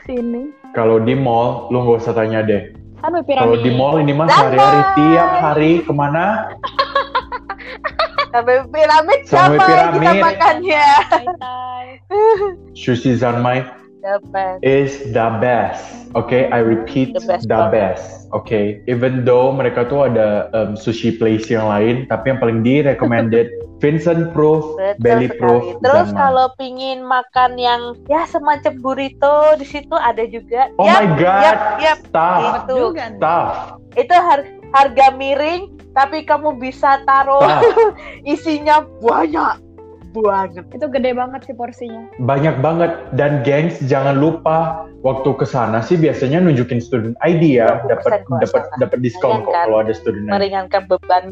sini. 0.00 0.48
kalau 0.72 0.96
di 0.96 1.12
mall 1.12 1.68
lu 1.68 1.80
nggak 1.80 2.00
usah 2.00 2.12
tanya 2.12 2.40
deh 2.40 2.72
Kan 2.96 3.12
kalau 3.12 3.20
piramid. 3.20 3.60
di 3.60 3.70
mall 3.72 3.96
ini 3.98 4.12
mah 4.12 4.26
sehari-hari 4.26 4.80
tiap 4.94 5.30
hari 5.36 5.70
ke 5.80 5.90
mana 5.90 6.24
Sunway 8.32 8.58
Pyramid 8.66 9.20
Sunway 9.22 9.26
siapa 9.26 9.62
yang 9.68 9.90
kita 9.90 10.00
Pyramid. 10.00 10.22
makannya? 10.24 10.86
Sushi 12.72 13.12
zanmai 13.12 13.60
Dapat. 14.02 14.58
is 14.66 14.98
the 15.14 15.28
best. 15.38 15.86
Okay, 16.12 16.50
I 16.50 16.58
repeat, 16.58 17.14
The 17.14 17.22
the 17.22 17.26
best 17.30 17.46
best. 17.46 17.70
banget. 17.70 18.34
Okay, 18.34 18.64
even 18.84 19.22
though 19.22 19.54
mereka 19.54 19.86
tuh 19.86 20.10
ada 20.10 20.50
um, 20.52 20.74
sushi 20.74 21.14
place 21.14 21.46
yang 21.46 21.70
lain, 21.70 22.10
tapi 22.10 22.34
yang 22.34 22.40
paling 22.42 22.60
di 22.60 22.82
recommended 22.82 23.46
Vincent 23.82 24.34
Proof, 24.34 24.74
Betul 24.74 24.98
Belly 24.98 25.28
sekali. 25.28 25.38
Proof, 25.38 25.64
Terus 25.80 26.08
kalau 26.12 26.46
pingin 26.56 27.02
makan 27.02 27.54
yang 27.54 27.94
ya 28.06 28.26
semacam 28.26 28.72
burrito 28.78 29.54
di 29.56 29.66
situ 29.66 29.94
ada 29.94 30.26
juga. 30.26 30.70
Oh 30.76 30.86
Yap, 30.86 30.96
my 30.96 31.08
god, 31.14 31.56
yap. 31.78 31.98
staff, 32.02 32.66
Itu. 32.66 32.94
juga 32.94 33.04
Itu 33.94 34.14
har- 34.14 34.48
harga 34.72 35.06
miring 35.12 35.68
tapi 35.92 36.24
kamu 36.24 36.56
bisa 36.56 37.04
taruh 37.04 37.44
isinya 38.24 38.80
banyak 39.04 39.60
banget. 40.20 40.68
Itu 40.76 40.86
gede 40.92 41.16
banget 41.16 41.40
sih 41.48 41.56
porsinya. 41.56 42.04
Banyak 42.20 42.60
banget. 42.60 42.92
Dan 43.16 43.40
gengs 43.40 43.80
jangan 43.88 44.20
lupa 44.20 44.84
waktu 45.00 45.32
ke 45.32 45.48
sana 45.48 45.80
sih 45.80 45.96
biasanya 45.96 46.44
nunjukin 46.44 46.78
student 46.84 47.16
ID 47.24 47.56
ya, 47.64 47.80
20% 47.88 47.88
dapat 47.88 48.12
dapat 48.44 48.62
dapat 48.78 48.98
diskon 49.00 49.40
kok 49.42 49.56
kalau 49.56 49.80
ada 49.80 49.96
student 49.96 50.28
ID. 50.28 50.32
Meringankan 50.36 50.82
beban. 50.86 51.24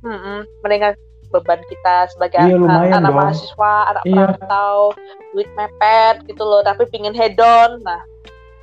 Mm-mm, 0.00 0.44
meringankan 0.64 1.00
beban 1.30 1.60
kita 1.70 2.10
sebagai 2.10 2.42
Iya, 2.42 2.58
anak, 2.58 2.90
anak 2.90 3.12
mahasiswa, 3.14 3.74
anak 3.94 4.02
Iya. 4.02 4.34
perantau, 4.34 4.76
duit 5.32 5.50
mepet 5.54 6.16
gitu 6.26 6.42
loh, 6.42 6.60
tapi 6.66 6.84
pingin 6.90 7.14
hedon. 7.14 7.78
Nah, 7.86 8.02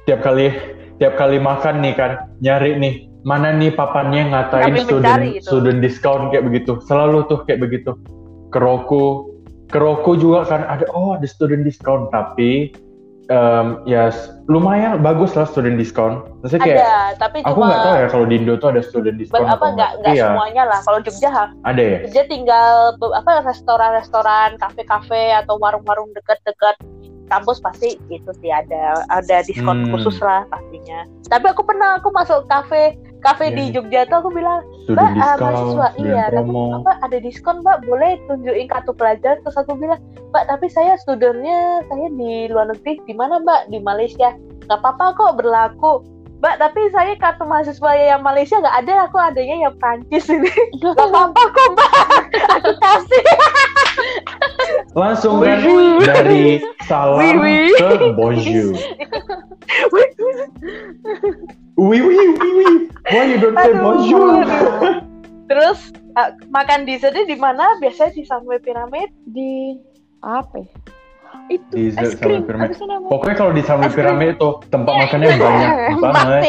tiap 0.03 0.21
kali 0.23 0.51
tiap 0.97 1.15
kali 1.15 1.37
makan 1.37 1.83
nih 1.83 1.93
kan 1.93 2.11
nyari 2.41 2.75
nih 2.79 2.93
mana 3.27 3.51
nih 3.53 3.75
papannya 3.75 4.31
ngatain 4.31 4.73
student 4.81 5.03
mencari 5.03 5.29
student 5.43 5.79
discount 5.83 6.31
kayak 6.31 6.47
begitu. 6.47 6.79
Selalu 6.87 7.27
tuh 7.27 7.43
kayak 7.43 7.59
begitu. 7.63 7.91
Ke 8.47 8.63
Roku 9.67 9.73
ke 9.73 9.77
Roku 9.79 10.11
juga 10.15 10.47
kan 10.47 10.63
ada 10.63 10.87
oh 10.95 11.15
ada 11.15 11.27
student 11.27 11.63
discount 11.67 12.07
tapi 12.11 12.71
em, 13.27 13.67
ya 13.83 14.07
lumayan 14.47 15.03
bagus 15.03 15.35
lah 15.35 15.43
student 15.43 15.75
discount 15.75 16.23
Maksudnya 16.43 16.63
kayak 16.63 16.79
ada, 16.79 16.95
tapi 17.19 17.37
aku 17.43 17.59
nggak 17.59 17.81
tahu 17.83 17.95
ya 17.99 18.07
kalau 18.07 18.25
di 18.25 18.35
Indo 18.39 18.53
tuh 18.55 18.69
ada 18.71 18.81
student 18.83 19.19
discount 19.19 19.43
apa 19.43 19.59
atau 19.59 19.75
nggak 19.75 19.91
nggak 19.99 20.13
Iya, 20.15 20.25
semuanya 20.31 20.63
lah. 20.63 20.79
Kalau 20.87 20.99
Jogja 21.03 21.29
ada 21.67 21.81
ya 21.83 21.97
Jogja 22.07 22.23
tinggal 22.31 22.95
apa 22.95 23.31
restoran-restoran, 23.43 24.49
kafe-kafe 24.55 25.35
atau 25.35 25.59
warung-warung 25.59 26.15
dekat-dekat 26.15 26.79
kampus 27.27 27.59
pasti 27.59 27.99
itu 28.07 28.31
sih 28.39 28.47
ada 28.47 29.03
ada 29.11 29.43
diskon 29.43 29.83
Hmm. 29.83 29.91
khusus 29.91 30.23
lah 30.23 30.47
pastinya. 30.47 31.03
Tapi 31.27 31.45
aku 31.51 31.67
pernah 31.67 31.99
aku 31.99 32.07
masuk 32.15 32.47
kafe 32.47 32.95
kafe 33.21 33.51
Iya, 33.51 33.55
di 33.55 33.63
iya. 33.63 33.73
Jogja 33.77 34.01
tuh 34.09 34.17
aku 34.21 34.29
bilang 34.33 34.59
Mbak, 34.87 35.03
ah, 35.03 35.11
discount 35.11 35.39
mahasiswa, 35.41 35.87
iya, 35.99 36.23
tapi 36.31 36.51
apa 36.55 36.91
ada 37.03 37.17
diskon, 37.19 37.57
Mbak? 37.59 37.77
Boleh 37.83 38.11
tunjukin 38.31 38.67
kartu 38.71 38.91
pelajar? 38.95 39.35
Terus 39.43 39.57
aku 39.59 39.75
bilang, 39.75 39.99
Mbak, 40.31 40.43
tapi 40.47 40.67
saya 40.71 40.95
studentnya 40.95 41.83
saya 41.91 42.07
di 42.15 42.47
luar 42.47 42.71
negeri, 42.71 43.03
di 43.03 43.13
mana, 43.13 43.43
Mbak? 43.43 43.67
Di 43.67 43.79
Malaysia. 43.83 44.31
Gak 44.71 44.79
apa-apa 44.79 45.15
kok 45.19 45.35
berlaku. 45.43 46.07
Mbak, 46.39 46.55
tapi 46.61 46.81
saya 46.95 47.13
kartu 47.19 47.43
mahasiswa 47.43 47.91
yang 47.97 48.21
Malaysia 48.23 48.61
nggak 48.61 48.77
ada, 48.85 49.09
aku 49.09 49.17
adanya 49.19 49.67
yang 49.67 49.75
Prancis 49.81 50.29
ini. 50.29 50.53
Gak 50.85 50.95
apa-apa 50.95 51.41
kok, 51.51 51.67
Mbak. 51.73 51.91
Aku 52.57 52.71
kasih. 52.79 53.25
langsung 54.97 55.45
kan 55.45 55.61
dari 56.01 56.57
salam 56.89 57.37
ke 57.77 58.09
bonjour 58.17 58.73
Wih 61.77 62.01
wih 62.01 62.33
wih 62.41 62.53
wih. 62.57 62.77
Why 63.05 63.23
you 63.29 63.37
don't 63.37 63.53
say 63.53 63.69
bonjour? 63.77 64.41
Terus 65.53 65.93
ah, 66.17 66.33
makan 66.49 66.89
dessertnya 66.89 67.29
di 67.29 67.37
mana? 67.37 67.77
Biasanya 67.77 68.17
di 68.17 68.25
Sunway 68.25 68.57
Pyramid. 68.57 69.13
Di 69.29 69.77
apa 70.25 70.57
ya? 70.57 70.73
Itu 71.47 71.71
Dessert 71.71 72.03
es 72.03 72.13
krim. 72.19 72.43
sama 72.43 72.47
pyramid. 72.47 72.67
Apa 72.67 72.75
sih 72.75 72.87
namanya? 72.87 73.09
Pokoknya 73.09 73.35
kalau 73.35 73.51
di 73.55 73.63
krim. 73.63 73.91
Pyramid 73.95 74.29
itu 74.35 74.49
tempat 74.67 74.93
makannya 74.99 75.27
banyak 75.41 75.71
banget. 75.99 76.41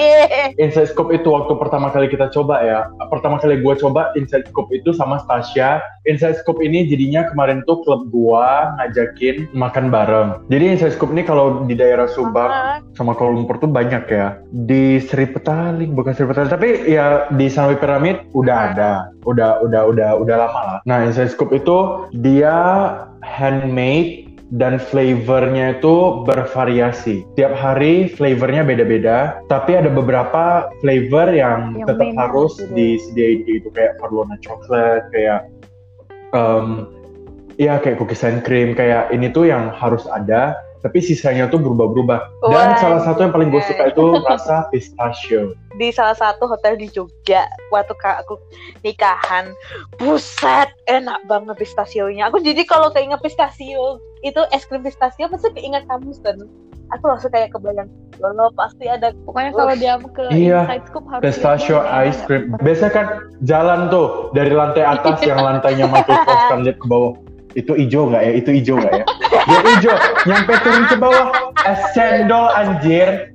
Inside 0.58 0.88
Scoop 0.90 1.08
itu 1.14 1.28
waktu 1.30 1.52
pertama 1.54 1.88
kali 1.90 2.06
kita 2.10 2.26
coba 2.34 2.60
ya. 2.62 2.80
Pertama 3.08 3.38
kali 3.38 3.62
gua 3.62 3.74
coba 3.78 4.10
Inside 4.18 4.50
Scoop 4.50 4.68
itu 4.74 4.90
sama 4.90 5.22
Stasia. 5.22 5.78
Inside 6.04 6.40
Scoop 6.42 6.58
ini 6.58 6.88
jadinya 6.88 7.28
kemarin 7.28 7.62
tuh 7.64 7.84
klub 7.86 8.10
gua 8.10 8.74
ngajakin 8.80 9.50
makan 9.54 9.90
bareng. 9.92 10.28
Jadi 10.50 10.64
Inside 10.74 10.94
Scoop 10.96 11.14
ini 11.14 11.22
kalau 11.22 11.62
di 11.64 11.78
daerah 11.78 12.08
Subang 12.08 12.50
Sama. 12.50 12.82
sama 12.96 13.12
Kuala 13.14 13.38
Lumpur 13.38 13.60
tuh 13.60 13.70
banyak 13.70 14.04
ya. 14.08 14.40
Di 14.50 14.98
Sri 14.98 15.28
Petaling, 15.28 15.92
bukan 15.94 16.12
Sri 16.16 16.26
Petaling, 16.26 16.50
tapi 16.50 16.68
ya 16.88 17.28
di 17.30 17.46
Sunway 17.46 17.78
Pyramid 17.78 18.24
udah 18.32 18.56
ada. 18.72 18.92
Udah 19.28 19.60
udah 19.60 19.82
udah 19.88 20.10
udah 20.18 20.36
lama 20.40 20.60
lah. 20.64 20.78
Nah, 20.88 21.04
Inside 21.04 21.30
Scoop 21.30 21.52
itu 21.52 22.08
dia 22.16 22.56
handmade 23.20 24.27
dan 24.54 24.80
flavornya 24.80 25.76
itu 25.76 26.24
bervariasi. 26.24 27.28
Tiap 27.36 27.52
hari 27.52 28.08
flavornya 28.08 28.64
beda-beda, 28.64 29.44
tapi 29.52 29.76
ada 29.76 29.92
beberapa 29.92 30.72
flavor 30.80 31.28
yang, 31.36 31.76
Yang 31.76 31.88
tetap 31.92 32.08
harus 32.16 32.52
gitu. 32.56 32.72
disediain 32.72 33.38
gitu 33.44 33.68
kayak 33.76 34.00
Farlona 34.00 34.40
coklat, 34.40 35.12
kayak 35.12 35.52
um, 36.32 36.88
ya 37.60 37.76
kayak 37.76 38.00
cookies 38.00 38.24
and 38.24 38.40
cream, 38.40 38.72
kayak 38.72 39.12
ini 39.12 39.28
tuh 39.28 39.52
yang 39.52 39.68
harus 39.76 40.08
ada, 40.08 40.56
tapi 40.84 41.02
sisanya 41.02 41.50
tuh 41.50 41.58
berubah-berubah. 41.58 42.18
Dan 42.48 42.68
Wah, 42.74 42.78
salah 42.78 43.00
satu 43.02 43.26
yang 43.26 43.32
paling 43.34 43.50
gue 43.50 43.58
oke. 43.58 43.68
suka 43.70 43.84
itu 43.90 44.04
rasa 44.26 44.56
pistachio. 44.70 45.54
di 45.78 45.94
salah 45.94 46.18
satu 46.18 46.50
hotel 46.50 46.74
di 46.74 46.90
Jogja 46.90 47.46
waktu 47.70 47.94
kak 48.02 48.26
aku 48.26 48.34
nikahan 48.82 49.54
buset 49.94 50.66
enak 50.90 51.22
banget 51.30 51.54
pistasionya 51.54 52.26
aku 52.26 52.42
jadi 52.42 52.66
kalau 52.66 52.90
keinget 52.90 53.22
pistachio 53.22 54.02
itu 54.26 54.42
es 54.50 54.66
krim 54.66 54.82
pistachio 54.82 55.30
pasti 55.30 55.54
keinget 55.54 55.86
kamu 55.86 56.10
kan 56.26 56.34
aku 56.90 57.04
langsung 57.06 57.30
kayak 57.30 57.54
kebayang 57.54 57.86
lo 58.18 58.50
pasti 58.58 58.90
ada 58.90 59.14
Pokoknya 59.22 59.50
kalau 59.54 59.74
dia 59.78 59.94
ke 60.02 60.22
Iya, 60.34 60.66
Inside 60.66 60.84
Scoop 60.90 61.04
harus 61.06 61.22
Pistachio 61.22 61.78
ice 61.86 62.18
cream. 62.26 62.50
Biasanya 62.58 62.92
kan 62.92 63.06
jalan 63.46 63.80
tuh 63.94 64.34
dari 64.34 64.50
lantai 64.50 64.82
atas 64.82 65.22
yang 65.22 65.38
lantainya 65.38 65.86
Michael 65.86 66.26
Kors 66.26 66.44
kan 66.50 66.58
lihat 66.66 66.78
ke 66.82 66.86
bawah. 66.90 67.14
Itu 67.54 67.78
hijau 67.78 68.10
nggak 68.10 68.22
ya? 68.26 68.32
Itu 68.34 68.50
hijau 68.50 68.76
nggak 68.82 68.94
ya? 68.94 69.04
Dia 69.30 69.60
hijau. 69.64 69.96
Nyampe 70.24 70.54
turun 70.64 70.84
ke 70.88 70.96
bawah. 70.96 71.28
Es 71.64 71.80
cendol 71.92 72.46
anjir. 72.56 73.32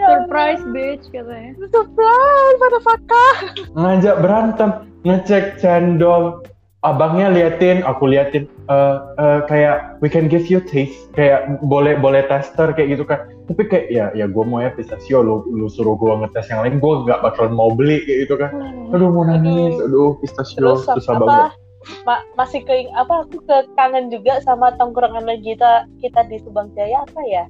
Surprise 0.00 0.62
bitch 0.72 1.04
katanya. 1.12 1.52
surprise 1.70 2.56
motherfucker 2.58 3.32
Ngajak 3.76 4.16
berantem. 4.24 4.70
Ngecek 5.04 5.60
cendol. 5.60 6.44
Abangnya 6.80 7.28
liatin, 7.28 7.84
aku 7.84 8.08
liatin. 8.08 8.48
eh 8.70 8.96
eh, 9.20 9.40
kayak 9.50 10.00
we 10.00 10.08
can 10.08 10.32
give 10.32 10.48
you 10.48 10.64
taste. 10.64 11.12
Kayak 11.12 11.60
boleh 11.60 12.00
boleh 12.00 12.24
tester 12.24 12.72
kayak 12.72 12.96
gitu 12.96 13.04
kan. 13.04 13.28
Tapi 13.50 13.68
kayak 13.68 13.86
ya 13.92 14.08
ya 14.16 14.24
gue 14.24 14.44
mau 14.46 14.64
ya 14.64 14.72
pistachio. 14.72 15.20
Lu, 15.20 15.44
lu 15.52 15.68
suruh 15.68 15.98
gue 16.00 16.08
ngetes 16.24 16.48
yang 16.48 16.64
lain. 16.64 16.80
Gue 16.80 17.04
nggak 17.04 17.20
bakalan 17.20 17.52
mau 17.52 17.68
beli 17.68 18.00
kayak 18.08 18.18
gitu 18.24 18.34
kan. 18.40 18.50
Aduh 18.96 19.12
mau 19.12 19.28
nangis. 19.28 19.76
Aduh 19.76 20.16
pistachio 20.24 20.80
susah 20.80 21.20
apa 21.20 21.24
banget. 21.26 21.59
Ma- 22.04 22.24
masih 22.36 22.60
ke 22.62 22.88
apa 22.92 23.24
aku 23.24 23.40
ke 23.44 23.56
kangen 23.74 24.12
juga 24.12 24.40
sama 24.44 24.72
tongkrongan 24.76 25.24
kita 25.40 25.88
kita 26.00 26.20
di 26.28 26.36
Subang 26.44 26.68
Jaya 26.76 27.04
apa 27.04 27.20
ya 27.24 27.44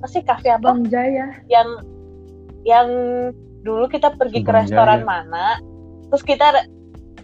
masih 0.00 0.24
kafe 0.24 0.50
apa 0.50 0.74
Bang 0.74 0.88
Jaya. 0.88 1.30
yang 1.46 1.68
yang 2.66 2.88
dulu 3.62 3.86
kita 3.86 4.12
pergi 4.16 4.42
ke 4.42 4.50
Subang 4.50 4.58
restoran 4.64 5.00
Jaya. 5.02 5.08
mana 5.08 5.46
terus 6.10 6.22
kita 6.26 6.46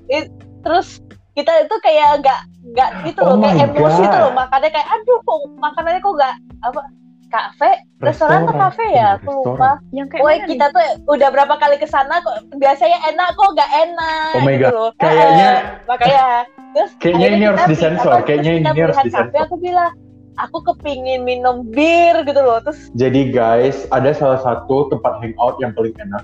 i- 0.06 0.30
terus 0.62 1.02
kita 1.34 1.52
itu 1.66 1.76
kayak 1.82 2.24
nggak 2.24 2.40
nggak 2.72 2.90
gitu 3.04 3.20
Oh 3.22 3.36
loh 3.36 3.44
kayak 3.44 3.68
emosi 3.70 4.02
tuh 4.06 4.20
loh 4.24 4.32
makannya 4.32 4.70
kayak 4.72 4.88
aduh 4.88 5.18
kok 5.20 5.38
makanannya 5.58 6.00
kok 6.00 6.14
nggak 6.16 6.34
apa 6.64 6.80
kafe 7.26 7.70
restoran 7.98 8.44
atau 8.44 8.54
kafe 8.56 8.84
ya 8.90 9.16
aku 9.16 9.30
Restoran. 9.32 9.48
lupa 9.56 9.70
Yang 9.90 10.06
kayak 10.10 10.22
mana 10.22 10.46
kita 10.46 10.66
tuh 10.70 10.82
udah 11.08 11.28
berapa 11.30 11.54
kali 11.56 11.76
ke 11.76 11.86
sana 11.86 12.14
kok 12.20 12.34
biasanya 12.54 12.98
enak 13.06 13.28
kok 13.32 13.50
nggak 13.52 13.70
enak 13.72 14.30
Oh 14.32 14.42
my 14.42 14.54
gitu 14.54 14.62
God. 14.62 14.72
loh. 14.72 14.90
Kayaknya 14.96 15.48
Eh, 15.48 15.60
makanya 15.84 16.24
terus 16.72 16.90
Kayaknya 16.96 17.28
ini 17.30 17.44
harus 17.46 17.62
disensor, 17.66 18.12
kayaknya 18.22 18.52
ini 18.60 18.80
harus 18.80 18.96
kafe 18.96 19.08
disensor. 19.08 19.40
aku 19.42 19.56
bilang 19.56 19.92
aku 20.36 20.58
kepingin 20.62 21.24
minum 21.24 21.64
bir 21.66 22.20
gitu 22.22 22.36
loh 22.38 22.60
terus 22.60 22.92
Jadi 22.92 23.32
guys, 23.32 23.88
ada 23.88 24.12
salah 24.12 24.36
satu 24.38 24.92
tempat 24.92 25.16
hangout 25.18 25.56
yang 25.58 25.72
paling 25.72 25.96
enak. 25.96 26.22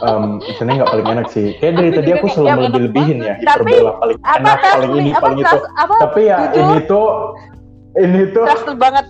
Um, 0.00 0.38
sebenarnya 0.54 0.86
nggak 0.86 0.92
paling 0.94 1.08
enak 1.10 1.26
sih. 1.28 1.46
Kayak 1.58 1.72
dari 1.76 1.90
Aku 1.90 1.96
tadi 1.98 2.10
aku 2.14 2.26
selalu 2.30 2.46
ya, 2.46 2.54
enak 2.54 2.64
lebih-lebihin 2.64 3.18
ya. 3.20 3.34
Tapi, 3.42 3.74
paling 3.82 4.18
apa 4.22 4.38
enak, 4.38 4.56
paling 4.62 4.92
ini, 4.96 5.10
apa 5.10 5.20
paling 5.20 5.38
itu. 5.42 5.58
apa 5.76 5.94
Tapi 5.98 6.20
ya 6.24 6.38
jujur. 6.40 6.60
ini 6.62 6.78
tuh, 6.86 7.06
ini 7.98 8.20
tuh, 8.30 8.44
banget 8.78 9.04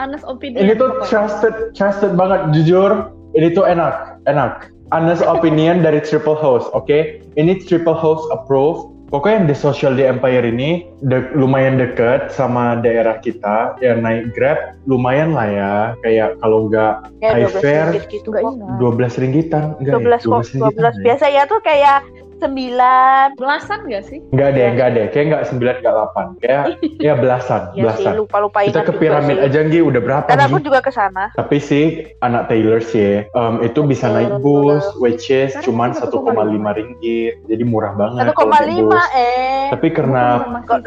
honest 0.00 0.24
opinion. 0.24 0.64
ini 0.64 0.72
tuh 0.72 0.88
pokoknya. 0.90 1.06
trusted, 1.06 1.54
trusted 1.76 2.12
banget. 2.16 2.40
Jujur, 2.56 3.12
ini 3.32 3.52
tuh 3.52 3.64
enak, 3.64 4.16
enak. 4.24 4.72
Honest 4.90 5.22
opinion 5.22 5.84
dari 5.84 6.00
Triple 6.00 6.34
Host, 6.34 6.66
oke? 6.72 7.22
Ini 7.36 7.62
Triple 7.62 7.94
Host 7.94 8.26
approve. 8.32 8.90
Pokoknya 9.06 9.42
yang 9.42 9.48
di 9.50 9.56
social 9.58 9.92
di 9.92 10.06
Empire 10.06 10.46
ini 10.46 10.86
de- 11.02 11.34
lumayan 11.34 11.78
deket 11.78 12.30
sama 12.30 12.78
daerah 12.78 13.18
kita. 13.18 13.74
Ya 13.78 13.98
naik 13.98 14.30
Grab 14.34 14.78
lumayan 14.86 15.34
lah 15.34 15.46
ya. 15.50 15.74
Kayak 16.00 16.38
kalau 16.38 16.70
nggak 16.70 17.10
ya 17.18 17.30
High 17.34 17.50
12 17.50 17.58
fare. 17.58 17.90
ringgit 17.90 18.04
gitu 18.08 18.28
Enggak 18.30 18.42
kok 18.42 18.52
ingat. 18.54 18.78
12 18.78 19.22
ringgitan, 19.22 19.64
enggak 19.82 19.94
12 19.98 19.98
ya? 19.98 20.14
kok 20.14 20.26
12 20.30 20.54
ringgitan 20.54 20.78
12 20.78 20.78
ya? 20.78 21.02
biasanya 21.02 21.42
tuh 21.46 21.60
kayak 21.60 21.98
9 22.40 23.36
Belasan 23.36 23.78
gak 23.84 24.04
sih? 24.08 24.18
Enggak 24.32 24.48
deh, 24.56 24.66
enggak 24.72 24.88
deh. 24.96 25.06
Kayak 25.12 25.24
enggak 25.28 25.42
9, 25.52 25.80
enggak 25.84 25.94
8. 26.16 26.40
Kayak 26.40 26.64
ya 27.06 27.12
belasan, 27.20 27.62
ya 27.76 27.76
sih 27.76 27.82
belasan. 27.84 28.12
lupa-lupa 28.16 28.58
Kita 28.64 28.82
ke 28.88 28.92
piramid 28.96 29.36
sih. 29.36 29.46
aja 29.52 29.58
Nggi 29.60 29.80
udah 29.84 30.00
berapa 30.00 30.28
dan 30.32 30.48
aku 30.48 30.58
juga 30.64 30.80
ke 30.80 30.88
sana 30.88 31.28
Tapi 31.36 31.56
sih 31.60 31.84
anak 32.24 32.48
Taylor 32.48 32.80
sih, 32.80 33.28
um, 33.36 33.60
itu 33.60 33.84
bisa 33.84 34.08
naik 34.08 34.40
bus, 34.40 34.88
which 34.96 35.28
is 35.28 35.52
cuman 35.60 35.92
1,5 35.92 36.08
1,5 36.16 36.78
ringgit. 36.80 37.34
Jadi 37.44 37.62
murah 37.68 37.92
banget 37.92 38.32
1,5 38.32 38.38
kalau 38.40 38.48
naik 38.56 38.84
bus. 38.88 39.04
eh 39.12 39.68
Tapi 39.68 39.88
karena 39.92 40.24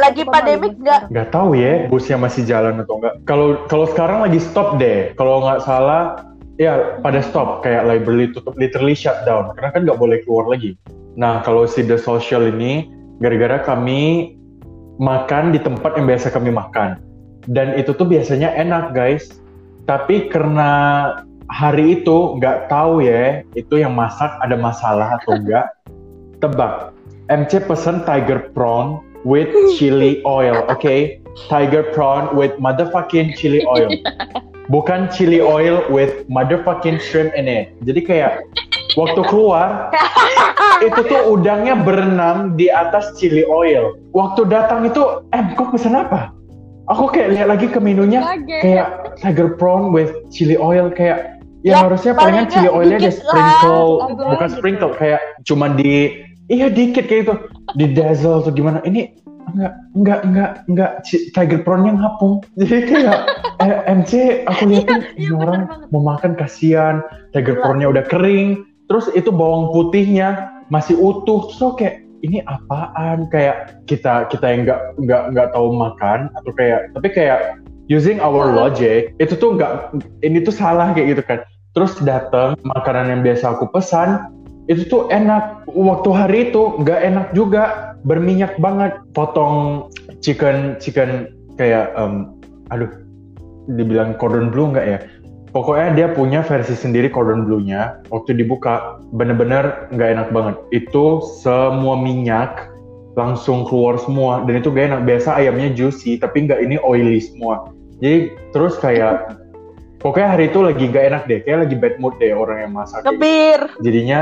lagi 0.01 0.23
1,5 0.25 0.33
pandemik 0.33 0.73
nggak? 0.81 1.01
sekarang. 1.03 1.11
nggak 1.13 1.27
tahu 1.33 1.49
ya 1.59 1.73
busnya 1.91 2.17
masih 2.17 2.41
jalan 2.47 2.73
atau 2.81 2.95
enggak. 2.97 3.13
Kalau 3.27 3.47
kalau 3.67 3.85
sekarang 3.89 4.19
lagi 4.23 4.39
stop 4.39 4.79
deh. 4.79 5.11
Kalau 5.19 5.43
nggak 5.43 5.61
salah 5.67 6.17
ya 6.61 7.01
pada 7.01 7.19
stop 7.19 7.65
kayak 7.65 7.85
library 7.89 8.29
tutup 8.29 8.53
literally 8.55 8.93
shutdown 8.93 9.51
karena 9.57 9.69
kan 9.73 9.81
nggak 9.85 9.99
boleh 9.99 10.17
keluar 10.25 10.47
lagi. 10.49 10.77
Nah 11.19 11.45
kalau 11.45 11.69
si 11.69 11.85
The 11.85 11.97
Social 11.99 12.49
ini 12.49 12.89
gara-gara 13.21 13.61
kami 13.61 14.33
makan 14.97 15.53
di 15.53 15.59
tempat 15.61 15.97
yang 15.97 16.05
biasa 16.09 16.33
kami 16.33 16.53
makan 16.53 17.01
dan 17.49 17.75
itu 17.75 17.91
tuh 17.91 18.07
biasanya 18.07 18.53
enak 18.55 18.95
guys. 18.95 19.27
Tapi 19.83 20.31
karena 20.31 20.71
hari 21.51 21.99
itu 21.99 22.39
nggak 22.39 22.71
tahu 22.71 23.03
ya 23.03 23.43
itu 23.59 23.83
yang 23.83 23.91
masak 23.91 24.31
ada 24.39 24.55
masalah 24.55 25.19
atau 25.19 25.35
enggak. 25.39 25.67
Tebak. 26.39 26.95
MC 27.31 27.63
pesen 27.63 28.03
tiger 28.03 28.51
prawn 28.51 28.99
with 29.23 29.51
chili 29.75 30.19
oil, 30.27 30.63
oke? 30.67 31.19
Tiger 31.49 31.83
prawn 31.95 32.35
with 32.35 32.51
motherfucking 32.59 33.35
chili 33.35 33.63
oil. 33.63 33.91
Bukan 34.71 35.11
chili 35.11 35.43
oil 35.43 35.83
with 35.91 36.23
motherfucking 36.31 36.99
shrimp 36.99 37.35
in 37.35 37.47
it. 37.47 37.75
Jadi 37.83 38.01
kayak 38.03 38.31
waktu 38.95 39.21
keluar 39.27 39.91
itu 40.87 41.01
tuh 41.07 41.21
udangnya 41.35 41.79
berenang 41.79 42.55
di 42.55 42.71
atas 42.71 43.15
chili 43.19 43.43
oil. 43.47 43.95
Waktu 44.15 44.47
datang 44.47 44.87
itu, 44.87 45.23
eh 45.35 45.43
kok 45.55 45.73
pesen 45.73 45.95
apa? 45.97 46.31
Aku 46.91 47.07
kayak 47.07 47.39
lihat 47.39 47.47
lagi 47.47 47.71
ke 47.71 47.79
menunya 47.79 48.19
kayak 48.59 49.15
tiger 49.23 49.55
prawn 49.55 49.95
with 49.95 50.11
chili 50.27 50.59
oil 50.59 50.91
kayak 50.91 51.39
ya, 51.63 51.79
Ya, 51.79 51.87
harusnya 51.87 52.11
paling 52.11 52.43
palingan 52.43 52.47
chili 52.51 52.69
oilnya 52.69 52.99
di 52.99 53.07
lah. 53.07 53.15
sprinkle 53.15 53.87
Agak 54.03 54.27
bukan 54.35 54.49
sprinkle 54.51 54.93
kayak 54.99 55.21
cuma 55.47 55.71
di 55.71 56.11
iya 56.51 56.67
dikit 56.67 57.07
kayak 57.07 57.21
itu 57.23 57.35
di 57.79 57.85
dazzle 57.95 58.43
atau 58.43 58.51
gimana 58.51 58.83
ini 58.83 59.15
enggak 59.53 59.73
enggak 59.95 60.19
enggak 60.25 60.51
enggak 60.67 60.91
tiger 61.33 61.59
prawnnya 61.61 61.93
ngapung. 61.95 62.41
Jadi 62.57 62.89
kayak 62.89 63.19
eh, 63.63 63.75
MC 63.87 64.11
aku 64.49 64.63
liatin 64.67 64.99
iya, 64.99 65.07
ini 65.15 65.25
bener 65.29 65.39
orang 65.41 65.61
banget. 65.69 65.87
mau 65.93 66.01
makan 66.03 66.31
kasihan. 66.35 66.95
Tiger 67.31 67.55
Iya. 67.57 67.61
prawnnya 67.61 67.87
udah 67.93 68.05
kering. 68.09 68.49
Terus 68.89 69.05
itu 69.13 69.29
bawang 69.31 69.71
putihnya 69.71 70.49
masih 70.67 70.97
utuh. 70.97 71.47
Terus 71.49 71.61
aku 71.61 71.75
kayak 71.85 71.95
ini 72.21 72.41
apaan? 72.45 73.29
Kayak 73.29 73.79
kita 73.85 74.27
kita 74.27 74.45
yang 74.49 74.61
nggak 74.65 74.81
nggak 75.05 75.23
nggak 75.33 75.47
tahu 75.53 75.67
makan 75.77 76.27
atau 76.35 76.51
kayak 76.57 76.89
tapi 76.97 77.07
kayak 77.13 77.39
using 77.91 78.17
our 78.23 78.51
logic 78.55 79.11
itu 79.19 79.35
tuh 79.35 79.59
nggak 79.59 79.91
ini 80.23 80.41
tuh 80.41 80.53
salah 80.55 80.91
kayak 80.91 81.15
gitu 81.17 81.23
kan. 81.23 81.39
Terus 81.73 81.97
datang 82.05 82.53
makanan 82.63 83.09
yang 83.09 83.21
biasa 83.25 83.57
aku 83.57 83.69
pesan 83.69 84.29
itu 84.71 84.85
tuh 84.87 85.09
enak. 85.11 85.65
Waktu 85.67 86.09
hari 86.13 86.39
itu 86.53 86.77
nggak 86.79 86.99
enak 87.01 87.27
juga 87.33 87.92
berminyak 88.03 88.55
banget 88.59 88.95
potong 89.15 89.87
chicken 90.19 90.75
chicken 90.79 91.31
kayak 91.55 91.91
em, 91.95 92.35
aduh 92.71 92.89
dibilang 93.71 94.15
cordon 94.19 94.51
bleu 94.51 94.71
nggak 94.75 94.87
ya 94.87 94.99
pokoknya 95.55 95.87
dia 95.95 96.07
punya 96.11 96.41
versi 96.43 96.75
sendiri 96.75 97.07
cordon 97.07 97.47
bleu-nya 97.47 98.03
waktu 98.11 98.35
dibuka 98.35 98.99
bener-bener 99.15 99.87
nggak 99.95 100.09
enak 100.19 100.29
banget 100.35 100.55
itu 100.75 101.23
semua 101.39 101.95
minyak 101.95 102.73
langsung 103.13 103.63
keluar 103.69 104.01
semua 104.01 104.41
dan 104.43 104.57
itu 104.57 104.73
gak 104.73 104.89
enak 104.89 105.01
biasa 105.05 105.37
ayamnya 105.37 105.69
juicy 105.69 106.17
tapi 106.17 106.49
nggak 106.49 106.65
ini 106.65 106.81
oily 106.81 107.21
semua 107.21 107.69
Jadi 108.01 108.35
terus 108.51 108.75
kayak 108.81 109.37
pokoknya 110.03 110.35
hari 110.35 110.51
itu 110.51 110.59
lagi 110.59 110.91
gak 110.91 111.05
enak 111.07 111.23
deh, 111.29 111.39
kayak 111.45 111.69
lagi 111.69 111.75
bad 111.79 111.95
mood 112.03 112.19
deh 112.19 112.35
orang 112.35 112.67
yang 112.67 112.73
masak. 112.75 112.99
kayak 112.99 113.15
gitu. 113.15 113.65
Jadinya 113.79 114.21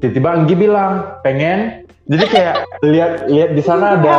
tiba-tiba 0.00 0.28
Anggi 0.32 0.54
bilang 0.56 0.92
pengen. 1.20 1.81
Jadi 2.10 2.24
kayak 2.28 2.56
lihat 2.82 3.12
lihat 3.30 3.50
di 3.54 3.62
sana 3.62 3.94
ada 4.00 4.14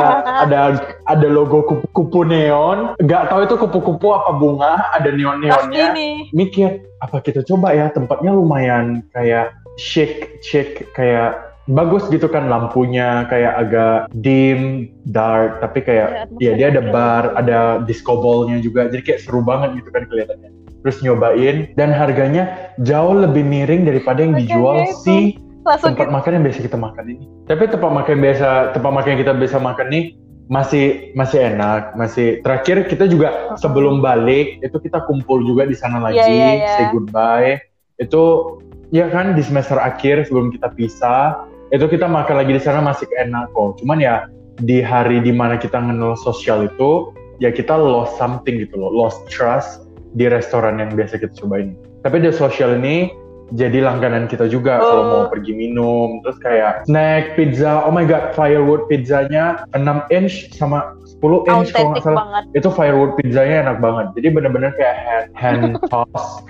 ada 0.46 0.60
ada 1.04 1.28
logo 1.28 1.68
kupu-kupu 1.68 2.24
neon. 2.24 2.96
Gak 3.04 3.28
tahu 3.28 3.44
itu 3.44 3.56
kupu-kupu 3.60 4.08
apa 4.16 4.32
bunga. 4.40 4.88
Ada 4.96 5.12
neon-neonnya. 5.12 5.92
Mikir 6.32 6.80
apa 7.04 7.20
kita 7.20 7.44
coba 7.44 7.76
ya 7.76 7.92
tempatnya 7.92 8.32
lumayan 8.32 9.04
kayak 9.12 9.52
chic 9.76 10.40
chic 10.40 10.88
kayak 10.96 11.54
bagus 11.68 12.04
gitu 12.12 12.28
kan 12.28 12.52
lampunya 12.52 13.24
kayak 13.32 13.54
agak 13.56 14.12
dim 14.20 14.92
dark 15.08 15.64
tapi 15.64 15.80
kayak 15.80 16.28
Iya, 16.40 16.52
ya 16.52 16.52
dia 16.60 16.68
ada 16.76 16.82
atmosfernya 16.84 16.92
bar 16.92 17.24
ada 17.40 17.60
disco 17.88 18.14
ballnya 18.20 18.60
juga 18.60 18.92
jadi 18.92 19.00
kayak 19.00 19.20
seru 19.24 19.40
banget 19.40 19.80
gitu 19.80 19.90
kan 19.96 20.04
kelihatannya 20.12 20.52
terus 20.84 21.00
nyobain 21.00 21.72
dan 21.80 21.96
harganya 21.96 22.76
jauh 22.84 23.16
lebih 23.16 23.48
miring 23.48 23.88
daripada 23.88 24.20
yang 24.20 24.36
dijual 24.36 24.84
si 25.08 25.40
Langsung 25.64 25.96
tempat 25.96 26.12
makan 26.12 26.32
yang 26.40 26.44
biasa 26.44 26.60
kita 26.60 26.78
makan 26.78 27.06
ini. 27.08 27.26
Tapi 27.48 27.64
tempat 27.72 27.92
makan 27.92 28.16
biasa 28.20 28.50
tempat 28.76 28.92
makan 28.92 29.10
yang 29.16 29.22
kita 29.24 29.34
biasa 29.36 29.58
makan 29.64 29.88
nih 29.90 30.06
masih 30.52 31.16
masih 31.16 31.40
enak 31.56 31.96
masih 31.96 32.44
terakhir 32.44 32.84
kita 32.92 33.08
juga 33.08 33.56
sebelum 33.56 34.04
balik 34.04 34.60
itu 34.60 34.76
kita 34.76 35.00
kumpul 35.08 35.40
juga 35.48 35.64
di 35.64 35.72
sana 35.72 36.04
lagi 36.04 36.20
Iya, 36.20 36.28
iya, 36.28 36.52
iya. 36.60 36.76
say 36.76 36.86
goodbye. 36.92 37.64
Itu 37.96 38.60
ya 38.92 39.08
kan 39.08 39.40
di 39.40 39.44
semester 39.44 39.80
akhir 39.80 40.28
sebelum 40.28 40.52
kita 40.52 40.76
pisah 40.76 41.48
itu 41.72 41.88
kita 41.88 42.06
makan 42.06 42.44
lagi 42.44 42.54
di 42.54 42.62
sana 42.62 42.84
masih 42.84 43.08
enak 43.16 43.50
kok. 43.56 43.80
Cuman 43.80 44.04
ya 44.04 44.28
di 44.62 44.84
hari 44.84 45.24
di 45.24 45.32
mana 45.32 45.56
kita 45.58 45.80
ngenal 45.80 46.20
sosial 46.20 46.68
itu 46.68 47.16
ya 47.42 47.50
kita 47.50 47.74
lost 47.74 48.20
something 48.20 48.62
gitu 48.62 48.78
loh 48.78 48.94
lost 48.94 49.24
trust 49.32 49.88
di 50.14 50.30
restoran 50.30 50.78
yang 50.78 50.94
biasa 50.94 51.18
kita 51.18 51.34
cobain. 51.40 51.74
Tapi 52.04 52.20
di 52.20 52.30
sosial 52.30 52.78
ini 52.84 53.10
jadi 53.54 53.86
langganan 53.86 54.26
kita 54.26 54.50
juga 54.50 54.82
kalau 54.82 55.04
Oh. 55.04 55.10
mau 55.10 55.24
pergi 55.30 55.54
minum. 55.54 56.18
Terus 56.26 56.38
kayak 56.42 56.90
snack 56.90 57.38
pizza 57.38 57.86
oh 57.86 57.94
my 57.94 58.02
god 58.02 58.34
firewood 58.34 58.90
pizzanya 58.90 59.62
6 59.78 60.10
inch 60.10 60.50
sama 60.58 60.98
10 61.22 61.46
inch 61.46 61.70
kalau 61.70 61.94
nggak 61.94 62.02
salah. 62.02 62.18
banget. 62.26 62.44
itu 62.58 62.70
firewood 62.74 63.14
pizzanya 63.22 63.56
enak 63.70 63.78
banget. 63.78 64.08
Jadi 64.18 64.28
bener-bener 64.34 64.72
kayak 64.74 64.96
hand, 65.06 65.28
hand 65.38 65.64
toss. 65.94 66.42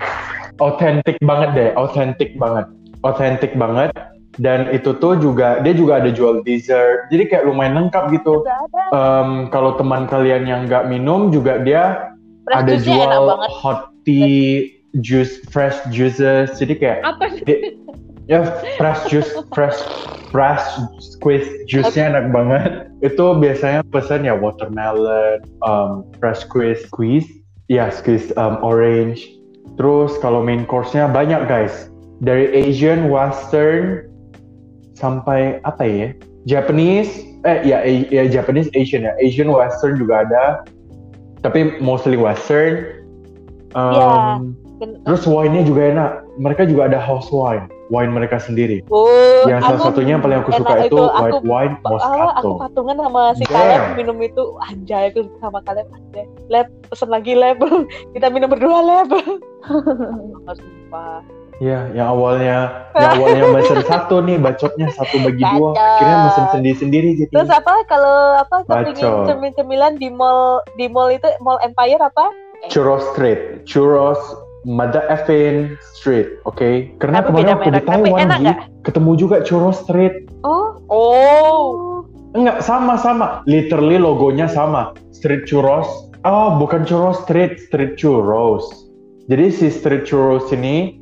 Authentic 0.64 1.20
banget 1.20 1.50
deh 1.52 1.70
authentic 1.76 2.32
banget. 2.40 2.66
Authentic 3.04 3.52
banget. 3.54 3.92
Dan 4.34 4.66
itu 4.74 4.96
tuh 4.98 5.14
juga 5.20 5.62
dia 5.62 5.76
juga 5.76 6.02
ada 6.02 6.10
jual 6.10 6.42
dessert. 6.42 7.06
Jadi 7.12 7.30
kayak 7.30 7.46
lumayan 7.46 7.86
lengkap 7.86 8.10
gitu. 8.16 8.42
Em, 8.90 9.46
kalau 9.52 9.78
teman 9.78 10.10
kalian 10.10 10.42
yang 10.42 10.66
nggak 10.66 10.90
minum 10.90 11.30
juga 11.30 11.62
dia 11.62 12.10
Fresh 12.42 12.58
ada 12.60 12.74
jual 12.82 13.12
hot 13.46 13.94
tea 14.02 14.73
juice 15.02 15.42
fresh 15.50 15.74
juices. 15.90 16.54
Jadi 16.58 16.74
kayak 16.78 17.00
Apa 17.02 17.40
di- 17.42 17.78
ya 18.30 18.46
fresh 18.80 19.10
juice 19.12 19.30
fresh 19.52 19.76
fresh 20.32 20.64
squeeze 20.98 21.46
juice-nya 21.68 22.14
enak 22.14 22.30
banget. 22.34 22.88
Itu 23.04 23.36
biasanya 23.38 23.84
pesan 23.90 24.24
ya 24.24 24.34
watermelon 24.34 25.44
um, 25.66 26.06
fresh 26.18 26.46
squeeze 26.46 26.82
squeeze 26.88 27.28
ya 27.68 27.90
squeeze 27.90 28.30
um, 28.38 28.58
orange. 28.62 29.24
Terus 29.80 30.14
kalau 30.22 30.44
main 30.44 30.62
course-nya 30.68 31.10
banyak 31.10 31.46
guys. 31.50 31.90
Dari 32.22 32.46
Asian 32.54 33.10
Western 33.10 34.06
sampai 34.94 35.58
apa 35.66 35.82
ya? 35.82 36.08
Japanese 36.46 37.10
eh 37.44 37.60
ya, 37.66 37.82
ya 37.84 38.24
Japanese 38.30 38.70
Asian 38.78 39.04
ya. 39.04 39.12
Asian 39.20 39.50
Western 39.50 39.98
juga 39.98 40.24
ada. 40.24 40.44
Tapi 41.44 41.76
mostly 41.82 42.16
Western. 42.16 43.04
Um, 43.74 43.92
Iya. 43.92 44.08
Ben- 44.84 45.00
Terus 45.02 45.24
wine-nya 45.24 45.64
juga 45.64 45.82
enak. 45.88 46.10
Mereka 46.36 46.68
juga 46.68 46.82
ada 46.86 46.98
house 46.98 47.32
wine, 47.32 47.64
wine 47.88 48.12
mereka 48.12 48.36
sendiri. 48.36 48.84
Oh, 48.88 49.08
yang 49.46 49.58
salah 49.58 49.80
aku 49.80 49.88
satunya 49.88 50.18
yang 50.18 50.22
paling 50.22 50.38
aku 50.40 50.50
suka 50.52 50.74
itu, 50.82 50.92
itu, 50.92 51.00
white 51.00 51.32
aku- 51.32 51.46
wine 51.46 51.74
aku 51.78 51.88
Moscato. 51.88 52.50
patungan 52.60 52.96
sama 52.98 53.22
si 53.32 53.44
Damn. 53.44 53.54
Kaleb 53.54 53.82
minum 53.96 54.16
itu 54.20 54.42
anjay 54.62 55.08
aku 55.08 55.20
sama 55.38 55.58
Kaleb 55.62 55.88
anjay. 55.88 56.28
Lab 56.46 56.68
pesen 56.84 57.08
lagi 57.08 57.32
lab 57.32 57.56
kita 58.14 58.28
minum 58.28 58.46
berdua 58.46 58.78
lab 58.78 59.08
Harus 60.44 60.60
sumpah 60.60 61.24
Iya, 61.54 61.86
yang 61.94 62.10
awalnya 62.10 62.66
yang 62.98 63.10
awalnya 63.14 63.42
mesen 63.54 63.78
satu 63.86 64.18
nih, 64.20 64.42
bacotnya 64.42 64.90
satu 64.90 65.22
bagi 65.22 65.38
dua, 65.38 65.70
akhirnya 65.72 66.16
mesen 66.26 66.44
sendiri-sendiri 66.50 67.08
jadi. 67.14 67.30
terus 67.30 67.46
apa 67.48 67.78
kalau 67.86 68.34
apa 68.34 68.66
kepingin 68.66 69.22
cemil-cemilan 69.22 69.94
di 69.94 70.10
mall 70.10 70.58
di 70.74 70.90
mall 70.90 71.08
itu 71.08 71.30
mall 71.38 71.62
Empire 71.62 72.02
apa 72.02 72.26
Churros 72.66 73.06
Street, 73.14 73.62
Churros 73.62 74.18
Mother 74.64 75.04
Effin 75.12 75.76
Street, 75.96 76.40
oke? 76.48 76.92
Karena 77.00 77.20
Tapi 77.20 77.28
kemarin 77.30 77.48
waktu 77.56 77.70
di 77.70 77.82
Taiwan 77.84 78.28
Gi, 78.40 78.52
ketemu 78.84 79.10
juga 79.16 79.36
Churros 79.44 79.84
Street. 79.84 80.28
Oh, 80.44 80.80
oh 80.88 82.04
Enggak, 82.34 82.66
sama-sama. 82.66 83.46
Literally 83.46 83.94
logonya 83.94 84.50
sama. 84.50 84.90
Street 85.14 85.46
Churros. 85.46 85.86
Oh, 86.26 86.58
bukan 86.58 86.82
Churros 86.82 87.22
Street, 87.22 87.62
Street 87.62 87.94
Churros. 87.94 88.90
Jadi 89.30 89.54
si 89.54 89.66
Street 89.70 90.02
Churros 90.02 90.50
ini, 90.50 90.98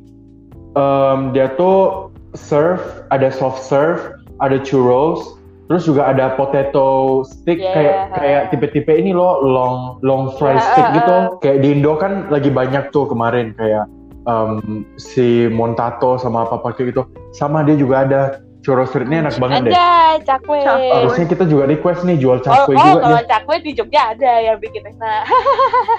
em, 0.77 1.33
dia 1.33 1.49
tuh 1.57 2.13
serve, 2.37 2.81
ada 3.09 3.33
soft 3.33 3.65
serve, 3.65 4.13
ada 4.41 4.61
churros, 4.61 5.41
terus 5.73 5.89
juga 5.89 6.13
ada 6.13 6.37
potato 6.37 7.25
stick 7.25 7.57
Yeah. 7.57 7.73
kayak 7.73 7.97
kayak 8.13 8.41
tipe-tipe 8.53 8.93
ini 8.93 9.09
loh, 9.09 9.41
long 9.41 9.97
long 10.05 10.29
fry 10.37 10.53
Yeah, 10.53 10.61
stick 10.69 10.85
uh, 10.85 10.93
gitu. 11.01 11.15
uh. 11.17 11.23
Kayak 11.41 11.57
di 11.65 11.67
Indo 11.73 11.97
kan 11.97 12.29
lagi 12.29 12.53
banyak 12.53 12.93
tuh 12.93 13.09
kemarin 13.09 13.57
kayak 13.57 13.89
em, 14.29 14.85
si 15.01 15.49
Montato 15.49 16.21
sama 16.21 16.45
apa 16.45 16.61
pakai 16.61 16.93
gitu. 16.93 17.09
Sama 17.33 17.65
dia 17.65 17.73
juga 17.73 18.05
ada 18.05 18.21
churros 18.61 18.93
street 18.93 19.09
ini 19.09 19.25
enak 19.25 19.41
banget 19.41 19.65
deh. 19.65 19.73
anjay 19.73 20.13
cakwe. 20.29 20.61
Harusnya 20.61 21.25
kita 21.25 21.43
juga 21.49 21.63
request 21.65 22.05
nih 22.05 22.21
jual 22.21 22.37
oh, 22.37 22.45
cakwe 22.45 22.77
oh 22.77 22.85
juga 22.85 22.99
kalau 23.01 23.17
nih. 23.17 23.27
cakwe 23.33 23.55
di 23.65 23.71
Jogja 23.73 24.01
ada 24.13 24.31
yang 24.45 24.57
bikin 24.61 24.83
enak 24.93 25.23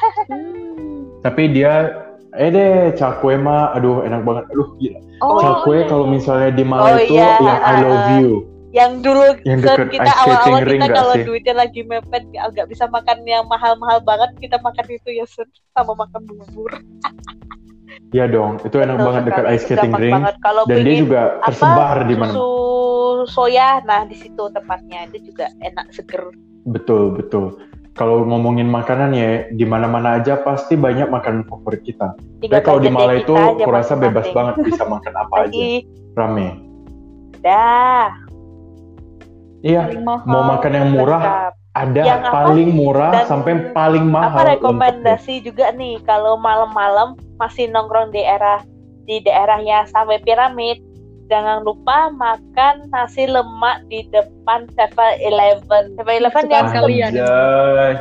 Tapi 1.27 1.43
dia 1.51 1.73
eh 2.39 2.51
deh 2.55 2.95
cakwe 2.95 3.35
mah 3.43 3.75
aduh 3.75 4.07
enak 4.07 4.23
banget. 4.23 4.47
Aduh 4.55 4.71
gila. 4.79 5.03
oh, 5.19 5.43
cakwe 5.43 5.83
iya, 5.83 5.91
kalau 5.91 6.05
iya. 6.07 6.13
misalnya 6.15 6.51
di 6.55 6.63
Oh, 6.63 6.71
Malang 6.71 6.95
itu 7.03 7.15
iya, 7.19 7.31
yang 7.43 7.59
I 7.59 7.75
love 7.83 7.91
uh, 7.91 8.07
uh. 8.07 8.19
you. 8.23 8.54
Yang 8.75 8.99
dulu 9.07 9.39
Yang 9.47 9.61
deket 9.71 9.89
kita 9.95 10.11
awal-awal 10.27 10.61
kita 10.67 10.87
kalau 10.91 11.15
duitnya 11.15 11.55
lagi 11.55 11.81
mepet 11.87 12.27
nggak 12.27 12.45
nggak 12.51 12.67
bisa 12.67 12.85
makan 12.91 13.23
yang 13.23 13.47
mahal-mahal 13.47 14.03
banget 14.03 14.35
kita 14.43 14.59
makan 14.59 14.83
itu 14.91 15.15
ya 15.15 15.23
Sun. 15.31 15.47
sama 15.71 15.95
makan 15.95 16.27
bubur 16.27 16.75
Iya 18.11 18.27
dong, 18.27 18.59
itu 18.63 18.75
enak 18.79 18.99
Betul 18.99 19.07
banget 19.07 19.23
dekat 19.31 19.45
ice 19.55 19.63
skating 19.67 19.95
ring 19.95 20.19
kalau 20.43 20.67
dan 20.67 20.83
dia 20.83 20.95
juga 20.99 21.21
apa, 21.39 21.51
tersebar 21.51 21.97
di 22.07 22.15
mana. 22.19 22.33
susu 22.35 23.27
soya 23.31 23.79
nah 23.87 24.03
di 24.03 24.19
situ 24.19 24.43
tempatnya 24.51 25.07
itu 25.09 25.31
juga 25.31 25.51
enak 25.63 25.95
seger 25.95 26.23
Betul, 26.65 27.13
betul. 27.13 27.61
Kalau 27.93 28.25
ngomongin 28.25 28.67
makanan 28.67 29.13
ya, 29.13 29.47
di 29.53 29.63
mana-mana 29.63 30.17
aja 30.19 30.41
pasti 30.41 30.75
banyak 30.75 31.13
makanan 31.13 31.45
favorit 31.45 31.85
kita. 31.85 32.17
Tapi 32.41 32.63
kalau 32.65 32.81
di 32.81 32.89
Malang 32.89 33.21
itu, 33.21 33.37
kurasa 33.61 33.95
bebas 33.95 34.27
banget 34.33 34.65
bisa 34.65 34.83
makan 34.83 35.13
apa 35.15 35.35
aja. 35.47 35.63
Rame. 36.17 36.49
dah 37.45 38.09
Iya, 39.65 39.89
Paling 39.89 40.05
mahal. 40.05 40.29
mau 40.29 40.43
makan 40.45 40.73
yang 40.77 40.89
murah, 40.93 41.23
lengkap. 41.25 41.53
ada 41.75 42.03
Yang 42.05 42.21
apa 42.21 42.35
paling 42.37 42.69
sih? 42.69 42.77
murah 42.77 43.13
Dan 43.17 43.25
sampai 43.25 43.53
paling 43.73 44.07
mahal. 44.13 44.37
apa 44.37 44.43
rekomendasi 44.61 45.35
juga 45.41 45.73
nih 45.73 46.05
kalau 46.05 46.37
malam-malam 46.37 47.17
masih 47.41 47.73
nongkrong 47.73 48.13
di 48.13 48.21
daerah 48.21 48.61
di 49.09 49.25
daerahnya 49.25 49.89
sampai 49.89 50.21
piramid 50.21 50.81
jangan 51.33 51.65
lupa 51.65 52.13
makan 52.13 52.93
nasi 52.93 53.25
lemak 53.25 53.81
di 53.89 54.05
depan 54.13 54.69
7-Eleven 54.77 55.97
7-Eleven 55.97 56.45
yang 56.53 56.69
Kesukaan 56.69 56.85
kalian. 56.85 57.11
Anjay. 57.17 57.93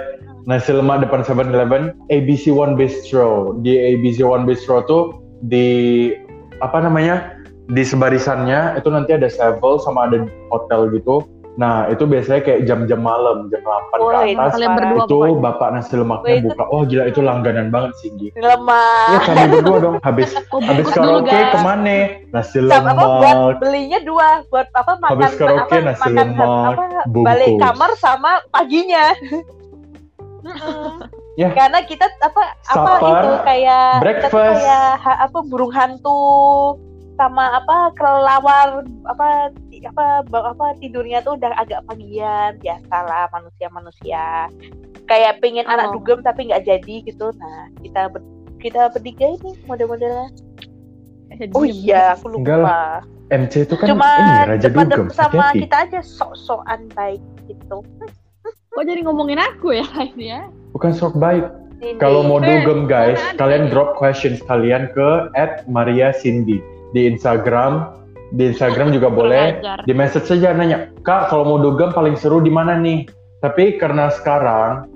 Nasi 0.43 0.75
lemak 0.75 1.07
depan 1.07 1.23
7-Eleven, 1.23 1.95
ABC 2.11 2.51
One 2.51 2.75
Bistro. 2.75 3.55
Di 3.63 3.79
ABC 3.79 4.19
One 4.19 4.43
Bistro 4.43 4.83
tuh 4.83 5.03
di 5.47 6.11
apa 6.59 6.83
namanya? 6.83 7.39
Di 7.71 7.79
sebarisannya 7.87 8.75
itu 8.75 8.91
nanti 8.91 9.15
ada 9.15 9.31
sevel 9.31 9.79
sama 9.79 10.11
ada 10.11 10.27
hotel 10.51 10.91
gitu. 10.91 11.23
Nah, 11.53 11.85
itu 11.85 12.03
biasanya 12.03 12.41
kayak 12.41 12.65
jam-jam 12.65 12.97
malam, 12.97 13.45
jam 13.47 13.61
8 13.61 13.93
Woi, 13.95 14.09
ke 14.09 14.33
atas. 14.33 14.51
Kalian 14.51 14.71
berdua 14.73 14.97
Itu 14.99 15.15
pokoknya. 15.15 15.41
bapak 15.43 15.67
nasi 15.69 15.93
lemaknya 15.93 16.25
Woi, 16.25 16.33
itu- 16.33 16.45
buka. 16.49 16.63
Wah, 16.65 16.83
gila 16.83 17.03
itu 17.05 17.19
langganan 17.21 17.67
banget 17.69 17.91
sih, 17.95 18.09
Gi. 18.11 18.29
lemak 18.35 19.07
Ya 19.07 19.19
kami 19.21 19.45
berdua 19.51 19.77
dong. 19.79 19.95
Habis 19.99 20.29
Oh, 20.49 20.59
habis 20.59 20.85
karaoke 20.89 21.29
guys. 21.29 21.51
ke 21.51 21.59
mana? 21.59 21.97
Nasi 22.31 22.57
sama 22.63 22.89
apa 22.91 23.03
buat 23.05 23.35
lemak. 23.35 23.57
belinya 23.59 23.99
dua 24.01 24.27
buat 24.47 24.67
apa 24.71 24.91
makan 24.97 25.11
Habis 25.13 25.31
karaoke, 25.35 25.61
apa, 25.71 25.85
nasi 25.85 26.01
makan 26.03 26.15
lemak, 26.17 26.49
apa 26.67 26.83
bungkus. 27.05 27.27
balik 27.27 27.51
kamar 27.59 27.89
sama 27.97 28.31
paginya. 28.49 29.05
Ya. 31.33 31.49
karena 31.49 31.81
kita 31.81 32.05
apa 32.21 32.43
apa 32.67 32.77
Supper, 32.93 33.09
itu 33.09 33.29
kayak 33.41 33.89
breakfast. 33.99 34.53
kayak 34.59 34.85
apa 35.01 35.39
burung 35.41 35.71
hantu 35.71 36.21
sama 37.13 37.45
apa 37.55 37.93
kelelawar 37.93 38.81
apa 39.05 39.53
apa 39.85 40.05
apa 40.47 40.65
tidurnya 40.77 41.21
tuh 41.21 41.35
udah 41.35 41.53
agak 41.55 41.85
pagian 41.85 42.57
biasalah 42.57 43.29
manusia 43.29 43.67
manusia 43.69 44.25
kayak 45.05 45.37
pengen 45.37 45.65
anak 45.65 45.89
Oh. 45.89 45.99
dugem 45.99 46.19
tapi 46.19 46.47
nggak 46.47 46.63
jadi 46.63 46.95
gitu 47.03 47.29
nah 47.35 47.69
kita 47.79 48.09
ber- 48.09 48.25
kita 48.57 48.89
bertiga 48.89 49.27
ini 49.31 49.51
model-modelnya 49.63 50.27
oh 51.51 51.65
iya 51.65 52.15
aku 52.15 52.33
Enggak 52.33 52.61
lupa 52.61 52.81
MC 53.29 53.53
itu 53.65 53.75
kan 53.75 53.85
cuma 53.89 54.09
ini 54.15 54.33
Raja 54.47 54.67
depan 54.67 54.85
Dugem. 54.87 55.07
sama 55.09 55.29
hati-hati. 55.49 55.59
kita 55.61 55.75
aja 55.81 55.99
sok-sokan 56.01 56.81
baik 56.91 57.21
gitu 57.45 57.81
Kok 58.73 58.83
jadi 58.83 59.05
ngomongin 59.05 59.37
aku 59.37 59.69
ya 59.71 59.85
ini 60.09 60.33
ya? 60.33 60.49
Bukan 60.73 60.91
sok 60.91 61.13
baik. 61.15 61.45
Kalau 61.99 62.25
mau 62.25 62.41
dugem 62.41 62.87
guys, 62.87 63.19
kalian 63.35 63.69
drop 63.69 63.93
questions 63.93 64.41
kalian 64.43 64.89
ke 64.89 65.09
@maria 65.67 66.09
cindy 66.11 66.57
di 66.93 67.09
Instagram. 67.09 68.01
Di 68.33 68.49
Instagram 68.49 68.89
juga 68.93 69.13
boleh. 69.13 69.61
Di 69.85 69.93
message 69.93 70.25
saja 70.25 70.53
nanya, 70.57 70.89
kak 71.05 71.29
kalau 71.29 71.45
mau 71.45 71.59
dugem 71.61 71.93
paling 71.93 72.17
seru 72.17 72.41
di 72.41 72.49
mana 72.49 72.73
nih? 72.77 73.05
Tapi 73.45 73.77
karena 73.77 74.09
sekarang, 74.09 74.89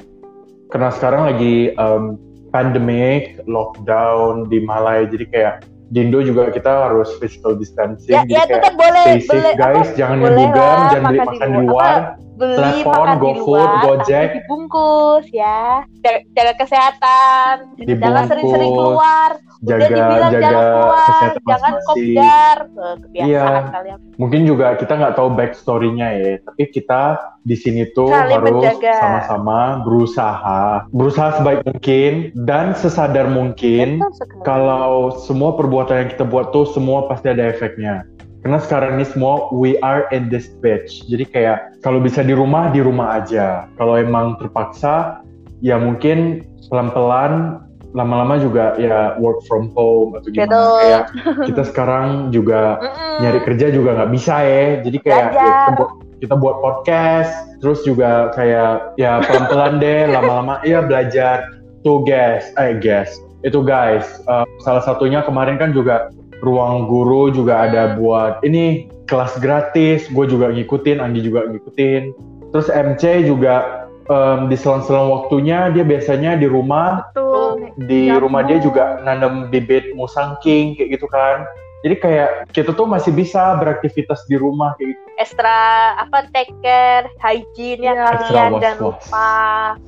karena 0.73 0.89
sekarang 0.89 1.21
lagi 1.29 1.75
um, 1.77 2.17
pandemic, 2.49 3.37
lockdown 3.45 4.47
di 4.49 4.63
Malai, 4.63 5.05
jadi 5.11 5.25
kayak 5.29 5.53
di 5.91 6.03
Indo 6.03 6.19
juga 6.19 6.51
kita 6.51 6.89
harus 6.89 7.13
physical 7.19 7.55
distancing. 7.55 8.11
ya, 8.11 8.23
jadi 8.27 8.33
ya 8.33 8.43
kayak 8.43 8.51
tetap 8.59 8.73
boleh 8.75 9.05
stay 9.05 9.21
safe 9.23 9.37
boleh 9.39 9.53
guys, 9.55 9.87
apa, 9.87 9.97
jangan 9.99 10.17
boleh 10.19 10.47
lah, 10.47 10.79
jangan 10.91 11.03
beli 11.07 11.19
makan 11.19 11.27
di 11.27 11.37
makan 11.37 11.47
di 11.47 11.53
luar. 11.53 11.67
luar. 11.67 11.99
Beli 12.37 12.53
Telepon, 12.55 12.93
makan 12.93 13.17
di 13.17 13.21
GoFood, 13.25 13.57
luar 13.57 13.81
Gojek. 13.81 14.29
dibungkus 14.37 15.25
ya. 15.33 15.81
Jaga, 16.05 16.19
jaga 16.37 16.53
kesehatan. 16.61 17.53
Dibungkus. 17.75 18.01
jangan 18.05 18.23
sering-sering 18.29 18.71
keluar. 18.71 19.29
Udah 19.57 19.77
jaga 19.81 19.89
dibilang 19.89 20.31
jaga 20.31 20.41
jangan 20.45 20.63
keluar 20.69 20.93
kesehatan 21.01 21.41
jangan 21.49 21.73
kopdar. 21.81 22.57
Kebiasaan 22.77 23.25
Iya. 23.27 23.45
kalian. 23.73 23.97
Mungkin 24.17 24.41
juga 24.45 24.67
kita 24.77 24.93
nggak 24.97 25.15
tahu 25.17 25.29
backstory-nya 25.33 26.07
ya, 26.13 26.31
tapi 26.45 26.63
kita 26.69 27.01
di 27.41 27.55
sini 27.57 27.85
tuh 27.93 28.09
Saling 28.09 28.33
harus 28.37 28.75
sama-sama 28.81 29.59
berusaha, 29.81 30.61
berusaha 30.91 31.29
sebaik 31.41 31.61
mungkin 31.65 32.33
dan 32.43 32.75
sesadar 32.77 33.29
mungkin 33.29 34.01
Betul 34.03 34.41
kalau 34.43 35.15
semua 35.15 35.53
perbuatan 35.55 36.05
yang 36.05 36.09
kita 36.13 36.25
buat 36.27 36.53
tuh 36.53 36.69
semua 36.69 37.09
pasti 37.09 37.29
ada 37.33 37.49
efeknya. 37.49 38.05
Karena 38.45 38.59
sekarang 38.61 39.01
ini 39.01 39.05
semua 39.07 39.49
we 39.49 39.75
are 39.81 40.05
in 40.13 40.29
this 40.29 40.53
bitch. 40.61 41.03
Jadi 41.09 41.25
kayak 41.27 41.81
kalau 41.81 41.97
bisa 41.97 42.21
di 42.21 42.37
rumah 42.37 42.69
di 42.69 42.79
rumah 42.79 43.19
aja. 43.19 43.65
Kalau 43.75 43.97
emang 43.97 44.37
terpaksa 44.37 45.25
ya 45.59 45.81
mungkin 45.81 46.45
pelan-pelan 46.69 47.65
lama-lama 47.95 48.37
juga 48.37 48.77
ya 48.77 49.15
work 49.17 49.41
from 49.47 49.71
home 49.73 50.13
atau 50.19 50.29
gimana. 50.29 50.45
Betul. 50.45 50.77
Kayak 50.77 51.03
kita 51.49 51.63
sekarang 51.65 52.07
juga 52.29 52.77
Mm-mm. 52.77 53.15
nyari 53.25 53.39
kerja 53.41 53.67
juga 53.73 53.89
nggak 53.97 54.11
bisa 54.13 54.35
ya. 54.43 54.63
Jadi 54.85 54.97
kayak 55.01 55.25
ya, 55.31 55.41
kita, 55.41 55.71
buat, 55.79 55.91
kita 56.21 56.35
buat 56.37 56.55
podcast, 56.61 57.33
terus 57.63 57.81
juga 57.87 58.29
kayak 58.37 58.99
ya 59.01 59.23
pelan-pelan 59.25 59.81
deh, 59.81 60.05
lama-lama 60.15 60.61
iya 60.61 60.83
belajar. 60.83 61.47
Tuh 61.85 62.03
guys, 62.03 62.51
eh 62.59 62.75
guys, 62.77 63.09
itu 63.47 63.63
guys, 63.63 64.05
eh, 64.27 64.45
salah 64.61 64.83
satunya 64.83 65.23
kemarin 65.23 65.55
kan 65.55 65.71
juga 65.71 66.11
ruang 66.41 66.85
guru 66.85 67.33
juga 67.33 67.65
ada 67.65 67.97
buat 67.97 68.41
ini 68.45 68.89
kelas 69.07 69.39
gratis, 69.39 70.05
gue 70.11 70.25
juga 70.27 70.51
ngikutin, 70.51 70.99
Andi 70.99 71.23
juga 71.23 71.47
ngikutin. 71.47 72.11
Terus 72.51 72.67
MC 72.69 73.27
juga 73.27 73.87
em, 74.11 74.51
di 74.51 74.55
selang-selang 74.59 75.09
waktunya 75.09 75.71
dia 75.71 75.83
biasanya 75.87 76.35
di 76.35 76.47
rumah 76.47 77.07
Betul. 77.11 77.71
di 77.87 78.11
Jamu. 78.11 78.27
rumah 78.27 78.41
dia 78.45 78.59
juga 78.59 78.99
nanam 79.01 79.47
bibit 79.49 79.95
musang 79.95 80.35
king 80.43 80.75
kayak 80.75 80.99
gitu 80.99 81.07
kan. 81.09 81.47
Jadi 81.85 81.95
kayak 82.01 82.29
kita 82.57 82.73
tuh 82.73 82.89
masih 82.89 83.13
bisa 83.13 83.53
beraktivitas 83.61 84.25
di 84.25 84.35
rumah 84.35 84.73
kayak 84.75 84.97
gitu. 84.97 85.01
extra 85.17 85.93
apa 85.97 86.29
take 86.29 86.53
care 86.61 87.05
hygiene 87.21 87.85
ya. 87.85 87.93
Extra 88.17 88.49
kalian 88.49 88.51
dan 88.61 88.75
was-was. 88.77 89.01
lupa 89.07 89.31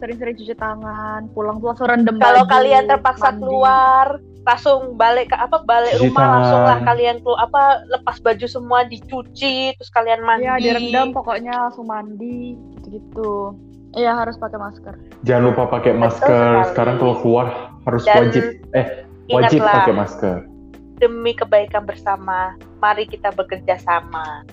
Sering-sering 0.02 0.36
cuci 0.38 0.56
tangan, 0.58 1.30
pulang-pulang 1.34 1.76
langsung 1.78 1.90
rendem 1.90 2.18
kalau 2.18 2.46
kalian 2.46 2.86
terpaksa 2.90 3.30
mandi. 3.34 3.42
keluar 3.42 4.06
langsung 4.48 4.96
balik 4.96 5.30
ke 5.30 5.38
apa 5.38 5.62
balik 5.64 5.94
Cuci 6.00 6.10
rumah 6.10 6.26
langsung 6.40 6.62
lah 6.64 6.80
kalian 6.82 7.22
keluar 7.22 7.40
apa 7.46 7.64
lepas 7.92 8.18
baju 8.24 8.46
semua 8.48 8.88
dicuci 8.88 9.76
terus 9.76 9.92
kalian 9.92 10.24
mandi 10.24 10.48
Iya, 10.48 10.58
direndam 10.58 11.12
pokoknya 11.14 11.70
langsung 11.70 11.86
mandi 11.86 12.56
gitu-gitu. 12.80 13.54
Iya, 13.94 14.14
harus 14.14 14.38
pakai 14.38 14.58
masker. 14.62 14.94
Jangan 15.26 15.44
lupa 15.50 15.64
pakai 15.70 15.98
masker. 15.98 16.72
Sekarang 16.72 17.02
kalau 17.02 17.16
keluar 17.22 17.74
harus 17.90 18.06
Dan 18.06 18.30
wajib 18.30 18.44
eh 18.78 18.88
wajib 19.30 19.60
ingatlah 19.62 19.76
pakai 19.82 19.94
masker. 19.94 20.38
demi 21.00 21.32
kebaikan 21.32 21.88
bersama 21.88 22.60
mari 22.84 23.08
kita 23.08 23.32
bekerja 23.32 23.80
sama 23.80 24.44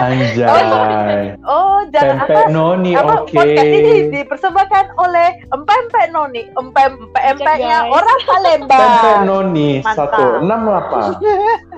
Anjay. 0.00 1.36
oh 1.44 1.84
jangan 1.92 2.24
Pempek 2.24 2.40
apa 2.40 2.48
noni 2.48 2.96
apa 2.96 3.20
oke. 3.20 3.36
podcast 3.36 3.68
ini 3.68 3.92
dipersembahkan 4.08 4.96
oleh 4.96 5.28
empempek 5.52 6.08
noni 6.08 6.48
empempek 6.56 7.20
empeknya 7.36 7.84
guys. 7.84 7.92
orang 8.00 8.18
Palembang 8.24 8.80
Pempek 8.80 9.16
noni 9.28 9.70
Mantap. 9.84 10.08
168. 10.40 11.20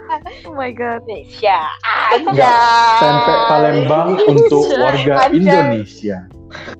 Oh 0.44 0.52
my 0.52 0.68
god. 0.76 1.00
Indonesia 1.08 1.58
aja 2.14 2.52
Pempek 3.00 3.38
Palembang 3.50 4.08
untuk 4.28 4.62
warga 4.78 5.26
Anjay. 5.26 5.40
Indonesia. 5.40 6.16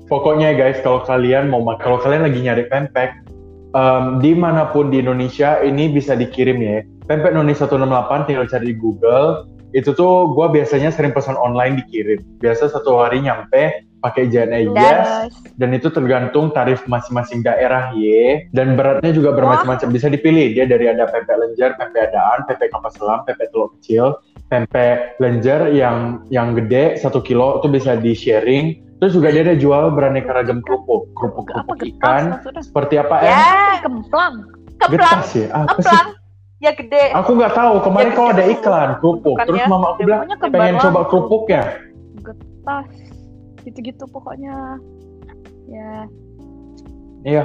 Pokoknya 0.05 0.53
guys, 0.53 0.77
kalau 0.85 1.01
kalian 1.01 1.49
mau 1.49 1.65
kalau 1.81 1.97
kalian 1.97 2.29
lagi 2.29 2.39
nyari 2.45 2.69
pempek, 2.69 3.25
em, 3.73 4.21
di 4.21 4.37
mana 4.37 4.69
pun 4.69 4.93
di 4.93 5.01
Indonesia 5.01 5.59
ini 5.65 5.89
bisa 5.89 6.13
dikirim 6.13 6.61
ya. 6.61 6.85
Pempek 7.09 7.33
Noni 7.33 7.57
168 7.57 8.29
tinggal 8.29 8.45
cari 8.45 8.69
di 8.69 8.75
Google. 8.77 9.49
Itu 9.73 9.97
tuh 9.97 10.37
gue 10.37 10.47
biasanya 10.53 10.93
sering 10.93 11.11
pesan 11.11 11.33
online 11.35 11.81
dikirim. 11.81 12.21
Biasa 12.39 12.69
satu 12.69 13.01
hari 13.01 13.25
nyampe 13.25 13.89
pakai 14.03 14.27
JNE 14.27 14.75
Yes. 14.75 15.31
Dan 15.55 15.71
itu 15.71 15.87
tergantung 15.89 16.51
tarif 16.51 16.83
masing-masing 16.85 17.41
daerah 17.41 17.95
ya. 17.95 18.43
Dan 18.51 18.75
beratnya 18.75 19.15
juga 19.15 19.33
bermacam-macam. 19.33 19.89
Bisa 19.89 20.11
dipilih. 20.11 20.53
Dia 20.53 20.67
dari 20.67 20.91
ada 20.91 21.07
pempek 21.07 21.33
lenjer, 21.33 21.73
pempek 21.79 22.11
adaan, 22.11 22.43
pempek 22.45 22.69
kapas 22.69 22.93
selam, 22.99 23.23
pempek 23.23 23.49
telur 23.55 23.71
kecil, 23.79 24.19
pempek 24.51 25.17
lenjer 25.23 25.71
yang 25.71 26.21
yang 26.29 26.53
gede 26.53 26.99
satu 26.99 27.23
kilo 27.23 27.63
itu 27.63 27.67
bisa 27.71 27.95
di 27.97 28.11
sharing. 28.13 28.83
Terus 28.99 29.19
juga 29.19 29.35
dia 29.35 29.43
ada 29.43 29.57
jual 29.59 29.91
beraneka 29.91 30.31
ragam 30.31 30.63
kerupuk, 30.63 31.11
kerupuk 31.17 31.49
kerupuk 31.49 31.79
ikan. 31.97 32.39
Seperti 32.59 32.99
apa 32.99 33.15
ya 33.19 33.31
em? 33.31 33.41
Kemplang. 33.83 34.35
keplang 34.79 34.91
Getas 34.95 35.29
ya? 35.35 35.47
Apa 35.51 35.79
sih? 35.79 36.22
Ya 36.63 36.71
gede 36.71 37.11
Aku 37.13 37.35
nggak 37.35 37.51
tahu. 37.51 37.73
Kemarin 37.83 38.07
Ya, 38.07 38.15
kok 38.15 38.23
ada 38.25 38.33
kerupuk. 38.39 38.55
iklan 38.55 38.89
kerupuk. 38.97 39.37
Terus 39.43 39.61
mama 39.67 39.85
aku 39.91 39.99
bilang 40.01 40.21
pengen 40.25 40.75
coba 40.79 40.89
langsung. 40.95 41.09
kerupuknya. 41.11 41.61
Getas. 42.17 42.87
Gitu-gitu 43.61 44.03
pokoknya. 44.07 44.55
Ya. 45.67 45.93
Iya. 47.23 47.43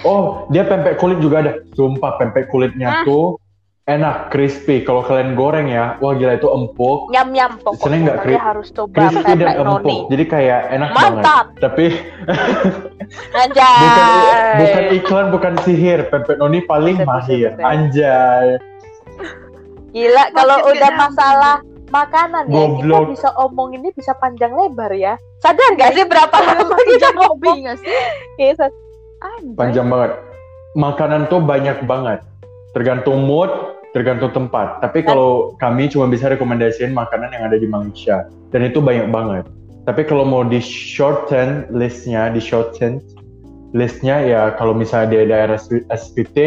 Oh, 0.00 0.46
dia 0.48 0.62
pempek 0.62 0.96
kulit 0.96 1.18
juga 1.18 1.42
ada. 1.42 1.52
Sumpah 1.72 2.16
pempek 2.16 2.48
kulitnya 2.48 3.02
Ah. 3.02 3.04
tuh 3.04 3.40
enak, 3.88 4.28
crispy. 4.28 4.84
Kalau 4.84 5.00
kalian 5.00 5.32
goreng 5.32 5.66
ya, 5.66 5.96
wah 5.98 6.12
gila 6.12 6.36
itu 6.36 6.46
empuk. 6.46 7.08
nyam 7.08 7.32
nyam 7.32 7.56
Seneng 7.56 7.64
pokoknya 7.64 7.96
nggak 7.98 8.18
kalian 8.20 8.36
kri- 8.36 8.46
harus 8.46 8.68
coba 8.70 8.94
Crispy 8.94 9.32
dan 9.34 9.48
empuk. 9.56 9.66
noni 9.80 9.96
Jadi 10.06 10.24
kayak 10.28 10.60
enak 10.70 10.88
banget. 10.92 11.08
mantap 11.16 11.46
Tapi 11.56 11.86
anjay 13.32 13.80
bukan 13.82 14.06
bukan 14.60 14.84
iklan, 14.94 15.26
bukan 15.32 15.52
sihir. 15.64 16.00
Pempek 16.06 16.36
noni 16.36 16.60
paling 16.62 17.00
mahir. 17.02 17.56
Anjay. 17.58 18.60
gila 19.88 20.28
kalau 20.30 20.68
udah 20.68 20.90
masalah 20.94 21.56
makanan 21.88 22.44
ya 22.46 22.60
kita 22.68 22.76
Goblok. 22.84 23.04
bisa 23.08 23.28
omong 23.40 23.72
ini 23.72 23.88
bisa 23.90 24.12
panjang 24.14 24.52
lebar 24.52 24.92
ya 24.92 25.16
sadar 25.40 25.72
gak 25.74 25.96
sih 25.96 26.04
berapa 26.04 26.36
lama 26.36 26.76
kita 26.76 27.08
ngomong 27.16 27.58
sih? 27.80 27.88
Iya, 28.38 28.68
Anjay. 29.18 29.56
Panjang 29.56 29.88
banget. 29.88 30.12
Makanan 30.76 31.26
tuh 31.26 31.42
banyak 31.42 31.82
banget. 31.82 32.22
Tergantung 32.70 33.24
mood, 33.24 33.48
tergantung 33.98 34.30
tempat. 34.30 34.78
Tapi 34.78 35.02
kalau 35.02 35.58
kami 35.58 35.90
cuma 35.90 36.06
bisa 36.06 36.30
rekomendasiin 36.30 36.94
makanan 36.94 37.34
yang 37.34 37.50
ada 37.50 37.58
di 37.58 37.66
Malaysia. 37.66 38.30
Dan 38.54 38.70
itu 38.70 38.78
banyak 38.78 39.10
banget. 39.10 39.44
Tapi 39.90 40.06
kalau 40.06 40.22
mau 40.22 40.46
di 40.46 40.62
shorten 40.62 41.66
listnya, 41.74 42.30
di 42.30 42.38
shorten 42.38 43.02
listnya 43.74 44.22
ya 44.22 44.42
kalau 44.54 44.70
misalnya 44.70 45.18
di 45.18 45.26
daerah 45.26 45.58
S15, 45.90 46.38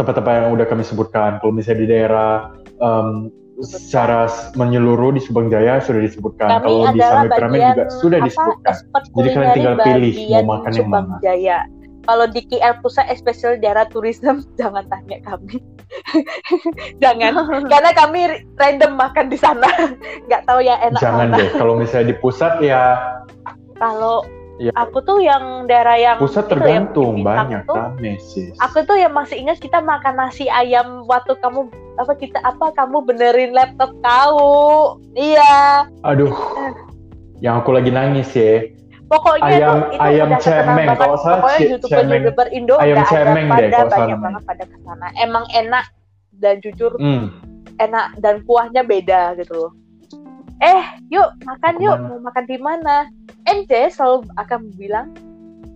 tempat-tempat 0.00 0.32
yang 0.32 0.56
udah 0.56 0.66
kami 0.66 0.80
sebutkan. 0.80 1.36
Kalau 1.44 1.52
misalnya 1.52 1.84
di 1.84 1.88
daerah 1.92 2.32
um, 2.80 3.28
secara 3.60 4.26
menyeluruh 4.58 5.14
di 5.14 5.20
Subang 5.22 5.52
Jaya 5.52 5.78
sudah 5.84 6.02
disebutkan. 6.02 6.48
kami 6.58 6.66
kalau 6.66 6.84
di 6.90 7.00
Sami 7.04 7.28
bagian 7.30 7.70
juga 7.76 7.84
sudah 8.02 8.18
apa 8.18 8.26
disebutkan. 8.26 8.74
Jadi 9.14 9.28
kalian 9.30 9.52
tinggal 9.54 9.76
pilih 9.84 10.14
mau 10.42 10.58
makan 10.58 10.70
yang 10.74 10.88
Subang 10.88 11.06
mana. 11.06 11.16
Jaya 11.22 11.58
kalau 12.04 12.26
di 12.28 12.40
KL 12.46 12.80
Pusat 12.84 13.06
especially 13.10 13.58
daerah 13.58 13.88
tourism 13.88 14.44
jangan 14.60 14.84
tanya 14.88 15.18
kami 15.24 15.60
jangan 17.02 17.32
karena 17.72 17.90
kami 17.92 18.20
random 18.54 18.92
makan 18.94 19.26
di 19.28 19.38
sana 19.38 19.66
nggak 20.26 20.42
tahu 20.44 20.60
yang 20.60 20.78
enak 20.80 21.00
Jangan 21.00 21.30
mana 21.30 21.38
deh, 21.38 21.48
kalau 21.54 21.74
misalnya 21.74 22.12
di 22.12 22.16
pusat 22.18 22.58
ya 22.60 22.98
kalau 23.76 24.22
Ya. 24.54 24.70
aku 24.78 25.02
tuh 25.02 25.18
yang 25.18 25.66
daerah 25.66 25.98
yang 25.98 26.14
pusat 26.22 26.46
yang 26.46 26.62
tergantung 26.62 27.26
Bintang 27.26 27.58
banyak 27.58 27.62
tuh, 27.66 27.74
rame 27.74 28.22
sis. 28.22 28.54
aku 28.62 28.86
tuh 28.86 28.94
yang 28.94 29.10
masih 29.10 29.42
ingat 29.42 29.58
kita 29.58 29.82
makan 29.82 30.14
nasi 30.14 30.46
ayam 30.46 31.02
waktu 31.10 31.34
kamu 31.42 31.66
apa 31.98 32.14
kita 32.14 32.38
apa 32.38 32.70
kamu 32.70 33.02
benerin 33.02 33.50
laptop 33.50 33.90
kau 33.98 34.94
iya 35.18 35.82
Aduh, 36.06 36.30
yang 37.42 37.58
aku 37.58 37.74
lagi 37.74 37.90
nangis 37.90 38.30
ya. 38.30 38.62
Pokoknya 39.14 39.46
Ayam- 39.46 39.82
itu 39.86 40.00
ayam 40.00 40.26
udah 40.26 40.40
cemeng, 40.40 40.88
kalau 40.94 41.16
salah 41.16 41.38
pokoknya 41.38 41.58
youtuber 41.68 41.94
cemeng. 41.96 42.20
youtuber 42.20 42.46
Indo 42.50 42.74
Ayam 42.76 42.96
udah 42.96 43.06
cemeng 43.06 43.46
ada 43.46 43.56
deh, 43.56 43.70
pada 43.70 43.86
banyak 43.88 44.18
banget 44.18 44.42
pada 44.44 44.64
ke 44.64 44.76
sana 44.80 45.06
emang 45.16 45.44
enak 45.52 45.84
dan 46.34 46.54
jujur 46.58 46.92
Hmm. 46.96 47.24
enak 47.76 48.06
dan 48.18 48.42
kuahnya 48.42 48.82
beda 48.82 49.22
gitu 49.36 49.54
loh 49.56 49.72
eh 50.60 50.82
yuk 51.08 51.28
makan 51.40 51.74
yuk 51.78 51.96
mau 51.96 52.18
makan 52.22 52.44
di 52.44 52.56
mana 52.56 53.06
MC 53.44 53.70
selalu 53.88 54.16
akan 54.34 54.60
bilang 54.72 55.08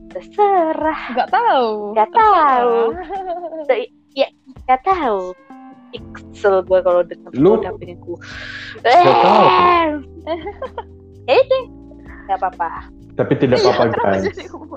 terserah 0.08 1.00
Nggak 1.12 1.28
tahu. 1.28 1.92
Nggak 1.92 2.10
tahu. 2.10 2.72
Gak 4.64 4.80
tahu. 4.82 5.20
Ih, 5.88 6.02
Kesel 6.10 6.60
gue 6.62 6.80
kalau 6.80 7.00
denger 7.02 7.30
Lu- 7.32 7.56
udah 7.58 7.72
pengen 7.76 7.96
ku. 7.98 8.16
Nggak 8.78 9.04
tahu. 9.04 9.92
Eh, 11.28 11.36
ini 11.36 11.58
nggak 12.24 12.40
apa-apa. 12.40 12.88
Tapi 13.18 13.34
tidak 13.34 13.58
apa-apa 13.66 13.84
Kenapa 13.90 14.08
guys. 14.14 14.24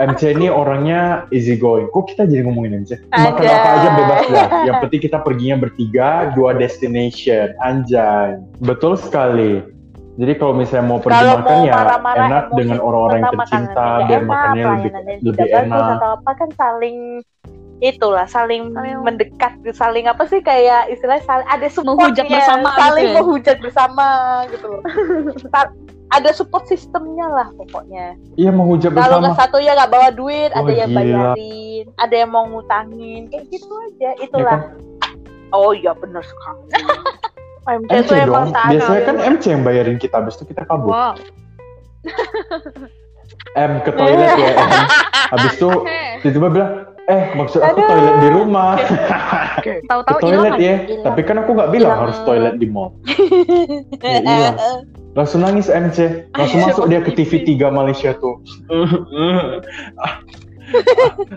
MC 0.01 0.21
ini 0.33 0.49
orangnya 0.49 1.29
easy 1.29 1.53
going. 1.53 1.85
Kok 1.93 2.09
kita 2.09 2.25
jadi 2.25 2.41
ngomongin 2.41 2.81
MC? 2.81 2.97
Makan 3.13 3.37
apa 3.45 3.69
aja 3.77 3.89
bebas 3.93 4.21
lah. 4.33 4.47
Yang 4.65 4.75
penting 4.81 5.01
kita 5.05 5.17
perginya 5.21 5.57
bertiga, 5.61 6.33
dua 6.33 6.57
destination. 6.57 7.53
Anjay. 7.61 8.41
Betul 8.57 8.97
sekali. 8.97 9.61
Jadi 10.17 10.33
kalau 10.35 10.57
misalnya 10.57 10.85
mau 10.89 10.99
pergi 10.99 11.21
Kalau 11.21 11.37
makan 11.39 11.45
mau 11.47 11.61
ya 11.63 11.75
marah-marah 11.77 12.25
enak 12.27 12.43
emosi 12.43 12.57
dengan 12.59 12.77
orang-orang 12.83 13.19
yang 13.21 13.31
tercinta, 13.31 13.87
biar 14.03 14.21
enak, 14.21 14.27
makannya 14.27 14.65
lebih 14.65 14.91
lebih 14.91 15.31
tidak 15.31 15.47
bagus 15.47 15.61
enak. 15.71 15.95
atau 15.95 16.09
apa 16.19 16.31
kan 16.35 16.49
saling 16.59 16.97
itulah 17.81 18.27
saling, 18.29 18.63
Saling- 18.69 19.01
mendekat 19.01 19.53
saling 19.73 20.05
apa 20.05 20.23
sih 20.29 20.43
kayak 20.43 20.91
istilahnya 20.93 21.25
saling 21.25 21.47
ada 21.49 21.67
supportnya 21.71 21.97
Menghujat 22.11 22.25
bersama 22.29 22.69
saling 22.75 23.01
gitu 23.01 23.09
ya? 23.09 23.15
menghujat 23.17 23.57
bersama 23.63 24.07
gitu 24.51 24.71
ada 26.11 26.29
support 26.29 26.67
sistemnya 26.67 27.23
lah 27.25 27.47
pokoknya 27.55 28.19
Iya 28.35 28.51
menghujat 28.51 28.91
kalau 28.91 29.17
bersama. 29.17 29.23
nggak 29.23 29.37
satu 29.39 29.57
ya 29.57 29.71
nggak 29.73 29.89
bawa 29.89 30.09
duit 30.11 30.51
ada 30.51 30.63
Wah, 30.63 30.75
yang 30.75 30.89
gila. 30.89 30.99
bayarin 30.99 31.85
ada 31.95 32.15
yang 32.17 32.29
mau 32.29 32.45
ngutangin 32.45 33.21
kayak 33.27 33.45
gitu 33.47 33.71
aja 33.71 34.11
Ya 34.11 34.11
itulah 34.19 34.59
kan? 34.59 34.77
oh 35.51 35.71
iya 35.71 35.91
benar 35.93 36.21
sekali 36.21 36.67
MC 37.61 38.09
tuh 38.09 38.17
emang 38.17 38.49
Biasanya 38.49 38.97
ada. 38.97 39.05
kan 39.05 39.15
MC 39.31 39.43
yang 39.47 39.61
bayarin 39.61 39.95
kita, 39.95 40.17
habis 40.17 40.33
itu 40.33 40.49
kita 40.49 40.65
kabur. 40.65 40.91
Wow. 40.91 41.13
M 43.53 43.71
ke 43.83 43.91
toilet 43.93 44.33
ya, 44.33 44.51
M. 44.55 44.69
Habis 45.31 45.53
itu 45.55 45.69
tiba-tiba 46.21 46.47
bilang, 46.49 46.71
eh 47.11 47.23
maksud 47.35 47.59
aku 47.59 47.83
Aduh. 47.83 47.89
toilet 47.91 48.15
di 48.23 48.29
rumah. 48.31 48.79
ke 49.59 49.83
Tahu-tahu 49.83 50.17
toilet 50.23 50.55
ya. 50.55 50.75
Hilang. 50.87 51.03
Tapi 51.03 51.21
kan 51.27 51.35
aku 51.43 51.51
nggak 51.59 51.69
bilang 51.75 51.91
Hilang. 51.91 52.01
harus 52.07 52.17
toilet 52.23 52.55
di 52.55 52.67
mall. 52.71 52.95
Ya, 54.01 54.19
hilang. 54.23 54.87
Langsung 55.11 55.43
nangis 55.43 55.67
MC. 55.67 56.31
Langsung 56.31 56.63
masuk 56.63 56.85
dia 56.87 57.03
ke 57.03 57.11
TV. 57.11 57.43
TV3 57.43 57.67
Malaysia 57.67 58.15
tuh. 58.15 58.39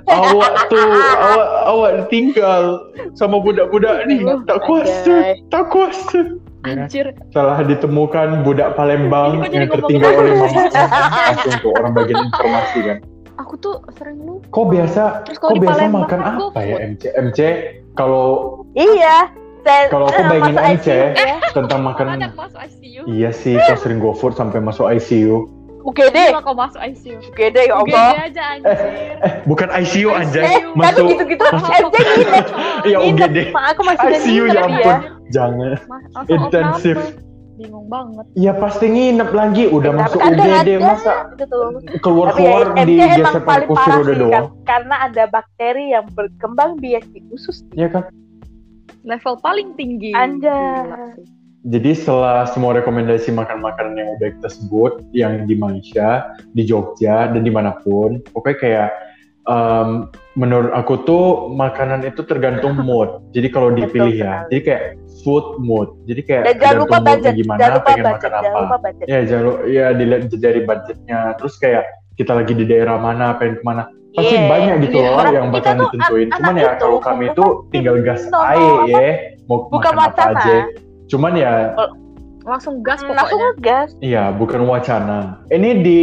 awak 0.07 0.55
tuh, 0.71 0.95
awak 1.19 1.51
awak 1.67 1.91
tinggal 2.07 2.87
sama 3.19 3.43
budak-budak 3.43 4.07
nih. 4.07 4.23
Tak 4.47 4.63
kuasa, 4.63 5.35
tak 5.51 5.65
kuasa. 5.75 6.39
Anjir. 6.65 7.13
Telah 7.37 7.61
ditemukan 7.67 8.41
budak 8.47 8.73
Palembang 8.79 9.45
yang 9.53 9.69
tertinggal 9.69 10.17
oleh 10.17 10.33
mamanya. 10.39 10.71
Langsung 11.35 11.61
tuh 11.61 11.71
orang 11.77 11.93
bagian 11.93 12.25
informasi 12.31 12.79
kan. 12.81 12.99
Aku 13.35 13.55
tuh 13.59 13.83
sering 13.99 14.23
lupa. 14.23 14.47
Kok 14.51 14.67
biasa, 14.71 15.03
Terus 15.27 15.39
kok 15.39 15.51
biasa 15.59 15.75
Palembang 15.75 16.07
makan 16.07 16.21
kan 16.21 16.35
apa 16.39 16.61
ya. 16.63 16.77
MC? 16.87 17.03
MC 17.11 17.39
kalau 17.93 18.27
iya 18.75 19.27
Kalau 19.89 20.07
aku 20.13 20.21
eh, 20.21 20.29
bayangin 20.29 20.57
MC, 20.77 20.87
ya. 20.93 21.41
tentang 21.51 21.81
ICU. 22.69 23.03
iya 23.09 23.31
sih, 23.33 23.57
kau 23.57 23.79
sering 23.81 23.97
go 23.97 24.13
food 24.13 24.37
sampai 24.37 24.61
masuk 24.61 24.87
ICU. 24.87 25.49
UGD 25.85 26.17
Cuma 26.33 26.41
kau 26.45 26.57
masuk 26.57 26.81
ICU. 26.81 27.17
UGD 27.33 27.57
ya 27.61 27.75
UGD 27.77 27.93
Allah 27.97 28.25
aja 28.25 28.43
anjir. 28.57 28.89
Eh, 29.21 29.33
bukan 29.45 29.69
ICU 29.73 30.09
aja, 30.13 30.41
eh 30.41 30.61
masuk 30.73 31.05
gitu-gitu 31.13 31.45
masuk- 31.45 31.77
MC 31.81 31.97
nginep 31.97 32.47
Iya, 32.85 32.99
UGD. 33.05 33.37
Mak, 33.53 33.65
aku 33.73 33.81
masih 33.85 34.07
ICU 34.17 34.45
ya 34.49 34.61
ampun, 34.65 34.97
jangan. 35.29 35.73
Intensif. 36.29 36.97
Bingung 37.55 37.87
banget. 37.87 38.27
Ya 38.35 38.51
pasti 38.59 38.91
nginep 38.91 39.31
lagi, 39.31 39.71
udah 39.71 39.95
masuk 39.95 40.19
kadang 40.19 40.43
UGD 40.43 40.69
ada, 40.75 40.75
masa 40.83 41.13
gitu 41.39 41.59
keluar-keluar 42.03 42.75
Tapi 42.75 42.99
ya, 42.99 43.15
di 43.15 43.23
geser 43.23 43.43
kursi 43.47 43.71
parah 43.71 43.95
roda 43.95 44.11
sih 44.11 44.19
doang, 44.19 44.31
kan, 44.35 44.45
karena 44.67 44.95
ada 45.07 45.23
bakteri 45.31 45.85
yang 45.95 46.07
berkembang 46.19 46.71
biak 46.83 47.07
di 47.15 47.23
usus 47.31 47.63
ya 47.79 47.87
kan? 47.87 48.11
Level 49.07 49.39
paling 49.39 49.79
tinggi. 49.79 50.11
Sih. 50.11 51.25
Jadi 51.65 51.91
setelah 51.97 52.45
semua 52.51 52.77
rekomendasi 52.77 53.33
makan-makanan 53.33 53.97
yang 53.97 54.09
udah 54.21 54.29
kita 54.37 54.49
sebut, 54.53 55.01
yang 55.17 55.49
di 55.49 55.57
Malaysia, 55.57 56.37
di 56.53 56.67
Jogja, 56.67 57.33
dan 57.33 57.41
di 57.41 57.49
mana 57.49 57.73
pun, 57.81 58.21
pokoknya 58.37 58.59
kayak 58.61 58.91
em, 59.49 59.89
menurut 60.37 60.75
aku 60.77 61.01
tuh 61.09 61.25
makanan 61.57 62.05
itu 62.05 62.21
tergantung 62.29 62.77
mood. 62.85 63.25
Jadi 63.33 63.49
kalau 63.49 63.73
dipilih 63.73 64.13
ya, 64.13 64.45
jadi 64.53 64.61
kayak 64.61 64.83
food 65.25 65.59
mood. 65.59 65.89
Jadi 66.05 66.21
kayak 66.23 66.43
dan 66.45 66.55
jangan 66.61 66.77
lupa 66.85 66.99
budget 67.01 67.33
gimana, 67.35 67.59
jangan 67.59 67.75
lupa 67.75 67.87
pengen 67.89 68.05
budget 68.05 68.15
makan 68.15 68.31
jangan 68.31 68.45
apa. 68.53 68.63
lupa 68.63 68.77
budget 68.79 69.07
Ya 69.09 69.19
jangan 69.25 69.45
ya 69.67 69.87
dilihat 69.91 70.23
dari 70.37 70.61
budgetnya. 70.63 71.21
Terus 71.41 71.55
kayak 71.57 71.85
kita 72.15 72.33
lagi 72.33 72.53
di 72.53 72.65
daerah 72.65 72.97
mana, 72.97 73.35
pengen 73.35 73.59
ke 73.59 73.65
mana. 73.65 73.83
Pasti 74.15 74.31
Iya. 74.31 74.47
banyak 74.47 74.77
gitu 74.87 74.97
Iya. 74.97 75.03
loh 75.03 75.15
Orang 75.19 75.35
yang 75.35 75.47
tuh 75.51 75.59
ditentuin. 75.91 76.29
an- 76.31 76.37
Cuman 76.39 76.55
ya 76.55 76.63
itu, 76.63 76.79
kalau 76.79 76.99
kami 77.03 77.27
tuh 77.35 77.51
tinggal 77.69 77.97
gas 77.99 78.23
apa- 78.31 78.87
ya, 78.87 79.07
mau 79.51 79.59
bukan 79.67 79.93
makan 79.93 80.27
apa 80.31 80.39
aja. 80.39 80.57
Cuman 81.11 81.33
ya 81.35 81.53
Langsung 82.45 82.81
gas 82.81 83.01
Hmm, 83.01 83.11
langsung 83.11 83.25
pokoknya. 83.35 83.57
ngegas 83.57 83.89
Iya, 83.99 84.25
bukan 84.31 84.61
wacana. 84.65 85.19
Ini 85.49 85.71
di 85.81 86.01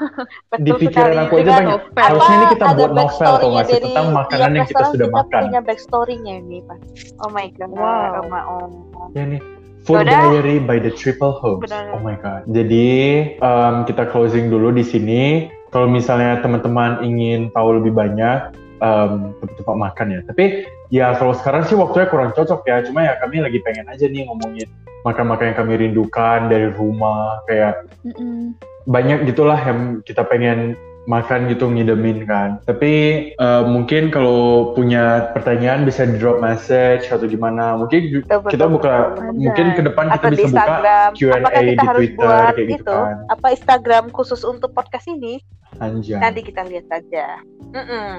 di 0.64 0.70
pikiran 0.72 1.12
sekali. 1.12 1.22
aku 1.22 1.34
aja 1.36 1.50
banyak. 1.50 1.68
novel. 1.70 1.92
Harusnya 1.94 2.34
ini 2.34 2.46
kita 2.50 2.64
buat 2.72 2.90
novel 2.90 3.30
atau 3.30 3.48
nggak 3.50 3.64
sih 3.64 3.72
dari 3.74 3.84
tentang 3.86 4.06
makanan 4.10 4.50
yang 4.50 4.66
kita 4.66 4.82
sudah 4.86 5.06
kita 5.06 5.18
makan. 5.20 5.40
punya 5.44 5.60
backstory-nya 5.60 6.34
nih 6.42 6.60
pak 6.62 6.78
oh 7.18 7.30
my 7.30 7.46
god 7.52 7.70
Wow. 7.70 7.84
oh 8.16 8.26
my 8.26 8.42
oh. 8.42 8.66
Ya 9.12 9.22
nih, 9.26 9.40
Food 9.80 9.96
Yaudah. 10.02 10.20
Diary 10.32 10.56
by 10.58 10.78
the 10.78 10.88
Triple 10.90 11.34
Host. 11.34 11.68
Benar. 11.68 11.92
Oh 11.92 12.00
my 12.00 12.16
god. 12.16 12.40
Jadi 12.48 12.88
em, 13.36 13.74
kita 13.84 14.08
closing 14.08 14.48
dulu 14.48 14.72
di 14.72 14.82
sini. 14.82 15.22
Kalau 15.68 15.84
misalnya 15.86 16.38
teman-teman 16.38 17.02
ingin 17.02 17.50
tahu 17.50 17.76
lebih 17.76 17.92
banyak 17.92 18.38
em, 18.78 19.10
tempat-tempat 19.36 19.76
makan 19.76 20.06
ya. 20.08 20.20
Tapi 20.24 20.44
ya 20.88 21.12
kalau 21.12 21.34
sekarang 21.34 21.62
sih 21.62 21.76
waktunya 21.76 22.08
kurang 22.08 22.32
cocok 22.32 22.64
ya. 22.64 22.80
Cuma 22.80 23.04
ya 23.04 23.18
kami 23.18 23.38
lagi 23.38 23.60
pengen 23.60 23.84
aja 23.84 24.06
nih 24.06 24.24
ngomongin 24.24 24.64
makan-makan 25.04 25.52
yang 25.52 25.58
kami 25.60 25.72
rindukan 25.76 26.48
dari 26.48 26.72
rumah. 26.72 27.44
Kayak 27.46 27.84
Mm-mm. 28.02 28.56
banyak 28.88 29.28
gitulah 29.28 29.60
yang 29.60 30.00
kita 30.02 30.24
pengen 30.24 30.74
makan 31.04 31.52
gitu 31.52 31.68
ngidemin 31.68 32.24
kan. 32.24 32.60
Tapi 32.64 32.92
eh, 33.36 33.62
mungkin 33.68 34.08
kalau 34.08 34.72
punya 34.72 35.32
pertanyaan 35.36 35.84
bisa 35.84 36.08
di 36.08 36.16
drop 36.16 36.40
message 36.40 37.08
atau 37.12 37.28
gimana. 37.28 37.76
Mungkin 37.76 38.24
Betul, 38.24 38.40
kita 38.48 38.64
betul, 38.66 38.74
buka 38.80 38.94
betul. 39.12 39.32
mungkin 39.36 39.66
ke 39.76 39.82
depan 39.84 40.04
kita 40.16 40.28
bisa 40.32 40.46
buka 40.54 40.98
Q&A 41.16 41.32
apakah 41.40 41.62
kita 41.62 41.72
di 41.74 41.86
harus 41.86 42.00
Twitter 42.00 42.16
buat 42.16 42.54
kayak 42.54 42.68
gitu 42.68 42.82
itu 42.84 42.96
kan. 42.96 43.16
apa 43.30 43.46
Instagram 43.52 44.04
khusus 44.12 44.40
untuk 44.46 44.70
podcast 44.72 45.06
ini 45.10 45.40
Anjay. 45.82 46.22
nanti 46.22 46.40
kita 46.46 46.62
lihat 46.70 46.86
saja 46.86 47.42
mm-mm. 47.74 48.12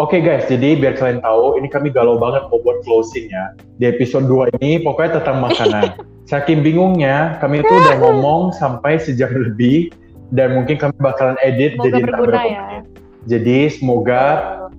Oke 0.00 0.24
guys, 0.24 0.48
jadi 0.48 0.80
biar 0.80 0.96
kalian 0.96 1.20
tahu, 1.20 1.60
ini 1.60 1.68
kami 1.68 1.92
galau 1.92 2.16
banget 2.16 2.48
mau 2.48 2.58
buat 2.64 2.80
closing 2.82 3.28
ya. 3.28 3.52
Di 3.76 3.92
episode 3.92 4.26
2 4.26 4.56
ini 4.58 4.80
pokoknya 4.80 5.20
tentang 5.20 5.44
makanan. 5.44 6.00
Saking 6.32 6.64
bingungnya, 6.64 7.36
kami 7.38 7.60
itu 7.60 7.68
udah 7.68 7.96
ngomong 8.02 8.56
sampai 8.56 8.96
sejam 8.96 9.28
lebih 9.28 9.92
dan 10.34 10.48
mungkin 10.52 10.76
kami 10.76 10.94
bakalan 10.98 11.38
edit 11.40 11.74
Semoga 11.74 11.86
jadi 11.86 12.00
berguna 12.02 12.26
berapa 12.28 12.42
ya. 12.44 12.60
menit. 12.60 12.84
Jadi 13.24 13.58
semoga 13.70 14.22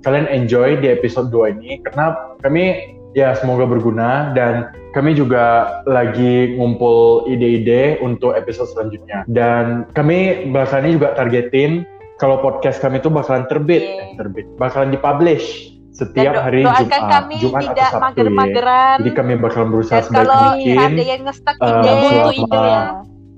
kalian 0.01 0.27
enjoy 0.27 0.77
di 0.77 0.87
episode 0.87 1.33
2 1.33 1.55
ini 1.55 1.81
karena 1.81 2.13
kami 2.39 2.63
ya 3.11 3.33
semoga 3.33 3.65
berguna 3.65 4.29
dan 4.31 4.69
kami 4.91 5.11
juga 5.11 5.43
lagi 5.83 6.53
ngumpul 6.53 7.25
ide-ide 7.25 7.97
untuk 7.99 8.31
episode 8.31 8.69
selanjutnya. 8.69 9.25
Dan 9.25 9.89
kami 9.91 10.19
bakalan 10.47 10.93
juga 10.93 11.15
targetin 11.15 11.83
kalau 12.15 12.37
podcast 12.37 12.77
kami 12.77 12.99
itu 12.99 13.09
bakalan 13.09 13.43
terbit, 13.45 13.81
Iya. 13.81 14.03
eh, 14.05 14.15
terbit, 14.15 14.45
bakalan 14.55 14.87
dipublish 14.89 15.73
setiap 15.89 16.31
Dan 16.31 16.43
hari 16.43 16.61
Jumat, 16.61 16.87
kami 17.09 17.35
Jumat 17.39 17.61
tidak 17.65 17.75
atau 17.81 17.87
Sabtu 17.89 17.97
ya. 17.97 18.03
mager-mageran 18.05 18.95
Jadi 18.99 19.11
kami 19.11 19.33
bakalan 19.35 19.67
berusaha 19.69 19.99
sebaik 20.01 20.15
kalau 20.21 20.39
mungkin. 20.53 20.77
ada 20.77 21.03
yang 21.03 21.21
ngestak 21.23 21.55
ide 21.55 21.65
selama- 21.65 22.31
ide 22.31 22.59
ya. 22.61 22.81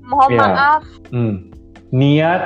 mohon 0.04 0.28
Iya. 0.28 0.38
maaf 0.38 0.82
Hmm, 1.08 1.34
niat, 1.94 2.42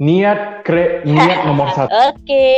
niat, 0.00 0.62
kre, 0.62 1.02
niat 1.06 1.38
nomor 1.48 1.72
satu. 1.72 1.92
oke 2.12 2.48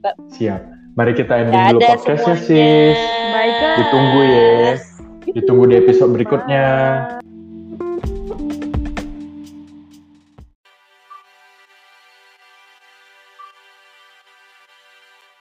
Tuh. 0.00 0.16
Siap. 0.32 0.62
Mari 0.96 1.12
kita 1.14 1.32
ending 1.46 1.76
dulu 1.76 1.80
podcastnya 1.86 2.36
sis. 2.40 2.98
Bye, 2.98 3.52
guys. 3.52 3.76
Ditunggu 3.78 4.20
ya. 4.24 4.48
Ditunggu 5.30 5.64
di 5.70 5.74
episode 5.76 6.12
berikutnya. 6.16 6.64
Bye. 7.14 7.29